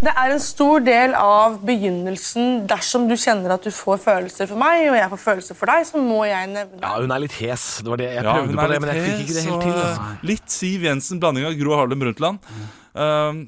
Det 0.00 0.12
er 0.14 0.30
en 0.32 0.40
stor 0.40 0.80
del 0.80 1.12
av 1.18 1.58
begynnelsen 1.66 2.62
dersom 2.70 3.04
du 3.10 3.16
kjenner 3.20 3.52
at 3.58 3.66
du 3.66 3.72
får 3.74 3.98
følelser 4.00 4.48
for 4.48 4.56
meg, 4.62 4.86
og 4.88 4.96
jeg 4.96 5.10
får 5.12 5.20
følelser 5.26 5.58
for 5.58 5.68
deg, 5.68 5.84
så 5.90 6.00
må 6.00 6.22
jeg 6.24 6.48
nevne 6.54 6.80
Ja, 6.80 6.94
hun 7.02 7.12
er 7.12 7.20
litt 7.26 7.34
hes. 7.42 7.66
Det 7.82 7.90
var 7.92 8.00
det 8.00 8.08
jeg 8.14 8.24
prøvde 8.24 8.54
ja, 8.54 8.62
på 8.62 8.70
det, 8.72 8.80
men 8.80 8.94
jeg 8.94 9.04
fikk 9.04 9.20
ikke 9.26 9.36
det 9.36 9.44
helt 9.50 9.66
til. 9.66 9.76
Altså. 9.82 10.06
Litt 10.30 10.54
Siv 10.54 10.86
Jensen, 10.88 11.20
blanding 11.20 11.50
av 11.50 11.58
Gro 11.58 11.74
Harlem 11.76 12.00
Brundtland. 12.06 12.38
Um, 12.94 13.42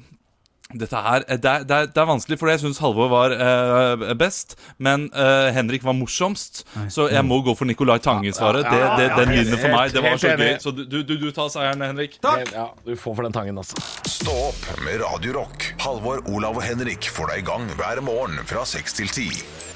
dette 0.77 1.01
her, 1.05 1.25
det, 1.27 1.37
er, 1.45 1.65
det, 1.67 1.77
er, 1.77 1.89
det 1.91 2.01
er 2.01 2.09
vanskelig, 2.09 2.37
for 2.39 2.51
jeg 2.51 2.61
syns 2.63 2.81
Halvor 2.83 3.11
var 3.11 3.35
eh, 3.35 4.05
best. 4.19 4.57
Men 4.81 5.09
eh, 5.13 5.49
Henrik 5.55 5.85
var 5.87 5.95
morsomst, 5.97 6.63
så 6.93 7.07
jeg 7.11 7.25
må 7.27 7.41
gå 7.45 7.55
for 7.57 7.69
Nicolai 7.69 7.99
Tangen-svaret. 8.03 8.67
Det, 8.67 8.81
det, 8.99 9.09
den 9.19 9.33
vinner 9.35 9.61
for 9.61 9.75
meg. 9.75 9.95
Det 9.95 10.05
var 10.05 10.21
så 10.21 10.35
gøy. 10.35 10.53
Så 10.63 10.75
du, 10.75 10.85
du, 11.01 11.15
du 11.17 11.29
tar 11.35 11.51
seieren, 11.53 11.83
Henrik. 11.85 12.19
Ja, 12.23 12.69
du 12.85 12.95
får 12.95 13.17
for 13.19 13.27
den 13.27 13.35
tangen, 13.35 13.57
altså. 13.61 13.79
Stå 14.09 14.37
opp 14.51 14.69
med 14.85 15.01
Radio 15.03 15.39
Rock. 15.41 15.71
Halvor, 15.81 16.23
Olav 16.31 16.59
og 16.61 16.65
Henrik 16.65 17.09
får 17.11 17.33
deg 17.33 17.43
i 17.43 17.49
gang 17.51 17.67
hver 17.79 18.03
morgen 18.05 18.39
fra 18.47 18.65
6 18.67 19.01
til 19.01 19.11
10. 19.11 19.70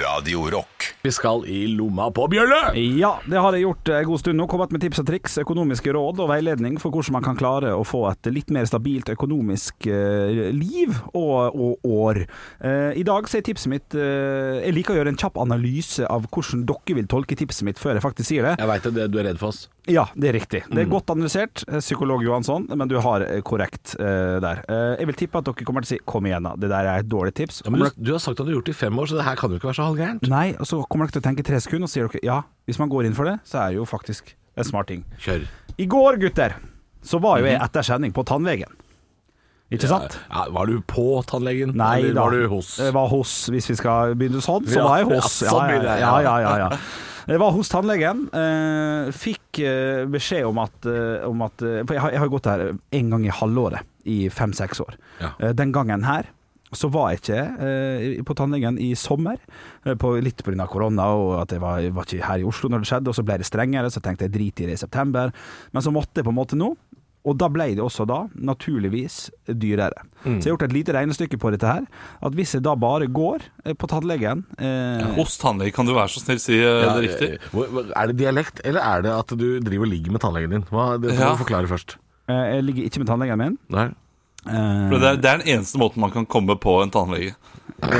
Radio 0.00 0.50
Rock. 0.50 0.94
Vi 1.02 1.10
skal 1.12 1.44
i 1.48 1.66
lomma 1.76 2.06
på 2.14 2.24
bjølle! 2.32 2.58
Ja, 2.96 3.12
det 3.28 3.40
har 3.40 3.56
jeg 3.56 3.66
gjort 3.66 3.90
en 3.92 4.06
god 4.08 4.20
stund 4.22 4.40
nå. 4.40 4.46
Kommet 4.50 4.72
med 4.72 4.82
tips 4.84 5.00
og 5.02 5.08
triks, 5.10 5.36
økonomiske 5.42 5.92
råd 5.96 6.22
og 6.24 6.30
veiledning 6.30 6.78
for 6.80 6.94
hvordan 6.94 7.18
man 7.18 7.24
kan 7.24 7.38
klare 7.40 7.72
å 7.76 7.84
få 7.88 8.02
et 8.10 8.30
litt 8.32 8.52
mer 8.54 8.68
stabilt 8.68 9.10
økonomisk 9.12 9.88
eh, 9.90 10.50
liv 10.56 10.96
og, 11.12 11.56
og 11.56 11.88
år. 11.88 12.22
Eh, 12.60 13.00
I 13.00 13.04
dag 13.06 13.28
så 13.28 13.40
er 13.40 13.46
tipset 13.48 13.72
mitt 13.72 13.96
eh, 13.96 14.60
Jeg 14.64 14.76
liker 14.76 14.94
å 14.94 15.00
gjøre 15.00 15.12
en 15.14 15.20
kjapp 15.20 15.40
analyse 15.40 16.06
av 16.08 16.28
hvordan 16.28 16.64
dere 16.68 16.98
vil 17.00 17.10
tolke 17.10 17.36
tipset 17.36 17.66
mitt 17.68 17.80
før 17.80 17.98
jeg 17.98 18.06
faktisk 18.06 18.32
sier 18.32 18.48
det. 18.48 18.56
Jeg 18.60 18.72
veit 18.72 18.88
det, 18.88 19.10
du 19.12 19.20
er 19.20 19.30
redd 19.30 19.40
for 19.42 19.52
oss. 19.52 19.66
Ja, 19.90 20.04
det 20.14 20.28
er 20.30 20.36
riktig. 20.36 20.60
Det 20.70 20.84
er 20.84 20.90
godt 20.90 21.10
analysert, 21.10 21.64
psykolog 21.80 22.22
Johansson, 22.22 22.68
men 22.68 22.86
du 22.86 22.98
har 23.02 23.24
korrekt 23.48 23.96
uh, 23.98 24.36
der. 24.38 24.60
Uh, 24.68 24.92
jeg 25.00 25.08
vil 25.08 25.16
tippe 25.22 25.40
at 25.40 25.48
dere 25.48 25.66
kommer 25.66 25.82
til 25.82 25.88
å 25.88 25.92
si 25.96 25.98
'kom 26.04 26.28
igjen, 26.28 26.46
da', 26.46 26.52
det 26.60 26.68
der 26.70 26.86
er 26.86 27.00
et 27.00 27.08
dårlig 27.10 27.32
tips. 27.40 27.62
Ja, 27.64 27.72
men 27.72 27.82
du, 27.82 27.88
du 27.96 28.12
har 28.12 28.20
sagt 28.22 28.38
at 28.38 28.46
du 28.46 28.52
har 28.52 28.60
gjort 28.60 28.68
det 28.68 28.76
i 28.76 28.80
fem 28.84 29.00
år, 29.00 29.10
så 29.10 29.18
det 29.18 29.26
her 29.26 29.40
kan 29.40 29.50
jo 29.50 29.58
ikke 29.58 29.70
være 29.72 29.80
så 29.80 29.88
halvgærent. 29.90 30.26
Nei, 30.32 30.46
og 30.56 30.66
så 30.70 30.80
kommer 30.88 31.06
dere 31.08 31.18
til 31.18 31.24
å 31.24 31.28
tenke 31.28 31.46
tre 31.46 31.60
sekunder, 31.62 31.86
og 31.90 31.92
sier 31.92 32.08
dere 32.10 32.24
ja, 32.26 32.40
hvis 32.70 32.80
man 32.82 32.90
går 32.92 33.08
inn 33.10 33.16
for 33.18 33.28
det, 33.28 33.38
så 33.48 33.64
er 33.64 33.74
det 33.74 33.80
jo 33.82 33.88
faktisk 33.88 34.34
en 34.58 34.66
smart 34.66 34.90
ting. 34.90 35.04
Kjør. 35.22 35.44
I 35.80 35.86
går, 35.90 36.18
gutter, 36.22 36.56
så 37.06 37.20
var 37.22 37.40
jo 37.40 37.48
jeg 37.48 37.60
etter 37.62 37.86
sending 37.86 38.14
på 38.16 38.24
tannlegen. 38.28 38.72
Ikke 39.70 39.86
sant? 39.86 40.16
Ja, 40.32 40.48
var 40.50 40.66
du 40.66 40.80
på 40.82 41.04
tannlegen? 41.30 41.76
Nei 41.78 42.00
eller 42.00 42.16
da. 42.16 42.24
var 42.24 42.34
du 42.34 42.48
hos? 42.50 42.72
Jeg 42.82 42.94
var 42.96 43.06
hos, 43.12 43.34
hvis 43.54 43.68
vi 43.70 43.76
skal 43.78 44.16
begynne 44.18 44.42
sånn, 44.42 44.66
så 44.66 44.80
Ja, 44.80 44.88
var 44.88 44.98
jeg 44.98 45.06
ja, 45.06 45.20
hos. 45.20 45.36
sånn 45.46 45.70
ja, 45.70 45.94
ja. 46.00 46.10
ja, 46.26 46.34
ja, 46.42 46.54
ja. 46.64 46.70
Jeg 47.30 47.38
var 47.38 47.52
hos 47.54 47.68
tannlegen. 47.70 48.24
Eh, 48.34 49.10
fikk 49.14 49.60
eh, 49.62 50.02
beskjed 50.10 50.48
om 50.48 50.58
at, 50.58 50.88
eh, 50.90 51.22
om 51.28 51.44
at 51.46 51.62
For 51.62 51.94
jeg 51.94 52.02
har, 52.02 52.14
jeg 52.16 52.22
har 52.24 52.32
gått 52.32 52.48
der 52.48 52.64
en 52.98 53.12
gang 53.14 53.26
i 53.28 53.30
halvåret 53.30 53.86
i 54.10 54.16
fem-seks 54.34 54.82
år. 54.82 54.96
Ja. 55.20 55.30
Eh, 55.38 55.52
den 55.54 55.70
gangen 55.76 56.02
her 56.08 56.26
så 56.72 56.90
var 56.92 57.10
jeg 57.10 57.20
ikke 57.22 57.40
eh, 57.66 58.20
på 58.26 58.36
tannlegen 58.38 58.78
i 58.78 58.92
sommer, 58.98 59.40
eh, 59.84 59.96
på, 59.98 60.12
litt 60.22 60.44
pga. 60.46 60.66
korona 60.70 61.08
og 61.16 61.32
at 61.42 61.56
jeg 61.56 61.62
var, 61.64 61.80
jeg 61.82 61.94
var 61.96 62.06
ikke 62.06 62.26
her 62.28 62.44
i 62.44 62.46
Oslo 62.46 62.70
når 62.70 62.84
det 62.84 62.90
skjedde. 62.92 63.10
Og 63.10 63.18
så 63.18 63.24
ble 63.26 63.40
det 63.42 63.48
strengere, 63.48 63.90
så 63.90 64.02
tenkte 64.04 64.28
jeg 64.28 64.34
drit 64.36 64.62
i 64.62 64.70
det 64.70 64.78
i 64.78 64.84
september. 64.84 65.32
Men 65.74 65.82
så 65.82 65.90
måtte 65.94 66.20
jeg 66.22 66.28
på 66.28 66.34
en 66.34 66.38
måte 66.40 66.58
nå. 66.58 66.74
Og 67.28 67.34
da 67.36 67.50
ble 67.52 67.66
det 67.76 67.82
også 67.84 68.06
da, 68.08 68.22
naturligvis, 68.40 69.16
dyrere. 69.44 70.06
Mm. 70.24 70.38
Så 70.40 70.46
jeg 70.46 70.46
har 70.46 70.54
gjort 70.54 70.62
et 70.70 70.72
lite 70.78 70.94
regnestykke 70.96 71.36
på 71.42 71.50
dette 71.52 71.68
her. 71.68 71.84
At 72.24 72.36
hvis 72.38 72.54
jeg 72.56 72.64
da 72.64 72.72
bare 72.80 73.10
går 73.12 73.44
eh, 73.66 73.74
på 73.76 73.88
tannlegen 73.90 74.46
eh, 74.56 75.04
Hos 75.18 75.36
tannlegen, 75.42 75.74
kan 75.76 75.88
du 75.90 75.92
være 75.96 76.14
så 76.14 76.22
snill 76.22 76.40
si 76.40 76.56
eh, 76.56 76.84
Ja, 76.86 76.94
det 76.96 77.10
riktig? 77.10 77.28
Er 77.92 78.08
det 78.08 78.16
dialekt, 78.22 78.62
eller 78.64 78.80
er 78.80 79.04
det 79.04 79.12
at 79.18 79.34
du 79.36 79.48
driver 79.60 79.84
og 79.84 79.92
ligger 79.92 80.16
med 80.16 80.24
tannlegen 80.24 80.54
din? 80.56 80.64
Hva, 80.72 80.94
det 80.96 81.12
må 81.12 81.18
Ja. 81.20 81.34
du 81.34 81.42
forklare 81.42 81.68
først. 81.68 81.98
Jeg 82.30 82.64
ligger 82.64 82.86
ikke 82.88 83.02
med 83.02 83.10
tannlegen 83.10 83.38
min. 83.42 83.58
Nei. 83.74 83.90
Eh, 84.46 84.88
For 84.90 84.98
det, 84.98 85.08
er, 85.10 85.16
det 85.20 85.30
er 85.30 85.42
den 85.42 85.48
eneste 85.58 85.78
måten 85.80 86.00
man 86.00 86.10
kan 86.14 86.26
komme 86.26 86.56
på 86.60 86.78
en 86.82 86.90
tannlege. 86.90 87.34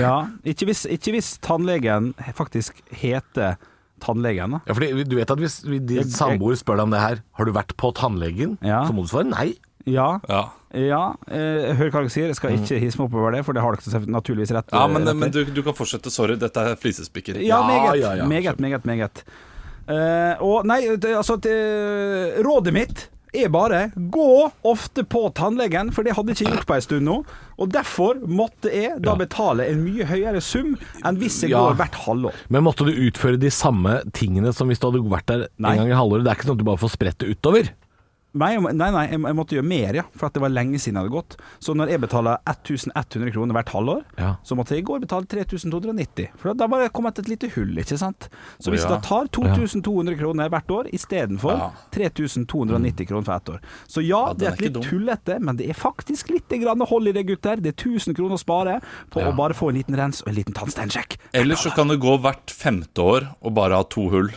ja, 0.01 0.27
ikke 0.45 0.67
hvis, 0.71 0.87
ikke 0.89 1.13
hvis 1.17 1.39
tannlegen 1.45 2.13
faktisk 2.37 2.81
heter 2.93 3.57
tannlegen. 4.01 4.51
da. 4.57 4.61
Ja, 4.67 4.73
fordi 4.77 5.05
du 5.05 5.17
vet 5.17 5.31
at 5.31 5.39
hvis 5.39 5.59
vi- 5.69 5.79
din 5.79 6.05
samboer 6.11 6.57
spør 6.57 6.77
deg 6.81 6.83
om 6.89 6.91
det 6.91 7.01
her, 7.01 7.19
har 7.37 7.45
du 7.45 7.53
vært 7.53 7.77
på 7.77 7.93
tannlegen? 7.95 8.57
Ja. 8.65 8.85
Så 8.87 8.93
må 8.97 9.03
du 9.05 9.09
svare 9.13 9.29
nei. 9.29 9.55
Ja, 9.87 10.19
Ja, 10.29 10.43
ja 10.77 11.15
eh, 11.29 11.73
jeg 11.73 11.77
hva 11.93 12.01
dere 12.05 12.11
sier. 12.13 12.27
Jeg 12.29 12.37
skal 12.37 12.53
ikke 12.57 12.79
hisse 12.81 12.99
meg 13.01 13.09
oppover 13.09 13.33
det, 13.33 13.45
for 13.45 13.53
det 13.57 13.63
har 13.65 13.73
dere 13.77 14.05
naturligvis 14.07 14.53
rett 14.53 14.69
ja 14.73 14.87
men, 14.87 15.07
rett 15.09 15.17
men 15.17 15.31
du, 15.33 15.45
du 15.45 15.63
kan 15.63 15.75
fortsette. 15.75 16.11
Sorry, 16.13 16.37
dette 16.37 16.57
er 16.61 16.77
flisespikkeri. 16.77 17.47
Ja, 17.49 17.61
Ja, 17.61 17.67
meget. 17.67 18.01
ja, 18.01 18.13
ja. 18.21 18.27
Meget, 18.29 18.61
meget, 18.61 18.85
meget. 18.85 19.25
Eh, 19.89 20.37
og 20.45 20.67
nei, 20.69 20.83
det, 20.97 21.17
altså 21.17 21.37
det, 21.41 21.55
Rådet 22.45 22.73
mitt 22.77 23.09
er 23.33 23.49
bare 23.53 23.93
gå 23.95 24.51
ofte 24.67 25.05
på 25.05 25.25
tannlegen, 25.35 25.93
for 25.95 26.03
det 26.07 26.15
hadde 26.17 26.33
jeg 26.35 26.41
ikke 26.47 26.55
gjort 26.57 26.67
på 26.67 26.75
en 26.79 26.85
stund 26.87 27.07
nå. 27.07 27.17
Og 27.61 27.69
derfor 27.75 28.21
måtte 28.27 28.71
jeg 28.73 29.01
da 29.05 29.15
betale 29.21 29.67
en 29.71 29.83
mye 29.85 30.07
høyere 30.09 30.41
sum 30.43 30.77
enn 31.05 31.17
hvis 31.21 31.43
jeg 31.45 31.51
Ja. 31.51 31.61
går 31.69 31.77
hvert 31.77 31.95
halvår. 32.07 32.35
Men 32.49 32.65
måtte 32.65 32.87
du 32.89 32.93
utføre 32.93 33.39
de 33.39 33.51
samme 33.51 34.01
tingene 34.13 34.53
som 34.55 34.69
hvis 34.69 34.81
du 34.81 34.91
hadde 34.91 35.05
vært 35.11 35.27
der 35.27 35.49
Nei. 35.59 35.73
en 35.77 35.79
gang 35.85 35.91
i 35.93 35.99
halvåret? 36.01 36.25
Det 36.25 36.31
er 36.33 36.37
ikke 36.41 36.49
sånn 36.49 36.59
at 36.59 36.65
du 36.65 36.65
bare 36.71 36.83
får 36.83 36.97
spredt 36.97 37.19
det 37.19 37.37
utover? 37.37 37.71
Nei, 38.33 38.57
nei, 38.61 38.91
nei 38.95 39.07
jeg, 39.11 39.19
måtte 39.35 39.57
gjøre 39.57 39.67
mer, 39.67 39.97
ja. 39.99 40.03
For 40.15 40.27
at 40.29 40.35
det 40.37 40.41
var 40.45 40.53
lenge 40.55 40.79
siden 40.79 40.95
jeg 40.95 41.03
hadde 41.03 41.15
gått. 41.17 41.37
Så 41.59 41.75
når 41.75 41.89
jeg 41.91 42.01
betaler 42.05 42.39
1100 42.47 43.33
kroner 43.35 43.57
hvert 43.57 43.73
halvår, 43.75 44.05
Ja. 44.19 44.37
så 44.47 44.55
måtte 44.55 44.77
jeg 44.77 44.85
i 44.85 44.87
går 44.87 45.01
betale 45.03 45.27
3290. 45.27 46.29
For 46.39 46.55
da 46.55 46.67
var 46.71 46.81
det 46.85 46.93
kommet 46.93 47.19
et 47.19 47.27
lite 47.29 47.49
hull, 47.57 47.75
ikke 47.83 47.99
sant. 47.99 48.29
Så 48.63 48.71
hvis 48.71 48.85
Ja. 48.85 48.91
jeg 48.95 49.03
da 49.03 49.09
tar 49.09 49.27
2200 49.35 50.17
kroner 50.17 50.49
hvert 50.49 50.71
år 50.71 50.85
istedenfor 50.95 51.57
Ja. 51.59 51.71
3290 51.91 53.07
kroner 53.09 53.25
for 53.25 53.35
ett 53.35 53.49
år. 53.49 53.61
Så 53.89 54.01
ja, 54.07 54.21
Ja, 54.21 54.33
det 54.35 54.47
er 54.49 54.53
et 54.53 54.61
litt 54.61 54.83
tullete, 54.85 55.41
men 55.41 55.57
det 55.57 55.69
er 55.71 55.75
faktisk 55.75 56.29
litt 56.31 56.49
grann 56.49 56.81
hold 56.87 57.09
i 57.09 57.13
det, 57.13 57.27
gutter. 57.27 57.57
Det 57.57 57.73
er 57.75 57.83
1000 57.85 58.15
kroner 58.15 58.37
å 58.37 58.39
spare 58.39 58.81
på 59.11 59.21
Ja. 59.21 59.33
å 59.33 59.37
bare 59.37 59.55
få 59.55 59.71
en 59.71 59.77
liten 59.77 59.97
rens 59.97 60.23
og 60.23 60.29
en 60.29 60.35
liten 60.37 60.53
tannsteinsjekk. 60.55 61.17
Eller 61.35 61.55
så 61.57 61.75
kan 61.75 61.89
det 61.89 61.99
gå 62.01 62.21
hvert 62.21 62.47
femte 62.51 62.99
år 63.03 63.35
og 63.43 63.55
bare 63.55 63.73
ha 63.75 63.83
to 63.83 64.09
hull. 64.11 64.29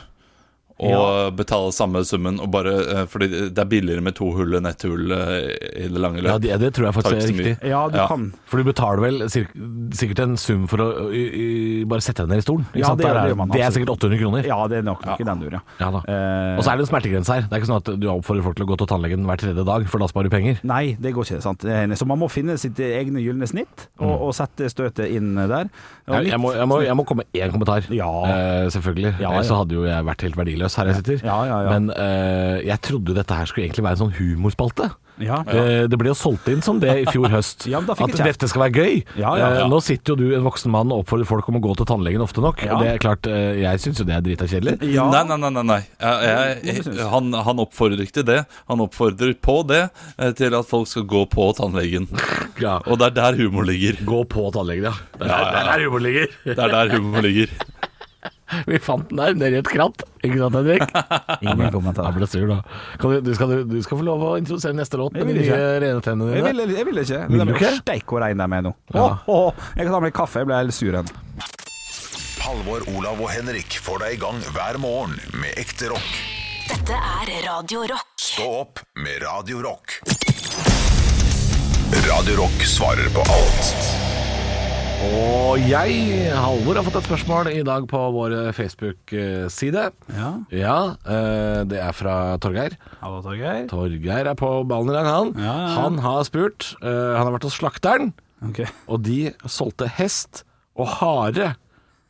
Og 0.84 0.92
Ja. 0.92 1.30
betale 1.32 1.72
samme 1.74 2.04
summen. 2.06 2.40
Og 2.44 2.52
bare, 2.52 2.74
eh, 2.84 3.06
fordi 3.08 3.30
det 3.54 3.58
er 3.60 3.66
billigere 3.70 4.02
med 4.04 4.16
to 4.16 4.32
hull 4.36 4.54
enn 4.60 4.66
ett 4.70 4.82
hull 4.84 5.12
eh, 5.12 5.86
i 5.86 5.88
det 5.88 6.00
lange 6.04 6.22
løp. 6.22 6.32
Ja, 6.34 6.38
det, 6.38 6.60
det 6.60 6.74
tror 6.76 6.90
jeg 6.90 6.94
faktisk 7.00 7.16
er 7.16 7.28
riktig. 7.32 7.70
Ja, 7.70 7.88
du 7.90 7.98
Ja. 7.98 8.08
kan. 8.08 8.34
For 8.46 8.58
du 8.62 8.64
betaler 8.72 9.02
vel 9.02 9.20
sikkert 9.30 10.20
en 10.24 10.36
sum 10.38 10.68
for 10.68 10.78
å 10.84 10.88
i, 11.14 11.24
i, 11.44 11.48
bare 11.90 12.02
sette 12.04 12.24
deg 12.26 12.30
ned 12.34 12.44
i 12.44 12.46
stolen? 12.46 12.66
ikke 12.74 12.80
Ja, 12.84 12.88
sant? 12.92 13.00
det 13.02 13.08
er, 13.10 13.28
det 13.30 13.38
man 13.38 13.50
det 13.54 13.62
er 13.62 13.72
sikkert 13.76 13.94
800 13.98 14.20
kroner. 14.22 14.46
Ja, 14.48 14.60
det 14.68 14.78
er 14.82 14.86
nok, 14.88 15.06
nok 15.06 15.20
i 15.22 15.28
den 15.28 15.40
duren, 15.44 15.60
ja. 15.60 15.62
Ja. 15.80 15.88
Eh, 16.04 16.58
Og 16.58 16.64
så 16.64 16.72
er 16.74 16.78
det 16.78 16.86
en 16.88 16.92
smertegrense 16.92 17.34
her. 17.34 17.42
Det 17.48 17.54
er 17.54 17.62
ikke 17.64 17.72
sånn 17.72 17.82
at 17.82 18.00
du 18.00 18.08
oppfordrer 18.12 18.44
folk 18.44 18.56
til 18.58 18.66
å 18.66 18.70
gå 18.74 18.78
til 18.78 18.88
tannlegen 18.88 19.26
hver 19.26 19.38
tredje 19.42 19.66
dag, 19.66 19.88
for 19.90 20.00
da 20.04 20.08
sparer 20.12 20.30
du 20.30 20.34
penger. 20.36 20.60
Nei, 20.64 20.96
det 21.00 21.14
går 21.16 21.24
ikke. 21.28 21.42
sant 21.42 21.60
Det 21.64 21.72
enig. 21.72 21.98
Så 21.98 22.06
man 22.08 22.20
må 22.20 22.30
finne 22.32 22.58
sitt 22.60 22.76
egne 22.80 23.22
gylne 23.24 23.48
snitt 23.48 23.88
og, 24.00 24.14
og 24.30 24.34
sette 24.36 24.70
støtet 24.72 25.10
inn 25.12 25.36
der. 25.36 25.70
Og 26.08 26.16
Jeg, 26.20 26.32
jeg, 26.34 26.40
må, 26.40 26.54
jeg, 26.54 26.68
må, 26.68 26.82
jeg 26.84 26.96
må 27.00 27.06
komme 27.06 27.24
med 27.24 27.42
én 27.42 27.52
kommentar. 27.54 27.86
Ja. 27.94 28.10
Eh, 28.26 28.68
selvfølgelig. 28.74 29.16
Ja, 29.22 29.32
ja. 29.38 29.42
så 29.48 29.56
hadde 29.62 29.72
jo 29.78 29.84
jeg 29.88 30.04
vært 30.06 30.22
helt 30.26 30.36
verdiløs 30.38 30.73
her 30.80 30.92
jeg 30.92 31.02
sitter. 31.02 31.24
Ja, 31.28 31.38
ja, 31.50 31.62
ja. 31.68 31.78
Men 31.78 31.94
eh, 31.96 32.64
jeg 32.70 32.82
trodde 32.86 33.16
dette 33.18 33.38
her 33.40 33.50
skulle 33.50 33.68
egentlig 33.68 33.86
være 33.88 34.00
en 34.00 34.06
sånn 34.08 34.18
humorspalte. 34.20 34.92
Ja. 35.22 35.44
Det, 35.46 35.92
det 35.94 35.98
ble 36.02 36.10
jo 36.10 36.16
solgt 36.18 36.48
inn 36.50 36.64
som 36.66 36.80
det 36.82 36.90
i 37.04 37.06
fjor 37.06 37.30
høst. 37.30 37.68
Ja, 37.72 37.78
men 37.80 37.86
da 37.86 37.94
fikk 38.00 38.16
at 38.16 38.22
jeg 38.24 38.34
dette 38.34 38.48
skal 38.50 38.64
være 38.66 38.82
gøy. 38.82 38.96
Ja, 39.22 39.34
ja, 39.38 39.50
Eh, 39.54 39.68
nå 39.70 39.78
sitter 39.86 40.16
jo 40.16 40.18
du, 40.18 40.34
en 40.34 40.42
voksen 40.48 40.72
mann, 40.74 40.90
og 40.90 41.04
oppfordrer 41.04 41.28
folk 41.30 41.50
om 41.52 41.60
å 41.60 41.62
gå 41.62 41.76
til 41.78 41.86
tannlegen 41.92 42.24
ofte 42.26 42.42
nok. 42.42 42.64
Ja. 42.66 42.74
Og 42.74 42.82
det 42.82 42.90
er 42.96 43.02
klart, 43.04 43.30
eh, 43.30 43.60
jeg 43.62 43.82
syns 43.84 44.02
jo 44.02 44.08
det 44.10 44.16
er 44.18 44.24
drita 44.26 44.48
kjedelig. 44.50 44.80
Ja. 44.90 45.06
Nei, 45.14 45.22
nei, 45.30 45.38
nei. 45.44 45.52
nei, 45.60 45.64
nei. 45.70 45.80
Jeg, 46.02 46.58
jeg, 46.66 46.98
han, 47.14 47.30
han 47.46 47.62
oppfordrer 47.62 48.02
ikke 48.08 48.18
til 48.22 48.28
det. 48.32 48.40
Han 48.72 48.82
oppfordrer 48.88 49.36
på 49.38 49.60
det 49.70 49.84
eh, 49.86 50.34
til 50.40 50.58
at 50.58 50.70
folk 50.70 50.90
skal 50.90 51.06
gå 51.14 51.26
på 51.34 51.52
tannlegen. 51.62 52.10
Ja. 52.62 52.76
Og 52.86 53.00
det 53.02 53.08
er 53.10 53.14
der 53.18 53.38
humor 53.40 53.66
ligger. 53.66 53.98
Gå 54.06 54.20
på 54.30 54.44
tannlegen, 54.54 54.86
ja. 54.86 54.92
Det 55.18 55.26
er 55.26 55.32
Ja, 55.32 55.40
ja, 55.42 55.54
ja. 55.58 55.64
der 55.72 55.86
humor 55.88 56.04
ligger. 56.06 56.28
Det 56.46 56.54
er 56.54 56.70
der 56.76 56.92
humor 56.94 57.26
ligger. 57.26 57.50
Vi 58.70 58.80
fant 58.84 59.10
den 59.10 59.20
der 59.22 59.38
nedi 59.40 59.60
et 59.62 59.70
kratt. 59.72 60.04
Ikke 60.24 60.38
sant, 60.42 60.58
Henrik? 60.60 60.84
Ingen 61.46 61.72
kommentar. 61.74 62.10
Jeg 62.10 62.18
ble 62.20 62.30
sur, 62.30 62.46
da. 62.52 62.60
Kan 63.02 63.14
du, 63.16 63.22
du, 63.26 63.32
skal, 63.38 63.54
du, 63.54 63.64
du 63.74 63.78
skal 63.86 64.00
få 64.02 64.06
lov 64.08 64.26
å 64.28 64.34
introdusere 64.42 64.78
neste 64.78 65.00
låt 65.02 65.16
med 65.18 65.28
de 65.32 65.38
nye 65.40 65.48
ikke. 65.48 65.62
rene 65.84 66.04
tennene 66.06 66.38
Jeg 66.38 66.46
vil, 66.50 66.64
jeg 66.78 66.88
vil 66.90 67.02
ikke. 67.04 67.22
Vil 67.32 67.46
du 67.48 67.54
ikke? 67.56 67.74
Steik 67.82 68.06
hvor 68.14 68.24
rein 68.26 68.40
de 68.40 68.46
er 68.46 68.54
med 68.56 68.68
nå. 68.70 68.76
Ja. 68.94 69.08
Oh, 69.26 69.50
oh, 69.50 69.68
jeg 69.78 69.88
kan 69.88 69.96
ta 69.98 70.04
meg 70.06 70.16
kaffe, 70.18 70.44
jeg 70.44 70.52
ble 70.52 70.60
helt 70.62 70.76
sur 70.76 70.92
igjen. 70.92 71.12
Halvor, 72.44 72.84
Olav 72.92 73.22
og 73.24 73.30
Henrik 73.32 73.78
får 73.82 74.04
deg 74.04 74.18
i 74.18 74.22
gang 74.22 74.40
hver 74.54 74.80
morgen 74.84 75.16
med 75.40 75.56
ekte 75.62 75.94
rock. 75.94 76.14
Dette 76.68 76.96
er 76.96 77.32
Radio 77.48 77.84
Rock. 77.92 78.12
Stå 78.20 78.48
opp 78.64 78.84
med 79.00 79.24
Radio 79.24 79.64
Rock. 79.64 80.00
Radio 82.08 82.36
Rock 82.44 82.66
svarer 82.68 83.10
på 83.16 83.24
alt 83.32 84.03
Og 85.04 85.60
jeg, 85.70 86.30
Halvor, 86.34 86.78
har 86.80 86.86
fått 86.88 86.96
et 87.02 87.08
spørsmål 87.08 87.50
i 87.52 87.62
dag 87.66 87.86
på 87.90 88.00
vår 88.16 88.34
Facebook-side. 88.56 89.84
Ja. 90.16 90.30
Ja, 90.56 90.76
eh, 91.04 91.60
det 91.70 91.80
er 91.84 91.94
fra 91.96 92.16
Torgeir. 92.42 92.76
Hallo, 93.02 93.20
Torgeir. 93.26 93.68
Torgeir 93.72 94.30
er 94.32 94.38
på 94.40 94.50
ballen 94.70 94.94
i 94.94 94.96
dag, 94.96 95.10
han. 95.10 95.34
Ja, 95.38 95.56
ja. 95.66 95.74
Han 95.82 96.00
har 96.04 96.24
spurt. 96.30 96.72
eh, 96.82 96.88
han 97.18 97.26
har 97.28 97.34
vært 97.36 97.48
hos 97.50 97.60
slakteren, 97.60 98.14
okay. 98.48 98.70
og 98.88 99.04
de 99.06 99.34
solgte 99.46 99.90
hest 100.00 100.44
og 100.80 100.88
hare. 101.00 101.52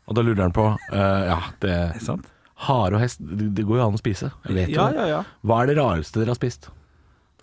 Og 0.08 0.16
da 0.18 0.24
lurer 0.24 0.44
han 0.46 0.56
på 0.56 0.68
eh, 0.92 1.26
Ja, 1.32 1.40
det 1.64 1.74
Er 1.96 2.00
sant? 2.04 2.30
Hare 2.68 2.96
og 2.98 3.02
hest, 3.04 3.20
det, 3.24 3.50
det 3.58 3.66
går 3.68 3.80
jo 3.82 3.86
an 3.90 3.98
å 3.98 4.02
spise. 4.02 4.30
Jeg 4.48 4.56
vet 4.56 4.72
jo 4.72 4.78
Ja, 4.80 4.88
det. 4.92 5.00
ja, 5.02 5.06
ja. 5.18 5.22
Hva 5.44 5.62
er 5.64 5.72
det 5.72 5.78
rareste 5.82 6.20
dere 6.22 6.32
har 6.36 6.40
spist? 6.40 6.70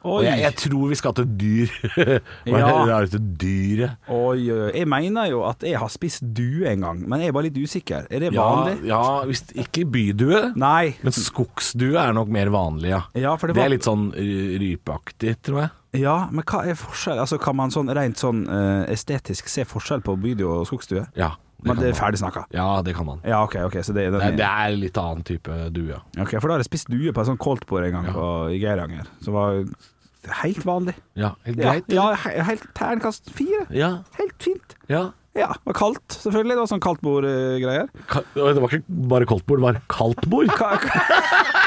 Og 0.08 0.22
jeg, 0.24 0.38
jeg 0.40 0.54
tror 0.56 0.86
vi 0.88 0.96
skal 0.96 1.12
til 1.18 1.26
dyr. 1.40 1.72
Hva 2.46 2.54
er 2.56 2.60
Ja. 2.62 2.68
det 2.70 2.86
rareste 2.88 3.18
dyret? 3.40 3.98
Oi, 4.08 4.38
oi, 4.48 4.60
oi. 4.66 4.70
Jeg 4.78 4.88
mener 4.88 5.26
jo 5.28 5.42
at 5.44 5.60
jeg 5.66 5.76
har 5.76 5.90
spist 5.92 6.24
due 6.36 6.64
en 6.70 6.80
gang, 6.86 7.02
men 7.08 7.20
jeg 7.20 7.28
er 7.28 7.36
bare 7.36 7.48
litt 7.50 7.58
usikker. 7.60 8.06
Er 8.08 8.24
det 8.24 8.30
vanlig? 8.32 8.78
ja 8.88 9.02
hvis 9.28 9.44
ikke 9.52 9.84
bydue. 9.92 10.40
Nei. 10.56 10.94
Men 11.04 11.12
skogsdue 11.12 11.98
er 12.00 12.14
nok 12.16 12.32
mer 12.32 12.48
vanlig, 12.54 12.94
ja. 12.94 13.02
Ja, 13.18 13.34
for 13.36 13.50
det 13.52 13.58
det, 13.60 13.64
er 13.66 13.74
litt 13.76 13.84
sånn 13.88 14.08
rypeaktig, 14.16 15.36
tror 15.44 15.62
jeg. 15.64 15.70
Ja, 16.04 16.16
men 16.30 16.44
hva 16.46 16.62
er 16.70 16.76
forskjell? 16.78 17.18
Altså, 17.18 17.36
kan 17.42 17.56
man 17.58 17.72
sånn 17.74 17.90
rent 17.96 18.20
sånn 18.20 18.44
eh, 18.46 18.84
estetisk 18.94 19.48
se 19.50 19.64
forskjell 19.66 20.04
på 20.06 20.14
bydue 20.22 20.60
og 20.60 20.68
skogsdue? 20.70 21.08
Ja, 21.18 21.32
Men 21.64 21.76
det 21.80 21.88
er 21.90 21.98
ferdig 21.98 22.18
snakka? 22.22 22.44
Ja, 22.54 22.80
det 22.82 22.94
kan 22.96 23.06
man. 23.06 23.20
Ja, 23.24 23.42
ok, 23.44 23.56
ok, 23.68 23.78
så 23.84 23.92
det, 23.94 24.08
Det 24.12 24.36
det 24.38 24.46
er 24.48 24.76
litt 24.76 24.96
annen 25.00 25.22
type 25.24 25.56
due. 25.74 25.92
ja. 25.94 26.00
Ok, 26.22 26.36
For 26.40 26.48
da 26.48 26.54
har 26.56 26.64
jeg 26.64 26.70
spist 26.70 26.88
due 26.90 27.12
på 27.12 27.20
et 27.20 27.26
sånt 27.30 27.40
koldtbord 27.40 27.84
en 27.88 27.92
gang 27.98 28.04
Ja. 28.10 28.12
på, 28.12 28.26
i 28.54 28.58
Geiranger, 28.62 29.06
som 29.22 29.34
var 29.34 29.64
helt 30.42 30.64
vanlig. 30.68 30.94
Ja, 31.16 31.34
helt 31.46 31.58
Ja, 31.58 31.72
greit. 31.72 31.84
ja, 31.88 32.10
ja 32.36 32.44
helt 32.44 32.66
terningkast 32.74 33.30
fire. 33.32 33.66
Ja, 33.70 34.02
Helt 34.18 34.36
fint. 34.42 34.76
ja. 34.88 35.10
Ja, 35.32 35.46
det 35.54 35.62
var 35.64 35.74
kaldt, 35.78 36.08
selvfølgelig. 36.10 36.56
Det 36.56 36.58
var 36.58 36.66
sånn 36.66 36.80
kaldtbordgreier. 36.82 37.86
Ka 38.10 38.20
det 38.34 38.42
var 38.60 38.66
ikke 38.74 38.82
bare 39.08 39.26
kaldtbord, 39.30 39.60
det 39.60 39.62
var 39.62 39.76
kaldtbord. 39.88 40.48
Kaldt, 40.58 40.82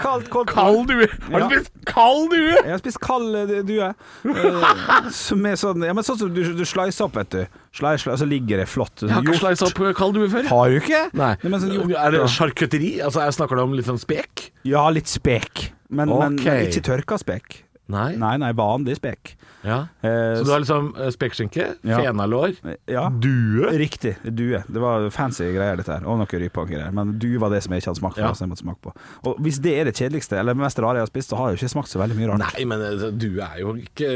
koldt 0.00 0.30
Kald 0.50 0.88
due! 0.90 1.08
Har 1.28 1.44
du 1.44 1.54
spist 1.54 1.72
kald 1.88 2.32
due? 2.32 2.54
Jeg 2.56 2.72
har 2.72 2.82
spist 2.82 3.00
kald 3.04 3.36
eh, 3.38 3.54
due. 3.66 3.90
Eh, 4.28 5.08
som 5.14 5.46
er 5.48 5.58
sånn, 5.60 5.86
ja, 5.86 5.94
men 5.96 6.06
sånn 6.06 6.20
som 6.20 6.32
du, 6.34 6.42
du 6.58 6.64
slicer 6.68 7.06
opp, 7.06 7.16
vet 7.18 7.32
du. 7.34 7.40
Slice, 7.78 8.02
slice, 8.04 8.18
så 8.22 8.28
ligger 8.28 8.62
det 8.62 8.68
flott. 8.70 9.04
Jeg 9.04 9.12
har 9.14 9.24
ikke 9.24 9.40
slice 9.40 9.68
opp 9.68 9.82
kald 9.98 10.18
due 10.18 10.28
før. 10.32 10.50
Har 10.50 10.72
du 10.72 10.80
ikke? 10.80 11.04
Nei. 11.18 11.32
men 11.44 11.62
sånn 11.62 11.94
er 11.94 12.16
det 12.16 12.24
sjarkøtteri? 12.34 12.92
Altså, 13.04 13.24
jeg 13.26 13.38
snakker 13.38 13.58
du 13.60 13.64
om 13.66 13.76
litt 13.78 13.88
sånn 13.88 14.00
spek? 14.02 14.50
Ja, 14.68 14.86
litt 14.92 15.10
spek. 15.10 15.70
Men, 15.88 16.10
men, 16.12 16.36
men 16.42 16.66
ikke 16.68 16.84
tørka 16.84 17.20
spek. 17.20 17.62
Nei. 17.88 18.12
Nei, 18.20 18.34
nei, 18.40 18.50
vanlig 18.56 18.98
spek. 18.98 19.32
Ja. 19.66 19.78
Eh, 20.02 20.38
Så 20.38 20.44
du 20.46 20.50
har 20.52 20.60
liksom 20.62 20.92
eh, 20.96 21.08
spekeskinke, 21.10 21.64
Ja. 21.84 21.98
fenalår, 21.98 22.52
ja. 22.86 23.08
due 23.10 23.72
Riktig. 23.78 24.16
Due. 24.22 24.62
Det 24.68 24.80
var 24.80 25.08
fancy 25.10 25.48
greier, 25.52 25.76
dette 25.76 25.92
her. 25.96 26.04
Og 26.06 26.18
noe 26.20 26.26
rype 26.40 26.60
og 26.62 26.68
greier. 26.70 26.92
Men 26.94 27.16
due 27.18 27.38
var 27.42 27.50
det 27.50 27.62
som 27.64 27.72
jeg 27.74 27.82
ikke 27.82 27.90
hadde 27.90 28.00
smakt 28.00 28.14
på. 28.16 28.22
Ja. 28.22 28.32
jeg 28.38 28.48
måtte 28.52 28.62
smake 28.62 28.80
på. 28.82 28.92
Og 29.26 29.40
hvis 29.42 29.58
det 29.60 29.74
er 29.80 29.84
det 29.90 29.96
kjedeligste, 29.98 30.38
eller 30.38 30.54
det 30.54 30.62
mest 30.62 30.78
rare 30.78 31.00
jeg 31.00 31.06
har 31.08 31.10
spist, 31.10 31.30
så 31.30 31.36
har 31.40 31.50
jeg 31.50 31.58
jo 31.58 31.64
ikke 31.66 31.72
smakt 31.74 31.88
så 31.90 31.98
veldig 32.02 32.16
mye 32.20 32.28
rart. 32.30 32.44
Nei, 32.54 32.64
men 32.70 32.80
eh, 32.86 33.10
due 33.18 33.42
er 33.42 33.58
jo 33.64 33.74
ikke 33.82 34.08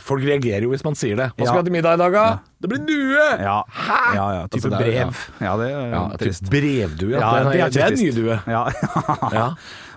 Folk 0.00 0.24
reagerer 0.24 0.62
jo 0.66 0.70
hvis 0.72 0.84
man 0.86 0.96
sier 0.98 1.16
det. 1.20 1.28
Hva 1.36 1.44
skal 1.46 1.58
vi 1.58 1.60
ha 1.60 1.66
til 1.68 1.74
middag 1.76 1.98
i 1.98 2.00
dag, 2.00 2.12
da? 2.16 2.24
Det 2.60 2.68
blir 2.72 2.82
due! 2.88 3.26
Ja. 3.40 3.58
Hæ? 3.68 4.00
Ja, 4.16 4.26
ja. 4.38 4.42
Type 4.52 4.68
Altså, 4.68 4.72
er- 4.72 4.82
brev. 4.84 5.22
Ja, 5.40 5.52
det 5.60 5.70
er 5.76 6.16
trist. 6.24 6.50
brevdue. 6.52 7.14
Ja. 7.14 7.20
Det, 7.20 7.40
er, 7.40 7.52
det 7.52 7.60
er, 7.60 7.70
det 7.70 7.82
er 7.84 7.90
det 7.90 7.98
en 7.98 8.04
ny 8.04 8.10
due 8.16 8.40
Ja, 8.46 8.64
Ja. 9.40 9.46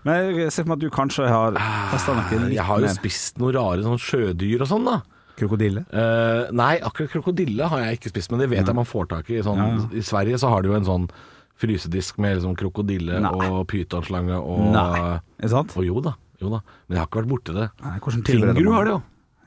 Men 0.06 0.36
jeg 0.36 0.52
ser 0.52 0.64
for 0.66 0.74
meg 0.74 0.78
at 0.78 0.84
du 0.84 0.90
kanskje 0.94 1.28
har 1.32 1.56
testa 1.94 2.14
noe 2.18 2.40
litt 2.44 2.56
Jeg 2.58 2.66
har 2.68 2.80
jo 2.82 2.88
mer. 2.90 2.96
spist 2.98 3.38
noen 3.40 3.54
rare 3.56 3.84
sånn 3.86 4.00
sjødyr 4.04 4.62
og 4.66 4.68
sånn, 4.68 4.86
da. 4.90 5.02
Krokodille? 5.40 5.86
Eh, 5.90 6.52
nei, 6.54 6.74
akkurat 6.86 7.10
krokodille 7.10 7.68
har 7.72 7.80
jeg 7.86 7.98
ikke 8.00 8.12
spist, 8.14 8.30
men 8.32 8.40
det 8.44 8.50
vet 8.52 8.66
jeg 8.68 8.76
man 8.76 8.86
får 8.86 9.08
tak 9.10 9.30
i. 9.34 9.40
Sånn, 9.42 9.58
Ja, 9.58 9.70
ja. 9.80 9.88
I 9.98 10.04
Sverige 10.06 10.38
så 10.38 10.50
har 10.52 10.62
de 10.62 10.70
jo 10.70 10.76
en 10.76 10.86
sånn 10.86 11.08
frysedisk 11.58 12.18
med 12.20 12.38
liksom 12.38 12.56
krokodille 12.60 13.20
Nei. 13.24 13.32
og 13.50 13.66
pytonslange 13.72 14.36
og 14.36 14.60
Nei. 14.74 15.00
Er 15.40 15.48
det 15.48 15.50
sant? 15.54 15.74
Og 15.78 15.86
jo 15.88 16.02
da, 16.02 16.16
jo 16.42 16.50
da. 16.50 16.60
Men 16.88 16.98
jeg 16.98 17.02
har 17.02 17.08
ikke 17.08 17.22
vært 17.24 17.32
borti 17.34 17.54
det. 17.56 17.70
Nei, 17.84 17.98
hvordan 18.00 18.24
tilbereder 18.28 18.54
Kenguru 18.60 18.70
man 18.70 18.78
har 18.80 18.86
det 18.90 18.94
jo. 18.96 19.02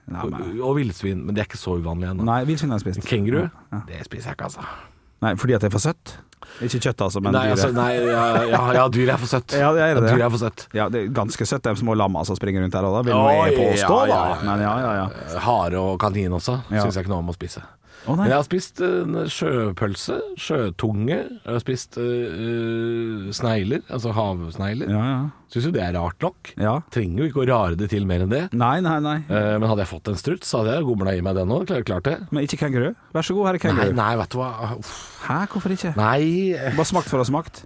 Nei, 0.07 0.21
Og, 0.23 0.31
men- 0.31 0.61
og 0.63 0.77
villsvin, 0.77 1.25
men 1.27 1.35
det 1.35 1.43
er 1.43 1.49
ikke 1.51 1.59
så 1.59 1.77
uvanlig 1.83 2.09
ennå. 2.11 2.25
Nei, 2.25 2.45
villsvin 2.47 2.71
har 2.71 2.79
jeg 2.79 2.95
spist. 2.95 3.09
Kenguru, 3.09 3.51
Ja. 3.73 3.81
det 3.87 4.05
spiser 4.07 4.31
jeg 4.31 4.37
ikke, 4.39 4.45
altså. 4.51 4.65
Nei, 5.23 5.35
fordi 5.35 5.55
at 5.55 5.61
det 5.63 5.67
er 5.73 5.79
for 5.79 5.83
søtt? 5.83 6.17
Ikke 6.65 6.79
kjøtt, 6.81 7.03
altså, 7.05 7.21
men 7.21 7.33
nei, 7.37 7.43
dyret. 7.51 7.59
altså, 7.59 7.73
nei, 7.77 7.95
ja, 8.01 8.25
ja, 8.49 8.61
ja, 8.79 8.85
dyr 8.89 9.11
er 9.13 9.19
for 9.21 9.29
søtt. 9.29 9.53
Ja, 9.61 9.73
det 9.77 9.83
er 9.85 10.01
det. 10.01 10.09
dyr 10.15 10.25
er 10.25 10.31
for 10.33 10.39
søtt. 10.41 10.67
Ja, 10.73 10.89
det 10.89 11.03
er 11.05 11.09
ganske 11.13 11.47
søtt, 11.47 11.63
de 11.69 11.75
små 11.77 11.95
lamma 11.95 12.25
som 12.25 12.37
springer 12.39 12.63
rundt 12.65 12.75
her 12.79 12.87
òg, 12.89 13.03
vil 13.05 13.13
nå 13.13 13.25
jeg 13.47 13.57
påstå, 13.59 13.99
da. 14.09 14.21
Men 14.47 14.63
ja, 14.65 14.75
ja, 14.81 14.93
ja. 15.03 15.41
Hare 15.45 15.77
og 15.83 15.99
kanin 16.01 16.33
også 16.33 16.61
Ja. 16.73 16.83
syns 16.87 16.95
jeg 16.97 17.05
ikke 17.05 17.13
noe 17.13 17.21
om 17.25 17.29
å 17.29 17.37
spise. 17.37 17.61
Å, 18.07 18.15
nei. 18.15 18.23
Men 18.23 18.31
jeg 18.31 18.37
har 18.39 18.45
spist 18.47 18.81
eh, 18.87 19.17
sjøpølse, 19.35 20.17
sjøtunge, 20.39 21.17
jeg 21.43 21.51
har 21.57 21.63
spist 21.63 21.99
eh, 21.99 23.27
snegler, 23.35 23.83
altså 23.91 24.13
havsnegler. 24.17 24.91
Ja, 24.93 25.03
ja. 25.11 25.19
Syns 25.51 25.69
jo 25.69 25.73
det 25.75 25.83
er 25.85 25.95
rart 25.95 26.23
nok. 26.23 26.53
ja. 26.59 26.77
Trenger 26.95 27.23
jo 27.23 27.29
ikke 27.31 27.43
å 27.45 27.47
rare 27.51 27.77
det 27.79 27.89
til 27.93 28.07
mer 28.09 28.25
enn 28.25 28.33
det. 28.33 28.43
Nei, 28.57 28.79
nei, 28.85 28.97
nei. 29.03 29.17
Eh, 29.27 29.53
men 29.59 29.69
hadde 29.71 29.85
jeg 29.85 29.91
fått 29.93 30.11
en 30.11 30.19
struts, 30.19 30.51
så 30.51 30.63
hadde 30.63 30.75
jeg 30.79 30.87
gomla 30.89 31.15
i 31.19 31.23
meg 31.27 31.39
den 31.39 31.53
òg. 31.55 31.67
Klart, 31.71 31.87
klart 31.91 32.09
det. 32.09 32.17
Men 32.35 32.47
ikke 32.47 32.59
kenguru? 32.65 32.91
Vær 33.15 33.27
så 33.27 33.37
god, 33.37 33.51
her 33.51 33.59
er 33.59 33.61
Nei, 33.61 33.65
kenguru. 33.69 33.97
nei, 34.01 34.11
vet 34.23 34.35
du 34.35 34.41
hva. 34.43 34.51
Uff. 34.79 34.97
Hæ, 35.27 35.39
hvorfor 35.55 35.75
ikke? 35.77 35.95
Nei 35.99 36.23
Bare 36.77 36.89
smakt 36.91 37.11
for 37.11 37.21
å 37.21 37.25
ha 37.27 37.31
smakt. 37.31 37.65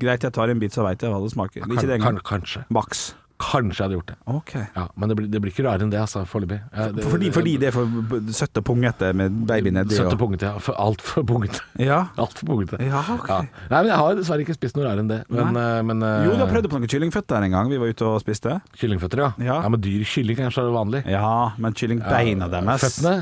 Greit, 0.00 0.24
jeg 0.24 0.32
tar 0.32 0.48
en 0.48 0.60
bit, 0.60 0.72
så 0.72 0.84
veit 0.86 1.02
jeg 1.04 1.12
hva 1.12 1.20
det 1.22 1.32
smaker. 1.34 1.66
Ikke 1.68 1.84
det 1.88 1.98
kan, 2.00 2.16
engang. 2.16 2.22
Kanskje. 2.24 2.64
Maks. 2.72 3.10
Kanskje 3.42 3.80
jeg 3.80 3.84
hadde 3.88 3.96
gjort 3.98 4.10
det. 4.12 4.16
Ok. 4.30 4.52
Ja, 4.76 4.84
men 4.96 5.10
det 5.10 5.16
blir, 5.18 5.26
det 5.32 5.40
blir 5.42 5.50
ikke 5.52 5.64
rarere 5.66 5.82
enn 5.86 5.90
det, 5.90 5.98
altså, 5.98 6.22
foreløpig. 6.30 6.58
Ja, 6.70 6.86
det- 6.94 7.06
Fordi, 7.10 7.30
fordi 7.34 7.54
det 7.58 7.68
er 7.70 7.74
for 7.74 8.30
søtt 8.38 8.60
og 8.60 8.64
pungete 8.68 9.08
med 9.18 9.40
baby 9.50 9.72
nedi? 9.74 9.96
Søtt 9.98 10.12
og 10.14 10.18
pungete, 10.20 10.46
ja. 10.52 10.58
For 10.62 10.78
Altfor 10.78 11.24
pungete. 11.26 11.60
Ja. 11.82 11.98
Altfor 12.22 12.46
pungete. 12.52 12.78
Ja, 12.86 13.02
ok. 13.16 13.28
Nei, 13.28 13.80
men 13.82 13.90
jeg 13.90 13.98
har 14.02 14.14
dessverre 14.20 14.44
ikke 14.46 14.54
spist 14.58 14.76
noe 14.78 14.86
rarere 14.86 15.02
enn 15.04 15.10
det. 15.10 15.20
Men, 15.28 15.56
eh, 15.58 15.82
men 15.90 16.02
eh, 16.06 16.24
Jo, 16.28 16.36
du 16.38 16.44
har 16.44 16.52
prøvd 16.54 16.70
på 16.70 16.78
noen 16.78 16.92
kyllingføtter 16.94 17.48
en 17.48 17.56
gang 17.58 17.68
vi 17.72 17.80
var 17.82 17.90
ute 17.92 18.06
og 18.12 18.20
spiste. 18.22 18.60
Kyllingføtter, 18.78 19.24
ja. 19.26 19.30
Ja. 19.42 19.58
ja. 19.64 19.68
Men 19.74 19.82
dyr 19.82 20.04
kylling 20.06 20.38
kanskje 20.38 20.62
er 20.62 20.70
det 20.70 20.76
vanlig. 20.78 21.02
Ja, 21.10 21.32
men 21.58 21.74
kyllingbeina 21.74 22.48
deres 22.52 22.86
Føttene 22.86 23.16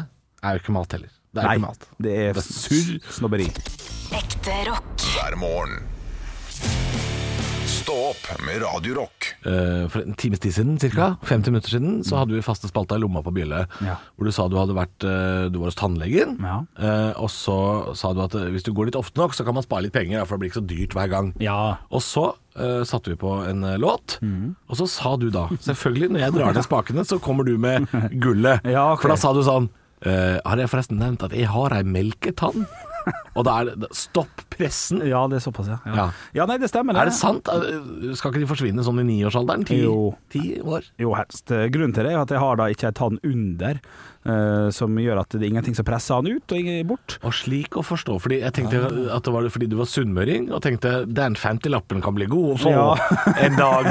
er 0.45 0.59
jo 0.59 0.63
ikke 0.65 0.77
mat 0.77 0.93
heller. 0.99 1.09
Det 1.31 1.41
er 1.45 1.47
Nei, 1.47 1.55
ikke 1.57 1.67
mat. 1.69 1.89
det 2.03 2.15
Det 2.35 2.37
er 2.37 2.43
surr. 2.43 3.01
snobberi. 3.15 3.47
Ekte 4.21 4.57
rock. 4.69 5.09
hver 5.15 5.37
morgen. 5.39 7.09
Stå 7.81 7.95
opp 8.11 8.27
med 8.45 8.61
Radio 8.61 8.95
Rock. 8.95 9.31
Eh, 9.47 9.87
for 9.89 10.03
en 10.03 10.13
times 10.15 10.41
tid 10.43 10.53
siden, 10.53 10.75
ca. 10.93 11.15
50 11.25 11.51
minutter 11.51 11.73
siden, 11.73 11.95
så 12.05 12.19
hadde 12.19 12.35
vi 12.37 12.43
faste 12.45 12.69
spalta 12.69 12.99
i 12.99 13.01
lomma 13.01 13.23
på 13.25 13.33
Bjelle. 13.33 13.63
Ja. 13.81 13.95
Hvor 14.19 14.29
du 14.29 14.33
sa 14.37 14.45
du 14.53 14.59
hadde 14.61 14.77
vært 14.77 15.07
eh, 15.09 15.47
Du 15.49 15.57
var 15.63 15.71
hos 15.71 15.79
tannlegen. 15.81 16.37
Ja. 16.45 16.59
Eh, 16.77 17.17
og 17.17 17.31
så 17.33 17.57
sa 17.97 18.13
du 18.13 18.21
at 18.27 18.37
hvis 18.53 18.67
du 18.67 18.75
går 18.77 18.91
litt 18.91 18.99
ofte 19.01 19.17
nok, 19.23 19.33
så 19.33 19.47
kan 19.49 19.57
man 19.57 19.65
spare 19.65 19.87
litt 19.87 19.97
penger, 19.97 20.27
for 20.29 20.37
det 20.37 20.43
blir 20.43 20.53
ikke 20.53 20.61
så 20.61 20.67
dyrt 20.75 20.99
hver 20.99 21.09
gang. 21.15 21.33
Ja. 21.41 21.57
Og 21.89 22.05
så 22.05 22.29
satte 22.85 23.13
vi 23.13 23.17
på 23.17 23.31
en 23.47 23.63
låt, 23.79 24.17
mm. 24.21 24.49
og 24.69 24.77
så 24.77 24.85
sa 24.91 25.13
du 25.17 25.29
da 25.33 25.45
Selvfølgelig, 25.63 26.09
når 26.11 26.25
jeg 26.25 26.35
drar 26.35 26.57
ned 26.57 26.67
spakene, 26.67 27.05
så 27.07 27.21
kommer 27.23 27.47
du 27.47 27.55
med 27.63 27.87
gullet. 28.21 28.67
Ja, 28.75 28.91
okay. 28.91 29.07
For 29.07 29.15
da 29.15 29.19
sa 29.23 29.31
du 29.33 29.41
sånn 29.47 29.71
eh, 30.03 30.37
Har 30.43 30.61
jeg 30.61 30.69
forresten 30.73 31.01
nevnt 31.01 31.25
at 31.25 31.33
jeg 31.39 31.49
har 31.49 31.79
ei 31.79 31.85
melketann? 31.87 32.67
Og 33.37 33.45
da 33.45 33.61
er 33.63 33.73
det 33.77 33.89
Stopp 33.97 34.43
pressen! 34.51 35.01
Ja, 35.07 35.27
det 35.31 35.39
er 35.41 35.45
såpass, 35.51 35.67
ja. 35.69 35.79
Ja, 35.87 35.95
Ja. 35.95 36.07
ja 36.35 36.47
nei, 36.47 36.59
det 36.59 36.69
stemmer. 36.71 36.97
Er 37.01 37.05
det 37.07 37.15
sant? 37.15 37.49
Eh, 37.49 38.13
Skal 38.15 38.33
ikke 38.33 38.43
de 38.45 38.51
forsvinne 38.51 38.85
sånn 38.85 39.01
i 39.01 39.07
niårsalderen? 39.09 39.65
Ti, 39.67 39.81
Jo. 39.85 40.15
ti 40.31 40.59
år? 40.61 40.85
Jo, 40.99 41.15
helst. 41.15 41.47
Grunnen 41.47 41.95
til 41.95 42.05
det 42.05 42.13
er 42.13 42.21
at 42.21 42.29
jeg 42.29 42.39
har 42.39 42.57
da 42.57 42.65
ikke 42.71 42.89
en 42.89 42.95
tann 42.95 43.19
under, 43.25 43.81
eh, 43.81 44.20
som 44.77 44.99
gjør 45.01 45.23
at 45.23 45.33
det 45.33 45.41
er 45.41 45.49
ingenting 45.49 45.75
som 45.79 45.87
presser 45.89 46.19
han 46.19 46.27
ut 46.29 46.53
og 46.53 46.67
bort. 46.91 47.15
Og 47.25 47.33
slik 47.33 47.79
å 47.81 47.85
forstå, 47.87 48.19
fordi 48.21 48.41
jeg 48.43 48.53
tenkte 48.53 48.83
at 49.15 49.25
det 49.25 49.33
var 49.33 49.47
fordi 49.49 49.69
du 49.71 49.79
var 49.79 49.89
sunnmøring, 49.89 50.51
og 50.53 50.61
tenkte 50.65 51.07
den 51.09 51.37
50-lappen 51.41 52.03
kan 52.05 52.15
bli 52.19 52.27
god 52.31 52.51
å 52.53 52.59
få 52.61 52.73
Ja. 52.75 52.85
en 53.47 53.57
dag. 53.57 53.89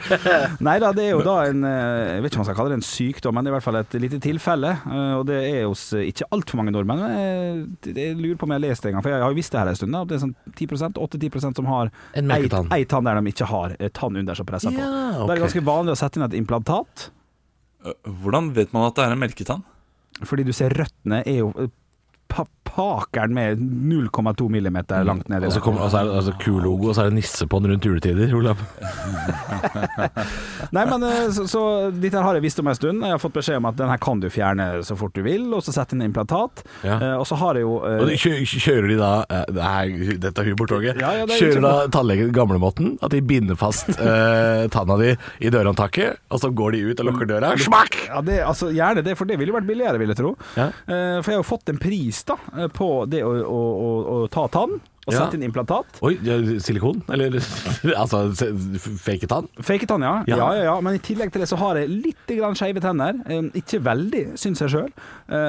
Nei 0.68 0.76
da, 0.82 0.92
det 0.96 1.06
er 1.08 1.14
jo 1.14 1.22
da 1.24 1.36
en 1.48 1.64
eh, 1.64 2.12
Jeg 2.14 2.24
vet 2.24 2.30
ikke 2.32 2.38
om 2.38 2.42
man 2.44 2.48
skal 2.50 2.58
kalle 2.60 2.74
det 2.74 2.78
en 2.80 2.86
sykdom, 2.86 3.34
men 3.34 3.44
det 3.46 3.50
er 3.50 3.54
i 3.54 3.56
hvert 3.56 3.66
fall 3.66 3.80
et 3.80 3.96
lite 4.04 4.20
tilfelle. 4.24 4.74
eh, 4.84 5.14
Og 5.18 5.24
det 5.30 5.40
er 5.48 5.64
hos 5.64 5.86
eh, 5.96 6.06
ikke 6.12 6.28
altfor 6.34 6.60
mange 6.60 6.74
nordmenn. 6.74 7.00
Men 7.00 7.16
jeg, 7.16 7.96
jeg 7.96 8.18
lurer 8.20 8.38
på 8.40 8.48
om 8.48 8.54
jeg 8.54 8.60
har 8.60 8.66
lest 8.68 8.84
det 8.84 8.92
en 8.92 8.98
gang, 8.98 9.06
for 9.06 9.14
jeg 9.14 9.24
har 9.24 9.32
jo 9.34 9.40
visst 9.40 9.54
det 9.56 9.62
her 9.62 9.72
en 9.72 9.80
stund. 9.80 9.96
da, 9.96 10.04
det 10.08 10.18
er 10.18 10.24
sånn 10.26 10.36
10 10.54 10.68
8-10 11.00 11.56
som 11.56 11.68
har 11.72 11.90
ei, 12.14 12.40
ei 12.78 12.84
tann 12.88 13.08
der 13.08 13.20
de 13.20 13.32
ikke 13.32 13.48
har 13.50 13.74
eh, 13.78 13.90
tann 13.94 14.16
under 14.20 14.36
som 14.38 14.46
presser 14.48 14.74
på. 14.74 14.78
Okay. 14.80 15.26
Det 15.28 15.36
er 15.38 15.44
ganske 15.48 15.64
vanlig 15.66 15.94
å 15.96 16.00
sette 16.04 16.20
inn 16.20 16.26
et 16.28 16.36
implantat, 16.38 17.08
Hvordan 18.04 18.52
vet 18.56 18.72
man 18.72 18.88
at 18.88 18.96
det 18.96 19.04
er 19.04 19.14
en 19.14 19.22
melketann? 19.22 19.64
fordi 20.22 20.44
du 20.46 20.52
ser 20.54 20.70
røttene 20.78 21.24
er 21.26 21.40
jo 21.40 21.48
eh, 21.58 21.70
pakeren 22.64 23.34
med 23.34 23.58
0,2 23.58 24.48
millimeter 24.48 25.04
langt 25.04 25.28
nede. 25.28 25.46
Og 25.46 25.52
så 25.52 25.60
kommer- 25.60 25.84
altså, 25.84 25.98
altså, 25.98 26.32
Q-logo, 26.40 26.88
og 26.88 26.94
så 26.94 27.04
er 27.04 27.10
det 27.10 27.20
nisse 27.20 27.46
på 27.46 27.60
den 27.60 27.70
rundt 27.70 27.84
juletider, 27.84 28.34
Olav. 28.34 28.58
Nei, 30.74 30.84
men 30.88 31.02
eh, 31.02 31.30
så, 31.34 31.46
så 31.48 31.62
dette 31.90 32.22
har 32.24 32.34
jeg 32.34 32.44
visst 32.44 32.58
om 32.62 32.68
en 32.70 32.78
stund. 32.78 33.04
Jeg 33.04 33.14
har 33.14 33.22
fått 33.22 33.36
beskjed 33.36 33.60
om 33.60 33.68
at 33.70 33.78
den 33.78 33.90
her 33.92 34.00
kan 34.02 34.20
du 34.20 34.28
fjerne 34.32 34.82
så 34.86 34.96
fort 34.98 35.14
du 35.14 35.22
vil, 35.26 35.46
og 35.54 35.62
så 35.64 35.74
sette 35.76 35.96
inn 35.96 36.04
implantat. 36.06 36.64
Ja. 36.82 36.98
Uh, 36.98 37.14
og 37.20 37.26
så 37.28 37.38
har 37.40 37.58
jeg 37.58 37.66
jo 37.66 37.76
uh, 37.82 38.00
Og 38.02 38.10
de 38.10 38.18
kjø 38.18 38.32
kjører 38.44 38.88
de 38.90 38.98
da 38.98 39.12
uh, 39.22 39.44
det 39.54 39.68
er, 39.70 40.18
Dette 40.24 40.42
er 40.42 40.50
humortoget. 40.50 41.00
Ja, 41.00 41.12
ja, 41.20 41.28
det 41.28 41.36
er 41.36 41.44
kjører 41.44 41.64
da 41.64 41.74
tannlegen 41.94 42.32
gamlemåten? 42.34 42.94
At 43.04 43.14
de 43.14 43.22
binder 43.24 43.58
fast 43.60 43.92
uh, 43.98 44.64
tanna 44.74 44.98
di 45.00 45.12
i 45.44 45.52
dørhåndtaket, 45.52 46.24
og 46.32 46.42
så 46.42 46.50
går 46.50 46.76
de 46.76 46.82
ut 46.90 47.04
og 47.04 47.10
lukker 47.10 47.30
døra? 47.30 47.54
Smakk! 47.60 48.00
Ja, 48.08 48.22
det, 48.24 48.40
altså, 48.46 48.70
gjerne 48.74 49.04
det, 49.04 49.16
for 49.18 49.28
det 49.28 49.38
ville 49.40 49.52
jo 49.52 49.58
vært 49.58 49.68
billigere, 49.68 50.00
vil 50.00 50.12
jeg 50.14 50.20
tro. 50.20 50.34
For 50.54 51.30
jeg 51.30 51.36
har 51.36 51.40
jo 51.40 51.46
fått 51.46 51.70
en 51.72 51.78
pris 51.80 52.22
da 52.26 52.36
på 52.74 52.88
det 53.10 53.22
å, 53.26 53.30
å, 53.44 53.62
å, 53.84 53.94
å 54.14 54.26
ta 54.32 54.48
tann 54.48 54.76
og 55.04 55.12
Ja. 55.12 55.18
sette 55.20 55.36
inn 55.36 55.42
implantat. 55.44 55.98
Oi, 56.00 56.14
silikon? 56.64 57.02
Eller 57.12 57.34
altså 58.02 58.22
fake 58.32 59.28
tann? 59.28 59.50
Fake 59.60 59.84
tann, 59.90 60.00
ja. 60.06 60.14
Ja. 60.30 60.38
ja. 60.38 60.46
Ja, 60.56 60.62
ja. 60.70 60.76
Men 60.80 60.96
i 60.96 61.02
tillegg 61.04 61.32
til 61.34 61.44
det 61.44 61.48
så 61.50 61.58
har 61.60 61.76
jeg 61.76 61.90
litt 61.92 62.32
skeive 62.56 62.80
tenner. 62.80 63.18
Eh, 63.28 63.50
ikke 63.60 63.82
veldig, 63.84 64.22
syns 64.40 64.64
jeg 64.64 64.72
sjøl. 64.72 64.88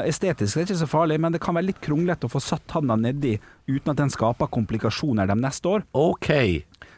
estetisk 0.10 0.58
er 0.58 0.66
det 0.66 0.74
ikke 0.76 0.82
så 0.84 0.90
farlig, 0.92 1.22
men 1.24 1.32
det 1.32 1.40
kan 1.46 1.56
være 1.56 1.70
litt 1.70 1.80
kronglete 1.80 2.28
å 2.28 2.34
få 2.36 2.44
satt 2.44 2.68
tanna 2.68 2.98
nedi 3.00 3.38
uten 3.70 3.94
at 3.94 4.02
den 4.04 4.12
skaper 4.12 4.52
komplikasjoner 4.52 5.32
de 5.32 5.40
neste 5.40 5.72
år. 5.72 5.88
Ok. 5.96 6.30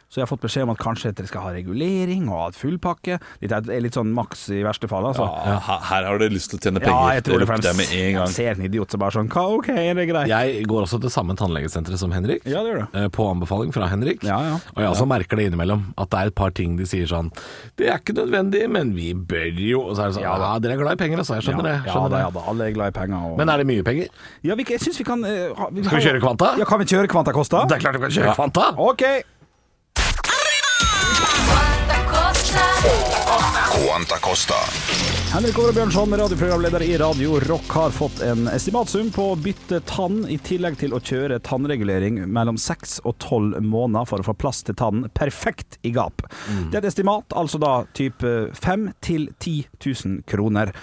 Så 0.08 0.22
jeg 0.22 0.24
har 0.24 0.30
fått 0.32 0.39
beskjed 0.45 0.64
om 0.64 0.70
at 0.72 0.78
kanskje 0.80 1.10
dere 1.12 1.28
skal 1.28 1.41
ha 1.43 1.49
regulering 1.51 2.30
og 2.32 2.38
ha 2.39 2.43
et 2.47 2.55
fullpakke. 2.55 3.18
Dette 3.41 3.58
er 3.76 3.82
litt 3.84 3.97
sånn 3.97 4.14
maks 4.16 4.45
i 4.55 4.62
verste 4.64 4.88
fall, 4.88 5.03
altså. 5.10 5.26
Ja, 5.28 5.58
her, 5.60 6.05
har 6.08 6.22
du 6.22 6.30
lyst 6.32 6.53
til 6.53 6.60
å 6.60 6.64
tjene 6.64 6.80
penger. 6.80 6.95
Ja, 6.95 7.18
jeg 7.18 7.26
tror 7.28 7.41
det 7.41 7.47
det, 7.47 7.49
for 7.51 7.76
med 7.82 7.91
en 7.91 8.14
gang. 8.16 8.30
Jeg 8.32 8.36
ser 8.38 8.51
en 8.55 8.64
idiot 8.70 8.91
som 8.95 9.01
bare 9.03 9.12
sånn 9.18 9.28
"Hva, 9.28 9.43
OK, 9.58 9.68
er 9.76 9.93
det 9.99 10.05
greit? 10.08 10.30
Jeg 10.32 10.64
går 10.72 10.86
også 10.88 11.01
til 11.03 11.12
samme 11.12 11.36
tannlegesenteret 11.36 11.99
som 11.99 12.12
Henrik. 12.16 12.45
Ja, 12.47 12.64
det 12.64 12.72
gjør 12.72 12.88
du. 12.88 12.97
eh, 13.01 13.08
På 13.10 13.28
anbefaling 13.34 13.74
fra 13.76 13.89
Henrik. 13.91 14.24
Ja, 14.24 14.39
ja. 14.47 14.53
Og 14.76 14.80
jeg 14.82 14.89
også 14.93 15.08
merker 15.12 15.36
det 15.36 15.51
innimellom. 15.51 15.84
At 15.97 16.10
det 16.10 16.20
er 16.24 16.28
et 16.32 16.36
par 16.36 16.51
ting 16.51 16.78
de 16.78 16.86
sier 16.88 17.05
sånn 17.05 17.30
Det 17.76 17.89
er 17.91 17.99
ikke 17.99 18.16
nødvendig, 18.16 18.64
men 18.72 18.95
vi 18.95 19.14
bør 19.14 19.51
jo 19.60 19.82
Og 19.89 19.95
så 19.97 20.03
er 20.03 20.08
det 20.08 20.16
sånn 20.16 20.24
Ja, 20.24 20.34
Ja, 20.38 20.53
da. 20.55 20.60
dere 20.60 20.74
er 20.80 20.84
glad 20.84 20.93
i 20.93 21.03
penger, 21.03 21.18
altså. 21.20 21.36
Jeg 21.36 21.43
skjønner 21.51 21.64
det. 21.68 21.76
Skjønner 21.91 22.10
det. 22.16 22.20
ja 22.24 22.30
da, 22.32 22.41
alle 22.47 22.64
er 22.64 22.72
glad 22.72 22.88
i 22.95 22.99
penger. 22.99 23.18
Og... 23.32 23.38
Men 23.38 23.49
er 23.49 23.58
det 23.58 23.68
mye 23.68 23.84
penger? 23.84 24.08
ja, 24.43 24.55
vi, 24.55 24.64
jeg 24.64 24.80
syns 24.80 24.97
vi 24.99 25.03
kan 25.03 25.20
uh, 25.20 25.51
ha, 25.60 25.68
vi 25.70 25.84
Skal 25.84 25.99
vi 25.99 26.05
kjøre 26.08 26.22
Kvanta? 26.24 26.55
Ja, 26.58 26.66
Kan 26.66 26.80
vi 26.80 26.86
kjøre 26.86 27.08
Kvanta 27.12 27.34
Kosta? 27.36 27.66
Det 27.68 27.76
er 27.76 27.80
klart 27.84 27.93
du 27.99 27.99
kan 27.99 28.10
kjøre 28.12 28.36
Kvanta! 28.36 28.72
OK. 28.78 29.03
Quanta 33.78 34.15
Costa. 34.15 34.55
Henrik 35.34 35.59
Ove 35.59 35.73
Bjørnson, 35.73 36.17
radioprogramleder 36.17 36.82
i 36.82 36.97
Radio 36.97 37.39
Rock, 37.39 37.69
har 37.69 37.89
fått 37.93 38.21
en 38.25 38.47
estimatsum 38.47 39.11
på 39.13 39.25
å 39.32 39.36
bytte 39.38 39.80
tann, 39.86 40.23
i 40.30 40.38
tillegg 40.41 40.80
til 40.82 40.95
å 40.97 40.99
kjøre 41.03 41.38
tannregulering 41.45 42.23
mellom 42.25 42.57
seks 42.57 42.97
og 43.05 43.19
tolv 43.21 43.59
måneder 43.61 44.09
for 44.09 44.23
å 44.23 44.28
få 44.32 44.34
plass 44.41 44.63
til 44.65 44.78
tannen 44.80 45.11
perfekt 45.13 45.78
i 45.86 45.91
gap. 45.93 46.25
Det 46.71 46.80
er 46.80 46.82
et 46.82 46.89
estimat, 46.89 47.38
altså 47.38 47.61
da 47.61 47.75
type 47.97 48.34
fem 48.57 48.89
til 49.05 49.30
10 49.38 49.69
000 49.86 50.25
kroner. 50.25 50.73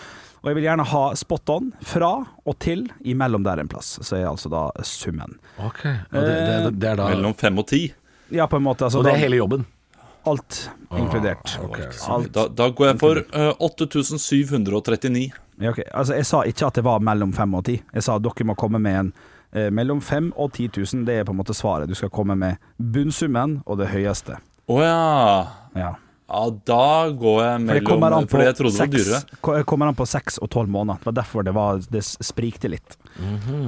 Og 0.45 0.53
jeg 0.53 0.61
vil 0.61 0.69
gjerne 0.69 0.87
ha 0.95 1.05
spot 1.19 1.55
on 1.57 1.71
fra 1.83 2.13
og 2.45 2.59
til 2.63 2.87
imellom 3.03 3.43
der 3.47 3.65
en 3.65 3.75
plass. 3.75 3.97
Så 4.07 4.21
er 4.21 4.29
altså 4.31 4.53
da 4.53 4.69
summen. 4.87 5.41
Ok, 5.59 5.83
og 5.89 6.21
det, 6.21 6.35
det, 6.39 6.75
det 6.79 6.93
er 6.95 7.01
da 7.03 7.11
Mellom 7.11 7.35
fem 7.43 7.59
og 7.59 7.67
ti. 7.75 7.89
Ja, 8.31 8.47
på 8.47 8.61
en 8.61 8.65
måte. 8.67 8.87
Altså, 8.87 9.03
Og 9.03 9.09
det 9.09 9.17
er 9.17 9.25
hele 9.27 9.41
jobben? 9.43 9.67
Alt 10.25 10.71
inkludert. 10.97 11.59
Alt. 12.09 12.33
Da, 12.35 12.47
da 12.49 12.69
går 12.71 12.93
jeg 12.93 12.99
for 13.03 13.21
uh, 13.35 13.51
8739. 13.61 15.25
Ja, 15.61 15.71
okay. 15.71 15.85
Altså, 15.93 16.17
jeg 16.19 16.27
sa 16.27 16.43
ikke 16.49 16.69
at 16.69 16.79
det 16.81 16.85
var 16.87 17.03
mellom 17.05 17.35
fem 17.37 17.55
og 17.55 17.65
ti. 17.69 17.79
Jeg 17.95 18.07
sa 18.07 18.17
at 18.19 18.25
dere 18.25 18.49
må 18.49 18.57
komme 18.59 18.81
med 18.83 19.01
en 19.01 19.13
uh, 19.57 19.69
mellom 19.75 20.01
fem 20.03 20.33
og 20.37 20.55
10 20.57 20.71
000. 20.77 21.05
Det 21.09 21.21
er 21.21 21.29
på 21.29 21.35
en 21.35 21.41
måte 21.43 21.57
svaret. 21.57 21.91
Du 21.91 21.99
skal 21.99 22.13
komme 22.15 22.37
med 22.39 22.63
bunnsummen 22.79 23.61
og 23.67 23.79
det 23.83 23.91
høyeste. 23.93 24.41
Å 24.71 24.81
ja. 24.81 25.05
Ja. 25.77 25.93
Ja, 26.25 26.45
da 26.67 27.11
går 27.13 27.41
jeg 27.43 27.67
For 27.67 27.75
det 27.75 28.01
mellom 28.01 28.25
For 28.25 28.27
på 28.27 28.31
Fordi 28.33 28.45
jeg 28.47 28.57
trodde 28.57 28.73
det 28.73 28.81
var 28.81 28.93
dyrere. 28.95 29.41
ko- 29.45 29.63
kommer 29.69 29.87
an 29.91 29.95
på 29.99 30.07
seks 30.09 30.39
og 30.39 30.49
tolv 30.51 30.69
måneder. 30.73 30.99
Det 31.03 31.07
var 31.07 31.13
derfor 31.19 31.45
det, 31.45 31.53
var, 31.55 31.83
det 31.93 32.03
sprikte 32.05 32.71
litt. 32.73 32.97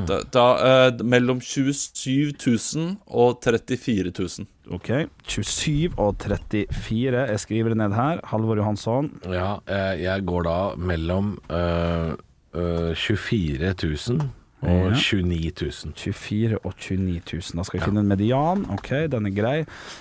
Da, 0.09 0.23
da, 0.33 0.45
eh, 0.89 1.05
mellom 1.05 1.41
27 1.41 2.33
000 2.41 2.97
og 3.13 3.43
34 3.45 4.11
000. 4.17 4.47
OK. 4.73 4.89
27 5.29 5.93
og 5.99 6.17
34. 6.19 7.27
Jeg 7.29 7.41
skriver 7.45 7.69
det 7.75 7.77
ned 7.77 7.93
her. 7.95 8.21
Halvor 8.25 8.57
Johansson. 8.57 9.13
Ja, 9.29 9.59
eh, 9.69 10.03
jeg 10.03 10.25
går 10.27 10.43
da 10.49 10.57
mellom 10.77 11.39
øh, 11.51 12.15
øh, 12.57 12.95
24 12.97 13.75
000 14.09 14.31
og 14.63 14.91
Ja. 14.91 14.95
29 14.97 15.53
000. 15.61 15.93
24 15.95 16.59
og 16.65 16.73
29 16.81 17.21
000. 17.33 17.43
Da 17.61 17.63
skal 17.69 17.81
vi 17.81 17.85
finne 17.85 18.01
en 18.01 18.09
median. 18.09 18.65
OK, 18.73 18.89
den 19.13 19.27
er 19.29 19.35
grei. 19.37 19.59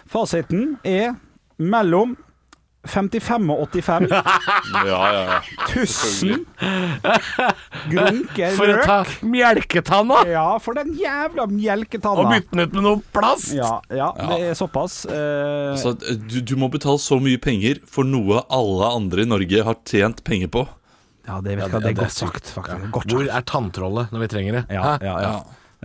Fasiten 0.08 0.78
er 0.84 1.14
mellom 1.60 2.16
55 2.88 3.50
og 3.54 3.68
85 3.74 4.08
Ja, 4.12 4.22
ja, 4.90 5.22
ja. 5.26 5.40
Tussen. 5.70 6.46
grunker 7.92 8.56
For 8.58 8.72
å 8.72 8.78
ta 8.86 8.98
melketanna! 9.26 10.22
Ja, 10.30 10.46
for 10.64 10.78
den 10.78 10.94
jævla 11.00 11.48
melketanna. 11.52 12.24
Og 12.24 12.32
bytte 12.34 12.54
den 12.54 12.66
ut 12.66 12.78
med 12.78 12.88
noe 12.88 13.02
plast! 13.16 13.54
Ja, 13.56 13.80
ja, 13.90 14.12
det 14.20 14.40
er 14.52 14.58
såpass. 14.58 15.04
Uh... 15.10 15.76
Så 15.82 15.96
eh, 15.96 16.16
du, 16.20 16.40
du 16.46 16.56
må 16.60 16.70
betale 16.74 17.02
så 17.02 17.20
mye 17.22 17.42
penger 17.42 17.82
for 17.90 18.08
noe 18.08 18.44
alle 18.54 18.92
andre 18.96 19.26
i 19.26 19.30
Norge 19.30 19.68
har 19.68 19.80
tjent 19.88 20.24
penger 20.28 20.52
på. 20.54 20.66
ja, 21.28 21.42
det, 21.42 21.58
vet 21.58 21.68
Ja, 21.68 21.72
jeg, 21.74 21.84
det 21.84 21.94
er 21.96 22.00
godt 22.04 22.18
sagt, 22.18 22.54
faktisk. 22.54 22.90
Godt 22.96 23.14
Hvor 23.16 23.30
er 23.30 23.46
tanntrollet 23.50 24.14
når 24.14 24.26
vi 24.26 24.32
trenger 24.36 24.60
det? 24.60 24.66
Ja, 24.74 24.86
Hæ? 24.86 24.98
ja, 25.06 25.20
ja. 25.26 25.36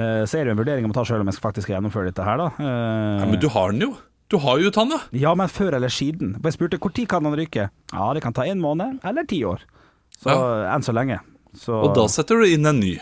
Uh, 0.01 0.23
så 0.25 0.39
er 0.39 0.47
det 0.47 0.53
jo 0.53 0.55
en 0.55 0.61
vurdering 0.63 0.87
om 0.87 0.95
å 0.95 0.97
ta 0.97 1.03
sjøl 1.05 1.21
om 1.21 1.29
jeg 1.29 1.37
skal 1.37 1.51
faktisk 1.51 1.73
gjennomføre 1.75 2.09
dette 2.09 2.25
her, 2.25 2.41
da. 2.41 2.53
Uh... 2.57 3.21
Ja, 3.21 3.27
men 3.29 3.41
du 3.43 3.51
har 3.53 3.75
den 3.75 3.85
jo. 3.89 3.97
Du 4.31 4.39
har 4.39 4.61
jo 4.63 4.71
tanna. 4.71 5.01
Ja, 5.11 5.35
men 5.35 5.51
før 5.51 5.75
eller 5.75 5.91
siden. 5.91 6.37
Jeg 6.39 6.55
spurte 6.55 6.79
når 6.79 7.07
kan 7.11 7.27
han 7.27 7.35
ryke. 7.35 7.69
Ja, 7.93 8.13
det 8.15 8.23
kan 8.23 8.33
ta 8.33 8.47
en 8.47 8.61
måned 8.63 9.01
eller 9.05 9.27
ti 9.27 9.43
år. 9.45 9.65
Så 10.21 10.31
enn 10.71 10.85
så 10.87 10.95
lenge. 10.95 11.19
Så, 11.59 11.75
Og 11.75 11.97
da 11.97 12.07
setter 12.07 12.39
du 12.39 12.47
inn 12.47 12.67
en 12.67 12.79
ny. 12.79 12.95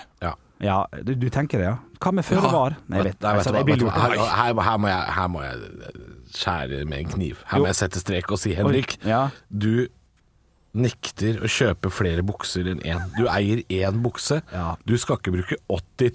Ja, 0.59 0.87
du, 1.05 1.13
du 1.15 1.29
tenker 1.31 1.61
det, 1.61 1.67
ja. 1.69 1.77
Hva 2.03 2.11
med 2.15 2.27
føre 2.27 2.49
var? 2.51 2.75
Nei, 2.91 3.03
vet, 3.07 3.21
Nei, 3.23 3.35
vet 3.37 3.47
altså, 3.47 3.53
vet 3.63 3.83
her, 3.95 4.15
her, 4.19 4.57
her, 4.67 4.79
må 4.81 4.89
jeg, 4.91 5.13
her 5.15 5.29
må 5.31 5.43
jeg 5.45 5.93
skjære 6.35 6.81
med 6.89 7.05
en 7.05 7.13
kniv. 7.13 7.45
Her 7.47 7.61
Jo. 7.61 7.63
må 7.63 7.71
jeg 7.71 7.79
sette 7.79 8.03
strek 8.03 8.33
og 8.35 8.41
si, 8.43 8.55
Henrik, 8.59 8.97
ja. 9.07 9.29
du 9.51 9.87
nekter 10.79 11.39
å 11.43 11.51
kjøpe 11.51 11.91
flere 11.95 12.25
bukser 12.27 12.69
enn 12.73 12.83
én. 12.87 13.05
Du 13.17 13.29
eier 13.31 13.63
én 13.73 14.01
bukse. 14.03 14.41
Ja. 14.53 14.73
Du 14.87 14.97
skal 15.01 15.21
ikke 15.21 15.35
bruke 15.37 15.61
80 15.71 16.11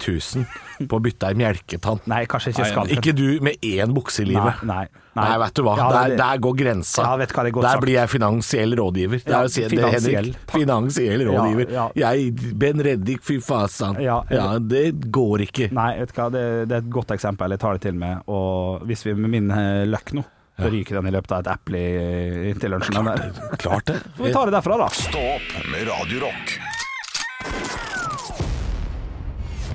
000 0.82 0.88
på 0.90 1.00
å 1.00 1.04
bytte 1.04 1.32
ei 1.32 1.38
melketann. 1.40 2.02
Nei, 2.10 2.24
kanskje 2.30 2.54
ikke 2.54 2.68
skal. 2.70 2.92
Ikke 2.94 3.16
du 3.16 3.26
med 3.44 3.64
én 3.64 3.96
bukse 3.96 4.24
i 4.24 4.28
livet. 4.28 4.62
Nei, 4.64 4.84
nei, 4.84 5.03
Nei, 5.14 5.38
vet 5.38 5.54
du 5.54 5.62
hva. 5.62 5.76
Ja, 5.78 5.88
der, 5.94 6.08
det- 6.14 6.18
der 6.18 6.38
går 6.42 6.54
grensa. 6.58 7.02
Ja, 7.06 7.16
vet 7.20 7.32
hva, 7.32 7.42
det 7.44 7.50
er 7.52 7.54
godt 7.58 7.62
der 7.68 7.76
sagt. 7.76 7.82
blir 7.84 7.94
jeg 7.94 8.08
finansiell 8.10 8.74
rådgiver. 8.80 9.22
Ja, 9.30 9.42
si, 9.48 9.60
det, 9.62 9.70
finansiell. 9.70 10.14
Henrik, 10.32 10.50
finansiell 10.50 11.26
rådgiver. 11.28 11.70
Ja, 11.72 11.88
Jeg, 11.94 12.34
Ben 12.58 12.80
Reddik, 12.82 13.22
fy 13.22 13.38
fasan. 13.40 14.00
Ja, 14.02 14.22
Ja, 14.30 14.58
det 14.58 15.10
går 15.14 15.46
ikke. 15.46 15.70
Nei, 15.72 15.98
vet 16.00 16.12
du 16.14 16.20
hva, 16.20 16.30
det, 16.34 16.44
det 16.68 16.78
er 16.78 16.82
et 16.84 16.90
godt 16.90 17.14
eksempel. 17.14 17.50
Jeg 17.54 17.60
tar 17.60 17.72
det 17.78 17.82
til 17.86 17.94
meg. 17.94 18.22
Og 18.28 18.82
hvis 18.88 19.04
vi 19.06 19.14
med 19.14 19.30
min 19.30 19.50
eh, 19.50 19.84
løkk 19.86 20.12
nå, 20.18 20.24
så 20.58 20.68
ryker 20.70 21.00
den 21.00 21.06
i 21.10 21.14
løpet 21.14 21.32
av 21.32 21.40
et 21.42 21.48
eple 21.54 21.78
i- 21.78 22.50
inntil 22.52 22.70
lunsjen. 22.70 22.94
Klart 22.94 23.18
der. 23.18 23.56
Klart 23.58 23.84
det. 23.90 23.96
Vi 24.18 24.32
tar 24.32 24.46
det 24.50 24.54
derfra, 24.58 24.78
da. 24.78 24.88
Stå 24.88 25.18
opp 25.34 25.66
med 25.70 25.88
Radio 25.90 26.30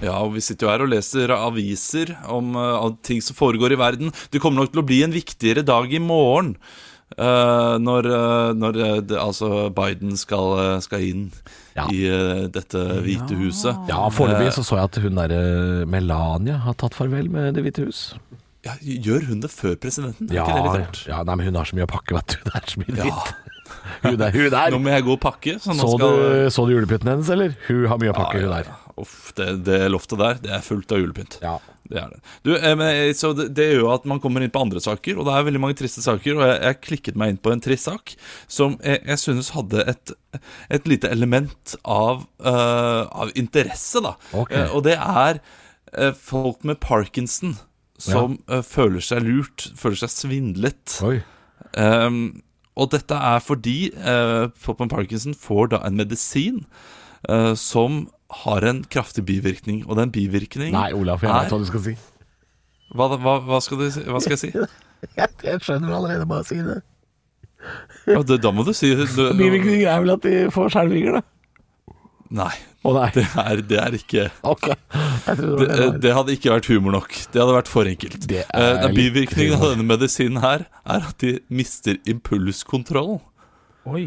Ja, 0.04 0.16
og 0.24 0.34
vi 0.38 0.42
sitter 0.44 0.68
jo 0.68 0.72
her 0.72 0.84
og 0.86 0.92
leser 0.94 1.32
aviser 1.36 2.14
om 2.32 2.54
uh, 2.56 2.86
ting 3.04 3.20
som 3.24 3.36
foregår 3.36 3.76
i 3.76 3.80
verden. 3.80 4.14
Det 4.32 4.40
kommer 4.44 4.64
nok 4.64 4.72
til 4.74 4.82
å 4.84 4.88
bli 4.88 5.02
en 5.06 5.16
viktigere 5.16 5.66
dag 5.68 5.92
i 5.92 6.00
morgen. 6.04 6.54
Uh, 7.18 7.76
når 7.82 8.06
uh, 8.06 8.50
når 8.54 8.76
det, 9.10 9.16
altså 9.18 9.68
Biden 9.74 10.14
skal, 10.20 10.78
skal 10.86 11.02
inn 11.08 11.24
Ja. 11.76 11.88
i 11.90 12.04
uh, 12.06 12.46
dette 12.54 12.84
hvite 13.06 13.36
huset. 13.40 13.76
Ja, 13.90 14.04
foreløpig 14.14 14.54
så 14.56 14.64
så 14.68 14.78
jeg 14.78 14.92
at 14.92 15.00
hun 15.04 15.18
derre 15.18 15.42
Melania 15.90 16.60
har 16.68 16.78
tatt 16.80 16.94
farvel 16.98 17.32
med 17.34 17.58
Det 17.58 17.66
hvite 17.66 17.88
hus. 17.88 18.04
Ja, 18.68 18.76
gjør 18.84 19.26
hun 19.32 19.40
det 19.44 19.50
før 19.52 19.76
presidenten? 19.80 20.30
Er 20.32 20.42
Ja, 20.42 20.46
ikke 20.46 20.80
det 20.84 21.06
ja 21.10 21.22
nei, 21.24 21.36
men 21.40 21.48
hun 21.50 21.56
har 21.60 21.68
så 21.70 21.78
mye 21.80 21.88
å 21.88 21.92
pakke, 21.92 22.16
vet 22.20 22.36
du. 22.36 22.42
Det 22.50 22.56
er 22.60 22.68
så 22.76 22.82
mye 22.84 22.96
Ja. 22.96 23.08
dritt. 23.08 23.38
Hun 24.04 24.18
der, 24.20 24.32
hun 24.36 24.50
der. 24.54 24.74
Nå 24.74 24.80
må 24.84 24.92
jeg 24.94 25.06
gå 25.08 25.14
og 25.16 25.22
pakke. 25.24 25.56
Så, 25.62 25.74
nå 25.76 25.86
Så 25.86 25.96
skal, 25.98 26.14
du, 26.20 26.50
så 26.54 26.66
du 26.68 26.72
julepynten 26.76 27.10
hennes, 27.14 27.30
eller? 27.34 27.56
Hun 27.68 27.86
har 27.92 28.00
mye 28.02 28.12
å 28.14 28.18
pakke, 28.18 28.40
Ja, 28.40 28.46
hun 28.46 28.54
ja, 28.54 28.62
der. 28.64 28.79
Ja. 29.00 29.08
Uff, 29.08 29.34
det, 29.40 29.52
det 29.68 29.82
loftet 29.92 30.20
der, 30.20 30.40
det 30.44 30.56
er 30.58 30.66
fullt 30.66 30.92
av 30.92 31.04
julepynt. 31.04 31.40
Ja. 31.42 31.58
Det 31.90 31.98
er 31.98 32.10
det. 32.12 32.20
Du, 32.46 32.52
eh, 32.54 32.76
men, 32.78 32.88
eh, 32.88 33.14
så 33.18 33.32
det, 33.34 33.48
det 33.58 33.66
gjør 33.72 33.80
jo 33.82 33.94
at 33.96 34.04
man 34.10 34.20
kommer 34.22 34.44
inn 34.46 34.52
på 34.54 34.62
andre 34.62 34.82
saker, 34.84 35.18
og 35.18 35.26
det 35.26 35.34
er 35.34 35.46
veldig 35.48 35.62
mange 35.64 35.78
triste 35.80 36.04
saker. 36.06 36.38
Og 36.38 36.44
jeg, 36.46 36.60
jeg 36.62 36.82
klikket 36.86 37.18
meg 37.18 37.34
inn 37.34 37.40
på 37.42 37.54
en 37.54 37.64
trist 37.66 37.90
sak 37.90 38.14
som 38.52 38.76
jeg, 38.86 39.02
jeg 39.08 39.22
synes 39.24 39.50
hadde 39.56 39.86
et, 39.90 40.14
et 40.70 40.90
lite 40.90 41.10
element 41.10 41.74
av, 41.82 42.28
uh, 42.46 43.08
av 43.10 43.34
interesse, 43.40 44.04
da. 44.06 44.14
Okay. 44.38 44.68
Uh, 44.68 44.76
og 44.78 44.86
det 44.86 45.00
er 45.00 45.42
uh, 45.42 46.14
folk 46.14 46.62
med 46.68 46.78
parkinson 46.84 47.58
som 48.00 48.38
eh, 48.48 48.62
føler 48.64 49.04
seg 49.04 49.26
lurt, 49.26 49.66
føler 49.76 49.98
seg 50.00 50.12
svindlet. 50.14 50.94
Oi. 51.04 51.18
Um, 51.76 52.40
og 52.80 52.94
dette 52.94 53.12
er 53.12 53.42
fordi 53.44 53.90
uh, 53.98 54.48
folk 54.56 54.80
med 54.80 54.94
parkinson 54.94 55.36
får 55.36 55.74
da 55.74 55.82
en 55.84 56.00
medisin 56.00 56.64
som 57.60 58.06
har 58.30 58.66
en 58.70 58.84
kraftig 58.86 59.24
bivirkning, 59.26 59.82
og 59.90 59.98
den 59.98 60.12
bivirkningen 60.14 60.76
Nei, 60.78 60.92
Olaf, 60.94 61.24
jeg 61.26 61.32
vet 61.34 61.50
hva 61.54 61.60
du 61.62 61.66
skal 61.70 61.82
si. 61.88 61.96
Hva, 62.94 63.08
hva, 63.18 63.34
hva, 63.46 63.60
skal, 63.62 63.78
du, 63.82 63.90
si- 63.94 64.06
hva 64.06 64.22
skal 64.22 64.38
jeg 64.38 64.44
si? 64.46 64.52
Jeg, 65.16 65.30
jeg 65.48 65.62
skjønner 65.64 65.94
allerede, 65.96 66.26
bare 66.28 66.44
å 66.44 66.48
si 66.50 66.58
det. 66.60 66.82
Ja, 68.10 68.20
det, 68.28 68.36
da 68.44 68.50
må 68.52 68.66
du 68.68 68.74
si 68.76 68.90
det. 69.00 69.06
Du- 69.16 69.30
Bivirkninger 69.40 69.88
er 69.88 70.02
vel 70.04 70.12
at 70.18 70.26
de 70.26 70.34
får 70.52 70.74
skjelvinger, 70.74 71.20
da. 71.22 71.96
Nei. 72.42 72.52
Oh, 72.84 72.92
nei. 72.98 73.08
Det 73.16 73.24
er, 73.42 73.62
det 73.68 73.78
er 73.80 73.96
ikke 73.98 74.26
okay. 74.48 74.76
Det, 75.26 75.36
det 75.40 75.68
det. 75.72 75.88
det 76.04 76.12
hadde 76.16 76.36
ikke 76.36 76.52
vært 76.54 76.68
humor 76.72 76.94
nok. 76.98 77.16
Det 77.32 77.42
hadde 77.42 77.56
vært 77.56 77.72
for 77.72 77.88
enkelt. 77.90 78.28
Det 78.30 78.44
er 78.44 78.52
Eh, 78.60 78.76
den 78.84 78.94
litt 78.94 79.00
bivirkningen 79.00 79.56
av 79.58 79.66
denne 79.74 79.88
medisinen 79.88 80.40
her 80.44 80.68
er 80.84 81.08
at 81.10 81.18
de 81.24 81.34
mister 81.50 81.98
impulskontrollen. 82.08 83.20
Oi. 83.90 84.06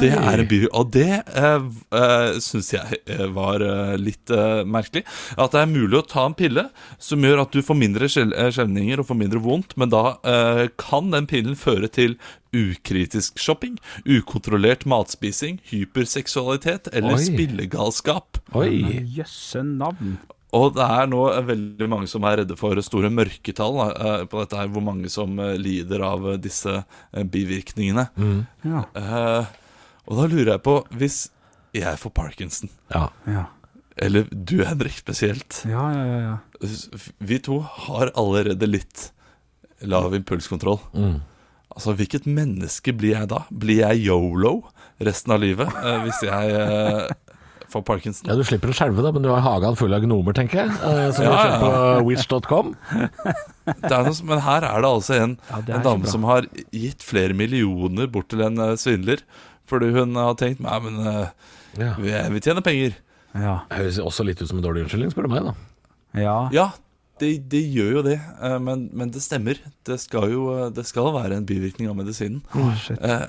Det 0.00 0.10
er 0.14 0.40
en 0.42 0.48
by, 0.48 0.60
og 0.72 0.90
det 0.94 1.08
uh, 1.36 2.38
syns 2.40 2.72
jeg 2.72 3.00
eh, 3.06 3.26
var 3.34 3.60
eh, 3.66 3.96
litt 4.00 4.30
eh, 4.32 4.62
merkelig. 4.64 5.04
At 5.36 5.52
det 5.52 5.60
er 5.62 5.70
mulig 5.72 5.98
å 6.00 6.06
ta 6.08 6.24
en 6.28 6.34
pille 6.38 6.68
som 7.02 7.20
gjør 7.22 7.42
at 7.44 7.52
du 7.52 7.60
får 7.62 7.78
mindre 7.78 8.08
skjel- 8.08 8.32
eh, 8.36 8.50
skjelvninger 8.54 9.00
og 9.02 9.08
får 9.10 9.20
mindre 9.20 9.42
vondt, 9.44 9.76
men 9.76 9.92
da 9.92 10.16
eh, 10.24 10.66
kan 10.80 11.10
den 11.12 11.26
pillen 11.30 11.56
føre 11.58 11.88
til 11.92 12.16
ukritisk 12.52 13.38
shopping, 13.40 13.78
ukontrollert 14.04 14.84
matspising, 14.88 15.60
hyperseksualitet 15.70 16.90
eller 16.92 17.16
Oi. 17.16 17.24
spillegalskap. 17.24 18.42
Oi. 18.54 18.70
Jøsse 19.16 19.62
navn. 19.64 20.18
Og 20.52 20.74
det 20.76 20.84
er 20.84 21.06
nå 21.08 21.22
eh, 21.32 21.38
veldig 21.48 21.86
mange 21.88 22.08
som 22.12 22.26
er 22.28 22.42
redde 22.42 22.58
for 22.60 22.76
store 22.84 23.08
mørketall 23.08 23.78
da, 23.78 23.86
eh, 23.96 24.24
på 24.28 24.42
dette 24.42 24.58
her, 24.60 24.68
hvor 24.68 24.84
mange 24.84 25.08
som 25.08 25.38
eh, 25.40 25.54
lider 25.56 26.04
av 26.04 26.26
eh, 26.34 26.36
disse 26.44 26.74
bivirkningene. 27.16 28.04
bivirkningene. 28.12 28.46
Ja. 28.68 28.84
Eh, 29.00 29.58
og 30.08 30.16
da 30.18 30.26
lurer 30.32 30.52
jeg 30.56 30.62
på, 30.66 30.76
hvis 30.98 31.18
jeg 31.74 31.98
får 31.98 32.12
parkinson, 32.14 32.70
Ja. 32.92 33.08
Ja. 33.26 33.44
eller 33.96 34.24
du 34.32 34.58
Henrik 34.64 34.92
spesielt 34.98 35.62
Ja, 35.68 35.84
ja, 35.92 36.04
ja, 36.04 36.20
ja. 36.26 36.68
Vi 37.20 37.38
to 37.38 37.60
har 37.60 38.10
allerede 38.16 38.66
litt 38.68 39.10
lav 39.82 40.12
impulskontroll. 40.14 40.78
Mm. 40.94 41.20
Altså, 41.74 41.94
hvilket 41.96 42.26
menneske 42.28 42.92
blir 42.94 43.16
jeg 43.16 43.28
da? 43.32 43.40
Blir 43.50 43.80
jeg 43.88 44.04
yolo 44.06 44.62
resten 45.00 45.32
av 45.32 45.40
livet 45.40 45.66
eh, 45.82 46.02
hvis 46.04 46.20
jeg 46.22 46.52
eh, 46.52 47.08
får 47.72 47.82
parkinson? 47.88 48.28
ja, 48.28 48.36
du 48.36 48.44
slipper 48.44 48.68
å 48.70 48.76
skjelve, 48.76 49.02
da, 49.02 49.10
men 49.16 49.24
du 49.24 49.30
har 49.32 49.40
hagen 49.40 49.74
full 49.80 49.94
av 49.96 50.04
gnomer, 50.04 50.36
tenker 50.36 50.60
jeg. 50.66 50.74
eh, 50.84 51.08
Som 51.16 51.24
du 51.24 51.30
Ja, 51.30 51.38
kjøper 51.40 51.64
på 51.64 52.04
witch.com. 52.10 52.74
Det 53.64 53.90
er 53.92 54.02
noe, 54.04 54.12
som- 54.14 54.26
men 54.28 54.42
her 54.44 54.62
er 54.68 54.84
det 54.84 54.90
altså 54.92 55.16
en, 55.22 55.38
Ja, 55.50 55.62
en 55.78 55.82
dame 55.88 56.06
som 56.06 56.22
har 56.28 56.46
gitt 56.70 57.02
flere 57.02 57.32
millioner 57.34 58.06
bort 58.12 58.28
til 58.28 58.42
en 58.42 58.58
eh, 58.60 58.76
svindler. 58.76 59.24
Fordi 59.72 59.88
hun 59.96 60.14
har 60.20 60.36
tenkt 60.36 60.60
Nei, 60.60 60.78
men 60.84 61.00
eh, 61.08 61.26
Ja. 61.80 61.94
vi, 61.96 62.12
vi 62.36 62.40
tjener 62.44 62.60
penger. 62.66 62.94
Ja. 63.32 63.58
Det 63.70 63.78
høres 63.80 63.98
også 64.04 64.26
litt 64.28 64.42
ut 64.44 64.48
som 64.50 64.58
en 64.60 64.64
dårlig 64.66 64.84
unnskyldning, 64.84 65.12
spør 65.14 65.24
du 65.24 65.32
meg, 65.32 65.46
da. 65.48 65.54
ja. 66.20 66.34
Ja, 66.52 66.66
det, 67.22 67.30
det 67.48 67.62
gjør 67.72 67.94
jo 67.96 68.02
det, 68.10 68.18
eh, 68.42 68.58
men, 68.60 68.90
men 68.92 69.12
det 69.14 69.22
stemmer. 69.24 69.56
Det 69.88 69.96
skal 70.02 70.28
jo 70.34 70.50
eh, 70.52 70.66
det 70.76 70.84
skal 70.88 71.08
være 71.16 71.38
en 71.40 71.46
bivirkning 71.48 71.88
av 71.88 71.96
medisinen. 71.96 72.42
shit. 72.82 72.98
Eh, 73.00 73.24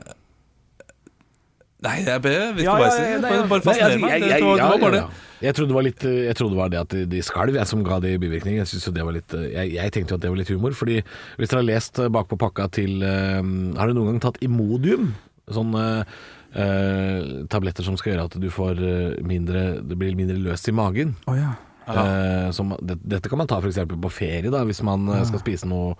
nei, 1.83 1.97
jeg 2.03 2.21
vet 2.23 2.61
Ja, 2.63 2.75
hva 2.79 2.87
jeg 2.87 2.95
sier. 2.99 3.21
bare, 3.23 3.47
bare 3.51 3.63
fascinerer 3.65 3.99
meg. 4.03 4.23
Det, 4.27 4.39
var, 4.43 4.77
bare 4.83 4.95
det. 4.97 5.03
Jeg 5.43 5.55
trodde 5.57 5.71
det 5.73 5.75
var 5.75 5.83
litt 5.83 6.03
Jeg 6.07 6.35
trodde 6.39 6.53
det 6.55 6.59
var 6.61 6.69
det 6.71 6.79
at 6.79 6.93
de- 6.95 7.05
de 7.11 7.19
skalv, 7.27 7.55
jeg, 7.59 7.67
som 7.67 7.83
ga 7.83 7.97
de 8.03 8.13
bivirkningene. 8.21 8.61
Jeg, 8.63 8.67
synes 8.71 8.87
jo 8.87 8.93
det 8.95 9.03
var 9.07 9.15
litt, 9.17 9.33
jeg, 9.35 9.73
jeg 9.75 9.91
tenkte 9.91 10.15
jo 10.15 10.19
at 10.19 10.23
det 10.23 10.31
var 10.31 10.39
litt 10.39 10.51
humor. 10.55 10.71
Fordi 10.79 11.01
hvis 11.39 11.49
dere 11.51 11.59
har 11.63 11.67
lest 11.67 11.99
bakpå 12.15 12.37
pakka 12.39 12.69
til 12.71 12.99
Har 13.03 13.87
dere 13.87 13.95
noen 13.97 14.13
gang 14.13 14.21
tatt 14.23 14.39
Imodium? 14.43 15.13
Sånne 15.51 15.83
eh, 15.99 17.45
tabletter 17.51 17.85
som 17.85 17.97
skal 17.99 18.13
gjøre 18.13 18.27
at 18.29 18.37
du 18.39 18.49
får 18.53 18.79
eh, 18.79 19.15
mindre 19.27 19.81
Det 19.83 19.97
blir 19.99 20.15
mindre 20.15 20.37
løst 20.39 20.69
i 20.71 20.75
magen. 20.75 21.15
Oh, 21.27 21.35
ja. 21.37 21.55
Eh, 21.87 22.51
som, 22.55 22.71
det, 22.79 22.99
dette 23.03 23.31
kan 23.31 23.41
man 23.41 23.49
ta 23.49 23.59
f.eks. 23.59 23.81
på 23.91 24.13
ferie, 24.13 24.51
da 24.53 24.63
hvis 24.67 24.83
man 24.87 25.09
ja. 25.11 25.25
skal 25.27 25.43
spise 25.43 25.67
noe 25.69 25.97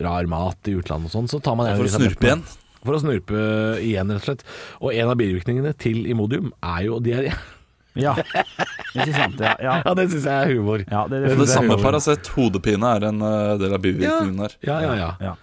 rar 0.00 0.26
mat 0.30 0.70
i 0.70 0.74
utlandet 0.78 1.10
og 1.10 1.16
sånn. 1.16 1.30
Så 1.30 1.40
tar 1.44 1.56
man 1.58 1.70
en 1.70 1.78
For 1.78 1.90
å 1.90 1.94
snurpe 1.98 2.28
igjen. 2.28 2.44
For 2.80 2.96
å 2.96 3.00
snurpe 3.02 3.40
igjen, 3.84 4.12
rett 4.14 4.22
og 4.22 4.28
slett. 4.28 4.44
Og 4.80 4.94
en 4.96 5.10
av 5.12 5.18
bivirkningene 5.20 5.72
til 5.78 6.06
Imodium 6.08 6.52
er 6.64 6.84
jo 6.86 7.00
diaré. 7.04 7.34
Ja. 7.98 8.14
Det 8.94 9.12
sant? 9.14 9.38
Ja, 9.42 9.56
ja. 9.62 9.74
Ja, 9.84 9.92
det 9.98 10.08
syns 10.12 10.26
jeg 10.26 10.34
er 10.34 10.52
humor. 10.54 10.84
ja 10.86 11.04
det, 11.10 11.20
det, 11.24 11.34
det 11.38 11.48
samme. 11.50 11.76
Paracet, 11.82 12.30
hodepine, 12.36 12.94
er 12.96 13.08
en 13.10 13.22
eh, 13.26 13.54
del 13.60 13.74
av 13.76 13.82
bivirkningen. 13.82 14.56
Ja, 14.66 14.78
ja, 14.82 14.94
ja. 14.98 15.10
Ja. 15.22 15.34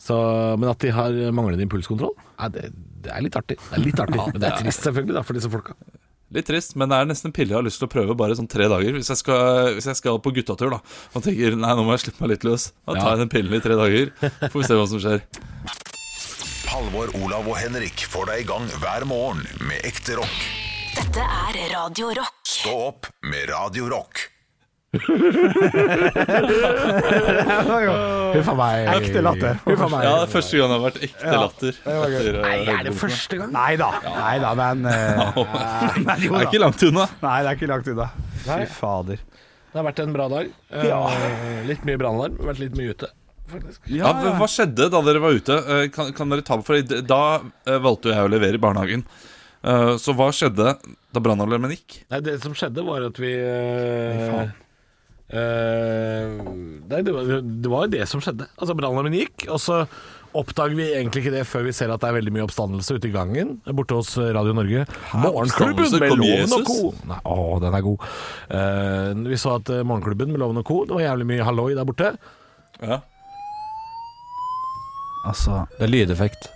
Så, 0.00 0.16
men 0.58 0.70
at 0.70 0.82
de 0.82 0.92
har 0.94 1.14
manglende 1.34 1.66
impulskontroll, 1.66 2.14
er 2.42 2.52
det, 2.54 2.70
det 3.06 3.14
er 3.14 3.24
litt 3.24 3.38
artig. 3.38 3.56
Det 3.62 3.78
er 3.78 3.84
litt 3.84 4.02
artig, 4.02 4.18
Men 4.18 4.42
det 4.42 4.50
er 4.50 4.60
trist 4.60 4.84
selvfølgelig 4.86 5.16
da, 5.18 5.22
for 5.26 5.38
disse 5.38 5.50
folka. 5.52 5.76
Litt 6.34 6.48
trist, 6.50 6.74
men 6.74 6.90
det 6.90 6.96
er 6.98 7.06
nesten 7.06 7.30
en 7.30 7.34
pille 7.36 7.54
jeg 7.54 7.58
har 7.60 7.64
lyst 7.66 7.78
til 7.78 7.86
å 7.86 7.92
prøve 7.92 8.16
bare 8.18 8.34
sånn 8.34 8.48
tre 8.50 8.66
dager. 8.70 8.96
Hvis 8.98 9.12
jeg 9.12 9.20
skal, 9.22 9.70
hvis 9.76 9.86
jeg 9.86 9.98
skal 10.00 10.18
på 10.22 10.32
guttatur 10.34 10.74
da 10.74 10.80
og 11.14 11.22
tenker 11.22 11.54
nei, 11.54 11.70
nå 11.78 11.84
må 11.86 11.94
jeg 11.94 12.02
slippe 12.08 12.24
meg 12.24 12.34
litt 12.34 12.46
løs, 12.48 12.72
da 12.82 12.96
tar 12.98 13.12
jeg 13.14 13.22
den 13.22 13.30
pillen 13.32 13.54
i 13.54 13.62
tre 13.62 13.78
dager. 13.78 14.10
Får 14.50 14.58
vi 14.58 14.66
se 14.66 14.78
hva 14.80 14.86
som 14.90 15.02
skjer. 15.04 15.22
Halvor, 16.66 17.14
Olav 17.22 17.46
og 17.46 17.56
Henrik 17.62 18.02
får 18.10 18.26
deg 18.32 18.42
i 18.42 18.48
gang 18.50 18.66
hver 18.82 19.06
morgen 19.08 19.46
med 19.64 19.86
ekte 19.86 20.18
rock. 20.18 20.38
Dette 20.96 21.22
er 21.22 21.60
Radio 21.72 22.10
Rock. 22.18 22.40
Stå 22.48 22.74
opp 22.90 23.12
med 23.30 23.46
Radio 23.52 23.86
Rock. 23.92 24.26
Huff 28.36 28.48
a 28.50 28.54
meg. 28.58 28.88
Ekte 28.96 29.22
latter. 29.24 29.58
Huff 29.64 29.82
a 29.82 29.88
meg. 29.92 30.04
Ja, 30.06 30.12
det 30.20 30.26
er 30.26 30.32
første 30.32 30.58
gang 30.60 30.70
det 30.72 30.76
har 30.76 30.84
vært 30.86 31.00
ekte 31.06 31.34
latter. 31.42 31.78
etter, 31.86 32.38
eh, 32.40 32.42
Nei, 32.46 32.56
er 32.74 32.82
det 32.88 32.94
første 33.00 33.38
gang? 33.40 33.52
Nei 33.54 33.76
da. 33.80 33.90
Nei 34.06 34.34
da, 34.42 34.50
men 34.58 34.86
eh, 34.90 34.94
Det 36.06 36.26
er 36.26 36.48
ikke 36.48 36.62
langt 36.62 36.82
unna. 36.88 37.06
Nei, 37.22 37.36
det 37.42 37.52
er 37.52 37.60
ikke 37.60 37.70
langt 37.72 37.92
unna. 37.92 38.08
Fy 38.46 38.58
fader. 38.78 39.22
Det 39.72 39.80
har 39.80 39.86
vært 39.90 40.02
en 40.06 40.16
bra 40.16 40.26
dag. 40.32 40.50
Eh, 40.72 40.86
Ja. 40.90 41.00
Litt 41.68 41.82
mye 41.88 41.98
brannalarm, 42.00 42.36
vært 42.50 42.60
litt 42.62 42.76
mye 42.78 42.94
ute. 42.96 43.12
Ja, 43.92 44.10
hva- 44.34 44.48
skjedde 44.50 44.88
da 44.90 45.00
dere 45.06 45.20
var 45.22 45.36
ute? 45.36 45.56
Kan, 45.94 46.08
kan 46.16 46.32
dere 46.32 46.42
ta 46.42 46.56
For 46.66 46.80
Da 46.82 47.20
valgte 47.78 48.10
jeg 48.10 48.24
å 48.26 48.30
levere 48.32 48.58
i 48.58 48.62
barnehagen. 48.62 49.04
Eh, 49.62 49.92
Så 50.02 50.14
hva 50.18 50.30
skjedde 50.34 50.72
da 51.14 51.20
brannalarmen 51.22 51.70
gikk? 51.76 52.00
Nei, 52.10 52.20
det 52.26 52.40
som 52.42 52.54
skjedde 52.58 52.82
var 52.86 53.06
at 53.06 53.16
vi 53.22 53.32
faen. 53.38 54.50
Eh, 55.30 56.36
Nei, 56.86 57.00
det 57.02 57.14
var, 57.14 57.32
det 57.42 57.72
var 57.72 57.86
jo 57.86 57.94
det 57.96 58.04
som 58.10 58.22
skjedde. 58.22 58.46
Altså 58.56 58.76
Brannalarmen 58.78 59.16
gikk, 59.16 59.48
og 59.50 59.60
så 59.62 59.84
oppdager 60.36 60.76
vi 60.76 60.86
egentlig 60.92 61.24
ikke 61.24 61.34
det 61.34 61.44
før 61.48 61.66
vi 61.66 61.74
ser 61.76 61.92
at 61.92 62.02
det 62.02 62.10
er 62.10 62.16
veldig 62.18 62.32
mye 62.34 62.44
oppstandelse 62.46 62.96
ute 62.98 63.08
i 63.08 63.14
gangen 63.14 63.56
borte 63.76 63.96
hos 63.96 64.12
Radio 64.20 64.54
Norge. 64.56 64.84
Morgenklubben 65.16 65.96
med 66.02 66.16
Loven 66.20 66.56
og 66.58 66.66
co. 66.68 66.90
Nei, 67.08 67.20
å, 67.24 67.36
den 67.62 67.76
er 67.78 67.84
god. 67.86 68.08
Uh, 68.50 69.24
vi 69.30 69.40
så 69.40 69.56
at 69.60 69.72
uh, 69.72 69.80
Morgenklubben 69.86 70.34
med 70.34 70.42
Loven 70.42 70.60
og 70.60 70.68
co. 70.68 70.82
Det 70.88 70.98
var 70.98 71.06
jævlig 71.06 71.30
mye 71.32 71.46
halloi 71.46 71.70
der 71.78 71.88
borte. 71.88 72.12
Ja. 72.82 73.00
Altså 75.26 75.64
Det 75.78 75.88
er 75.88 75.90
lydeffekt. 75.90 76.50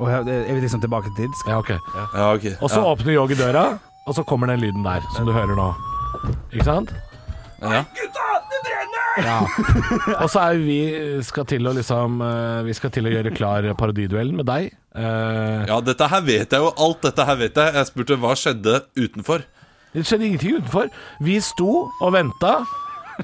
og 0.00 0.08
jeg, 0.10 0.26
jeg 0.26 0.54
vil 0.54 0.62
liksom 0.64 0.80
tilbake 0.80 1.12
til 1.16 1.28
Ja, 1.46 1.58
ok. 1.58 1.70
Ja, 1.70 2.32
ok 2.32 2.46
Og 2.60 2.70
så 2.70 2.80
ja. 2.80 2.86
åpner 2.88 3.14
Yogi 3.14 3.36
døra, 3.38 3.78
og 4.06 4.14
så 4.14 4.24
kommer 4.26 4.46
den 4.50 4.60
lyden 4.60 4.82
der, 4.84 5.04
som 5.14 5.28
du 5.28 5.32
hører 5.32 5.54
nå. 5.54 5.72
Ikke 6.50 6.64
sant? 6.64 6.90
Ja. 7.62 7.84
Ja. 9.22 9.40
Og 10.22 10.28
så 10.32 10.40
er 10.40 10.60
vi 10.62 10.78
skal 11.26 11.44
til 11.50 11.66
å 11.68 11.74
liksom 11.76 12.22
eh, 12.24 12.62
Vi 12.64 12.72
skal 12.76 12.92
til 12.94 13.04
å 13.08 13.12
gjøre 13.12 13.32
klar 13.36 13.66
parodiduellen 13.78 14.38
med 14.38 14.48
deg. 14.48 14.70
Eh, 14.96 15.66
ja, 15.68 15.76
dette 15.84 16.08
her 16.08 16.22
vet 16.24 16.54
jeg 16.56 16.64
jo. 16.64 16.70
Alt 16.80 17.02
dette 17.04 17.26
her 17.28 17.36
vet 17.42 17.60
jeg. 17.60 17.74
Jeg 17.76 17.90
spurte 17.90 18.16
hva 18.22 18.32
skjedde 18.38 18.78
utenfor. 18.96 19.44
Det 19.92 20.06
skjedde 20.08 20.30
ingenting 20.30 20.56
utenfor. 20.62 20.88
Vi 21.20 21.36
sto 21.44 21.90
og 22.00 22.14
venta, 22.14 22.54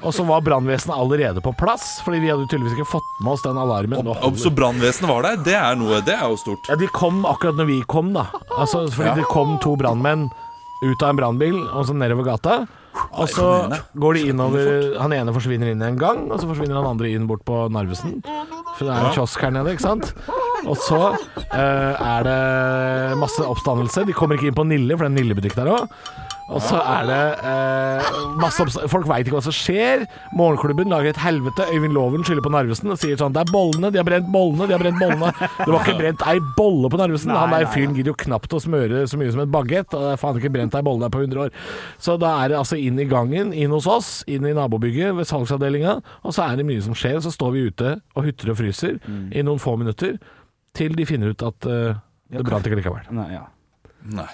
og 0.03 0.11
så 0.13 0.21
var 0.29 0.43
brannvesenet 0.45 0.93
allerede 0.93 1.41
på 1.41 1.55
plass. 1.57 1.95
Fordi 2.05 2.21
vi 2.21 2.29
hadde 2.29 2.45
jo 2.45 2.51
tydeligvis 2.53 2.77
ikke 2.77 2.91
fått 2.93 3.09
med 3.25 3.33
oss 3.33 3.45
den 3.47 3.57
alarmen. 3.57 4.05
Nå 4.05 4.17
Og 4.29 4.37
så 4.37 4.53
brannvesenet 4.53 5.09
var 5.09 5.25
der. 5.25 5.41
Det 5.49 5.57
er 5.57 5.79
noe, 5.79 6.03
det 6.05 6.13
er 6.19 6.27
jo 6.29 6.37
stort. 6.37 6.69
Ja, 6.69 6.77
De 6.77 6.89
kom 6.93 7.23
akkurat 7.29 7.57
når 7.57 7.71
vi 7.71 7.79
kom, 7.89 8.13
da. 8.13 8.27
Altså, 8.59 8.85
fordi 8.93 9.23
det 9.23 9.29
kom 9.33 9.57
to 9.65 9.73
brannmenn 9.79 10.29
ut 10.85 11.01
av 11.01 11.09
en 11.11 11.17
brannbil 11.17 11.57
og 11.73 11.89
så 11.89 11.97
nedover 11.97 12.29
gata. 12.29 12.59
Og 13.19 13.29
så 13.31 13.45
går 13.99 14.17
de 14.17 14.21
innover 14.31 14.95
Han 15.01 15.13
ene 15.15 15.33
forsvinner 15.35 15.71
inn 15.71 15.81
i 15.81 15.87
en 15.89 15.99
gang, 15.99 16.25
og 16.29 16.39
så 16.41 16.49
forsvinner 16.49 16.79
han 16.79 16.87
andre 16.93 17.11
inn 17.13 17.27
bort 17.29 17.43
på 17.47 17.65
Narvesen. 17.73 18.19
For 18.77 18.85
det 18.87 18.93
er 18.93 19.09
en 19.09 19.15
kiosk 19.17 19.43
her 19.43 19.53
nede, 19.55 19.73
ikke 19.75 19.85
sant? 19.85 20.13
Og 20.67 20.75
så 20.79 20.99
eh, 21.55 21.93
er 21.95 22.25
det 22.27 22.39
masse 23.19 23.43
oppstandelse. 23.45 24.05
De 24.07 24.15
kommer 24.15 24.37
ikke 24.39 24.51
inn 24.51 24.57
på 24.57 24.67
Nille, 24.67 24.95
for 24.95 25.05
det 25.05 25.09
er 25.09 25.13
en 25.15 25.19
Nille-butikk 25.21 25.57
der 25.59 25.71
òg. 25.73 25.99
Og 26.49 26.61
så 26.65 26.79
er 26.81 27.05
det 27.05 27.19
eh, 27.45 28.07
masse. 28.41 28.65
Folk 28.89 29.05
veit 29.09 29.27
ikke 29.27 29.37
hva 29.37 29.43
som 29.45 29.53
skjer. 29.53 30.05
Morgenklubben 30.37 30.89
lager 30.89 31.11
et 31.11 31.21
helvete. 31.21 31.67
Øyvind 31.69 31.93
Loven 31.93 32.25
skylder 32.25 32.45
på 32.45 32.51
Narvesen 32.53 32.93
og 32.93 32.97
sier 33.01 33.19
sånn 33.19 33.35
Det 33.35 33.43
er 33.43 33.51
bollene, 33.53 33.91
de 33.93 34.01
har 34.01 34.07
brent 34.07 34.31
bollene, 34.33 34.65
de 34.69 34.75
har 34.75 34.81
brent 34.81 34.97
bollene. 35.01 35.29
Det 35.59 35.67
var 35.69 35.83
ikke 35.83 35.99
brent 35.99 36.25
ei 36.31 36.37
bolle 36.57 36.89
på 36.89 36.99
Narvesen. 37.01 37.35
Han 37.37 37.53
der 37.53 37.69
fyren 37.69 37.93
gidder 37.97 38.13
jo 38.13 38.17
knapt 38.25 38.55
å 38.57 38.61
smøre 38.63 39.03
så 39.09 39.19
mye 39.21 39.35
som 39.35 39.43
en 39.45 39.53
bagett. 39.53 39.93
Og 39.93 40.07
det 40.07 40.15
er 40.15 40.21
faen 40.23 40.41
ikke 40.41 40.53
brent 40.57 40.79
ei 40.79 40.83
bolle 40.89 41.05
der 41.05 41.13
på 41.13 41.21
100 41.23 41.43
år. 41.45 41.53
Så 42.01 42.17
da 42.21 42.33
er 42.43 42.53
det 42.53 42.59
altså 42.63 42.79
inn 42.81 42.97
i 43.01 43.07
gangen, 43.09 43.53
inn 43.53 43.75
hos 43.75 43.87
oss, 43.89 44.11
inn 44.27 44.49
i 44.49 44.55
nabobygget 44.57 45.13
ved 45.19 45.29
salgsavdelinga. 45.29 45.99
Og 46.25 46.35
så 46.35 46.47
er 46.49 46.59
det 46.59 46.67
mye 46.69 46.81
som 46.85 46.97
skjer. 46.97 47.21
Så 47.23 47.33
står 47.35 47.55
vi 47.55 47.67
ute 47.69 47.95
og 48.17 48.25
hutrer 48.25 48.55
og 48.55 48.61
fryser 48.63 48.97
i 49.05 49.45
noen 49.45 49.61
få 49.61 49.77
minutter 49.79 50.17
til 50.77 50.93
de 50.97 51.05
finner 51.07 51.33
ut 51.33 51.41
at 51.45 51.65
eh, 51.69 51.97
det 52.33 52.45
brant 52.45 52.65
ikke 52.65 52.77
likevel. 52.81 53.09
Nei, 53.15 53.31
ja. 53.33 53.45
Nei. 54.17 54.29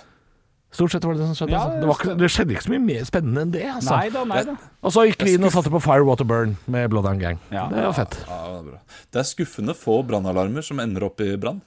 Stort 0.76 0.92
sett 0.92 1.06
var 1.08 1.16
det 1.16 1.24
det 1.24 1.28
som 1.30 1.38
skjedde. 1.40 1.56
Ja, 1.56 1.62
altså. 1.64 1.80
det, 1.80 1.88
var 1.88 2.00
ikke, 2.02 2.16
det 2.20 2.30
skjedde 2.34 2.56
ikke 2.56 2.66
så 2.66 2.72
mye 2.74 2.84
mer 2.84 3.06
spennende 3.08 3.44
enn 3.46 3.52
det. 3.54 3.64
Altså. 3.72 3.94
Nei 3.96 4.10
da, 4.12 4.24
nei 4.28 4.42
da. 4.50 4.56
Og 4.84 4.92
så 4.96 5.06
gikk 5.08 5.24
vi 5.24 5.36
inn 5.38 5.48
og 5.48 5.54
satte 5.56 5.72
på 5.72 5.80
Fire 5.84 6.04
Water 6.08 6.28
Burn 6.28 6.58
med 6.76 6.90
Bloodhound 6.92 7.24
Gang. 7.24 7.40
Ja. 7.54 7.70
Det 7.72 7.86
var 7.86 7.96
fett. 7.96 8.18
Ja, 8.28 8.40
det, 8.52 8.58
er 8.60 8.66
bra. 8.74 9.00
det 9.16 9.22
er 9.22 9.28
skuffende 9.30 9.76
få 9.80 10.02
brannalarmer 10.10 10.66
som 10.68 10.82
ender 10.84 11.08
opp 11.08 11.24
i 11.24 11.32
brann. 11.40 11.62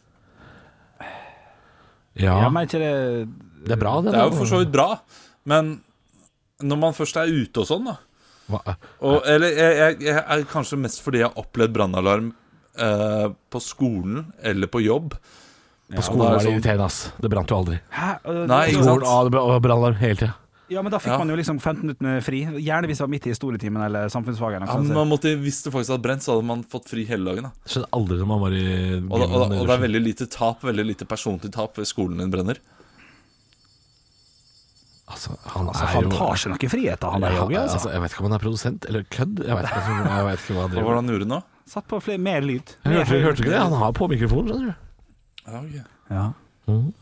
Ja, 2.18 2.34
Ja, 2.42 2.48
men 2.50 2.66
ikke 2.66 2.80
det 2.82 2.92
det 3.68 3.74
er 3.74 3.80
bra, 3.80 3.96
det. 4.02 4.12
Det 4.12 4.18
er 4.18 4.28
jo 4.28 4.34
da. 4.34 4.38
for 4.38 4.50
så 4.50 4.60
vidt 4.62 4.72
bra, 4.74 4.88
men 5.50 5.72
når 6.62 6.78
man 6.82 6.94
først 6.96 7.18
er 7.20 7.30
ute 7.30 7.62
og 7.62 7.66
sånn, 7.68 7.88
da 7.90 7.96
Hva- 8.48 8.74
og, 9.04 9.26
Eller 9.28 9.52
jeg, 9.52 9.74
jeg, 9.78 9.96
jeg 10.08 10.22
er 10.24 10.44
kanskje 10.50 10.78
mest 10.80 11.02
fordi 11.04 11.20
jeg 11.20 11.28
har 11.28 11.42
opplevd 11.42 11.74
brannalarm 11.76 12.30
eh, 12.80 13.26
på 13.52 13.60
skolen 13.62 14.32
eller 14.40 14.70
på 14.72 14.80
jobb. 14.82 15.14
På 15.88 16.02
skolen 16.04 16.24
ja, 16.24 16.30
var 16.30 16.38
det 16.38 16.44
sånn- 16.46 16.58
irriterende, 16.58 16.84
ass. 16.84 17.12
Det 17.20 17.30
brant 17.32 17.48
jo 17.48 17.56
aldri. 17.56 17.78
Hæ? 17.90 18.08
Øh, 18.24 18.46
Nei, 18.46 18.66
det- 18.66 18.74
ikke 18.74 18.82
Skolen, 18.84 19.00
sant? 19.00 19.08
ah, 19.08 19.24
det 19.24 19.32
bra- 19.32 19.60
brannalarm 19.60 19.94
hele 19.96 20.16
tida. 20.16 20.34
Ja, 20.68 20.82
men 20.82 20.92
da 20.92 20.98
fikk 20.98 21.12
Ja. 21.12 21.18
man 21.18 21.28
jo 21.30 21.36
liksom 21.36 21.58
15 21.58 21.80
minutter 21.86 22.02
med 22.04 22.22
fri. 22.22 22.44
Gjerne 22.44 22.84
hvis 22.84 22.98
det 22.98 23.00
var 23.00 23.08
midt 23.08 23.26
i 23.26 23.30
historietimen 23.32 23.82
eller 23.86 24.08
samfunnsfagen. 24.12 24.66
Ja, 24.66 24.76
men 24.76 24.92
man 24.92 25.08
måtte, 25.08 25.32
hvis 25.40 25.62
det 25.64 25.72
faktisk 25.72 25.88
hadde 25.96 26.02
brent, 26.02 26.20
så 26.20 26.34
hadde 26.36 26.44
man 26.44 26.62
fått 26.62 26.84
fri 26.90 27.06
hele 27.06 27.24
dagen. 27.24 27.44
Da. 27.44 27.50
Det 27.64 27.72
skjedde 27.72 27.88
aldri 27.90 28.18
når 28.20 28.26
man 28.28 28.40
var 28.40 28.50
i 28.52 28.96
Og, 29.00 29.08
da, 29.08 29.24
og, 29.24 29.48
da, 29.48 29.56
og 29.60 29.66
det 29.66 29.70
er 29.78 29.88
veldig 29.88 30.02
lite 30.04 30.26
tap, 30.28 30.60
veldig 30.60 30.84
lite 30.84 31.06
personlig 31.08 31.50
tap 31.50 31.74
hvis 31.76 31.88
skolen 31.94 32.18
din 32.18 32.30
brenner. 32.30 32.58
altså, 35.08 35.38
han, 35.54 35.68
Altså, 35.68 35.86
han 35.88 36.10
tar 36.10 36.34
seg 36.36 36.52
noen 36.52 36.68
friheter, 36.70 37.10
han 37.12 37.20
der 37.22 37.30
Ja, 37.32 37.44
Altså. 37.62 37.78
altså, 37.78 37.90
jeg 37.92 38.00
vet 38.02 38.10
ikke 38.12 38.20
om 38.24 38.30
han 38.30 38.36
er 38.38 38.44
produsent 38.44 38.84
eller 38.88 39.02
kødd. 39.08 39.38
Jeg 39.46 39.56
vet 39.56 39.64
ikke, 39.64 39.84
jeg 39.88 40.24
vet 40.28 40.38
ikke 40.38 40.52
hva 40.52 40.60
han 40.60 40.68
Hva 40.68 40.68
var 40.68 40.68
driver 40.68 40.84
det 40.84 40.84
med. 40.84 40.94
han 41.00 41.08
gjorde 41.08 41.28
nå? 41.32 41.42
Satt 41.68 41.88
på 41.88 42.02
flere, 42.02 42.18
mer 42.18 42.40
lyd. 42.42 42.74
Jeg 42.84 42.92
hørte, 42.92 43.10
Mer- 43.12 43.24
hørte 43.24 43.40
ikke 43.42 43.50
det. 43.52 43.58
Han 43.60 43.72
har 43.72 43.92
på 43.92 44.08
mikrofonen, 44.08 44.48
skjønner 44.52 44.66
du. 44.68 44.74
Ja, 45.48 45.60
ok. 45.60 45.76
Ja. 46.12 46.24
Mm. 46.68 46.92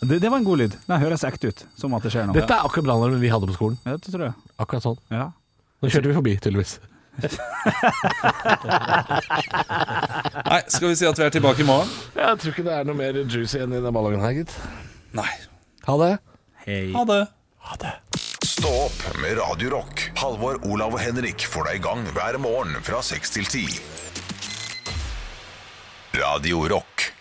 Det, 0.00 0.16
det 0.22 0.30
var 0.32 0.38
en 0.40 0.44
god 0.44 0.58
lyd. 0.62 0.76
Den 0.86 1.00
høres 1.02 1.24
ekte 1.28 1.50
ut. 1.52 1.64
Som 1.76 1.92
at 1.96 2.04
det 2.06 2.12
skjer 2.14 2.24
noe. 2.28 2.36
Dette 2.36 2.54
er 2.56 2.64
akkurat 2.64 2.86
brannalarmen 2.86 3.20
vi 3.20 3.28
hadde 3.32 3.48
på 3.50 3.56
skolen. 3.56 3.76
Ja, 3.84 3.98
det 4.00 4.08
tror 4.12 4.24
jeg. 4.30 4.34
Akkurat 4.60 4.86
sånn. 4.86 4.96
Ja. 5.12 5.26
Nå 5.80 5.90
kjørte 5.92 6.08
vi 6.08 6.16
forbi, 6.16 6.32
tydeligvis. 6.40 6.78
Nei, 10.48 10.60
skal 10.72 10.88
vi 10.88 10.96
si 10.96 11.04
at 11.08 11.18
vi 11.20 11.26
er 11.26 11.34
tilbake 11.34 11.64
i 11.64 11.68
morgen? 11.68 11.90
Jeg 12.16 12.40
tror 12.40 12.54
ikke 12.54 12.64
det 12.66 12.76
er 12.78 12.88
noe 12.88 12.96
mer 12.96 13.18
juicy 13.20 13.60
enn 13.60 13.76
i 13.76 13.82
den 13.84 13.92
ballongen 13.94 14.24
her, 14.24 14.32
gitt. 14.40 14.54
Nei. 15.16 15.28
Ha 15.88 15.96
det. 16.00 16.12
Ha 17.66 17.76
det. 17.84 17.92
Stå 18.46 18.72
opp 18.86 19.00
med 19.20 19.36
Radio 19.40 19.74
Rock. 19.76 20.06
Halvor, 20.20 20.60
Olav 20.68 20.96
og 20.96 21.00
Henrik 21.02 21.44
får 21.48 21.68
deg 21.70 21.80
i 21.80 21.84
gang 21.84 22.04
hver 22.16 22.40
morgen 22.42 22.76
fra 22.84 23.00
6 23.04 23.36
til 23.36 23.44
10. 23.48 23.66
Radio 26.12 26.66
Rock. 26.66 27.19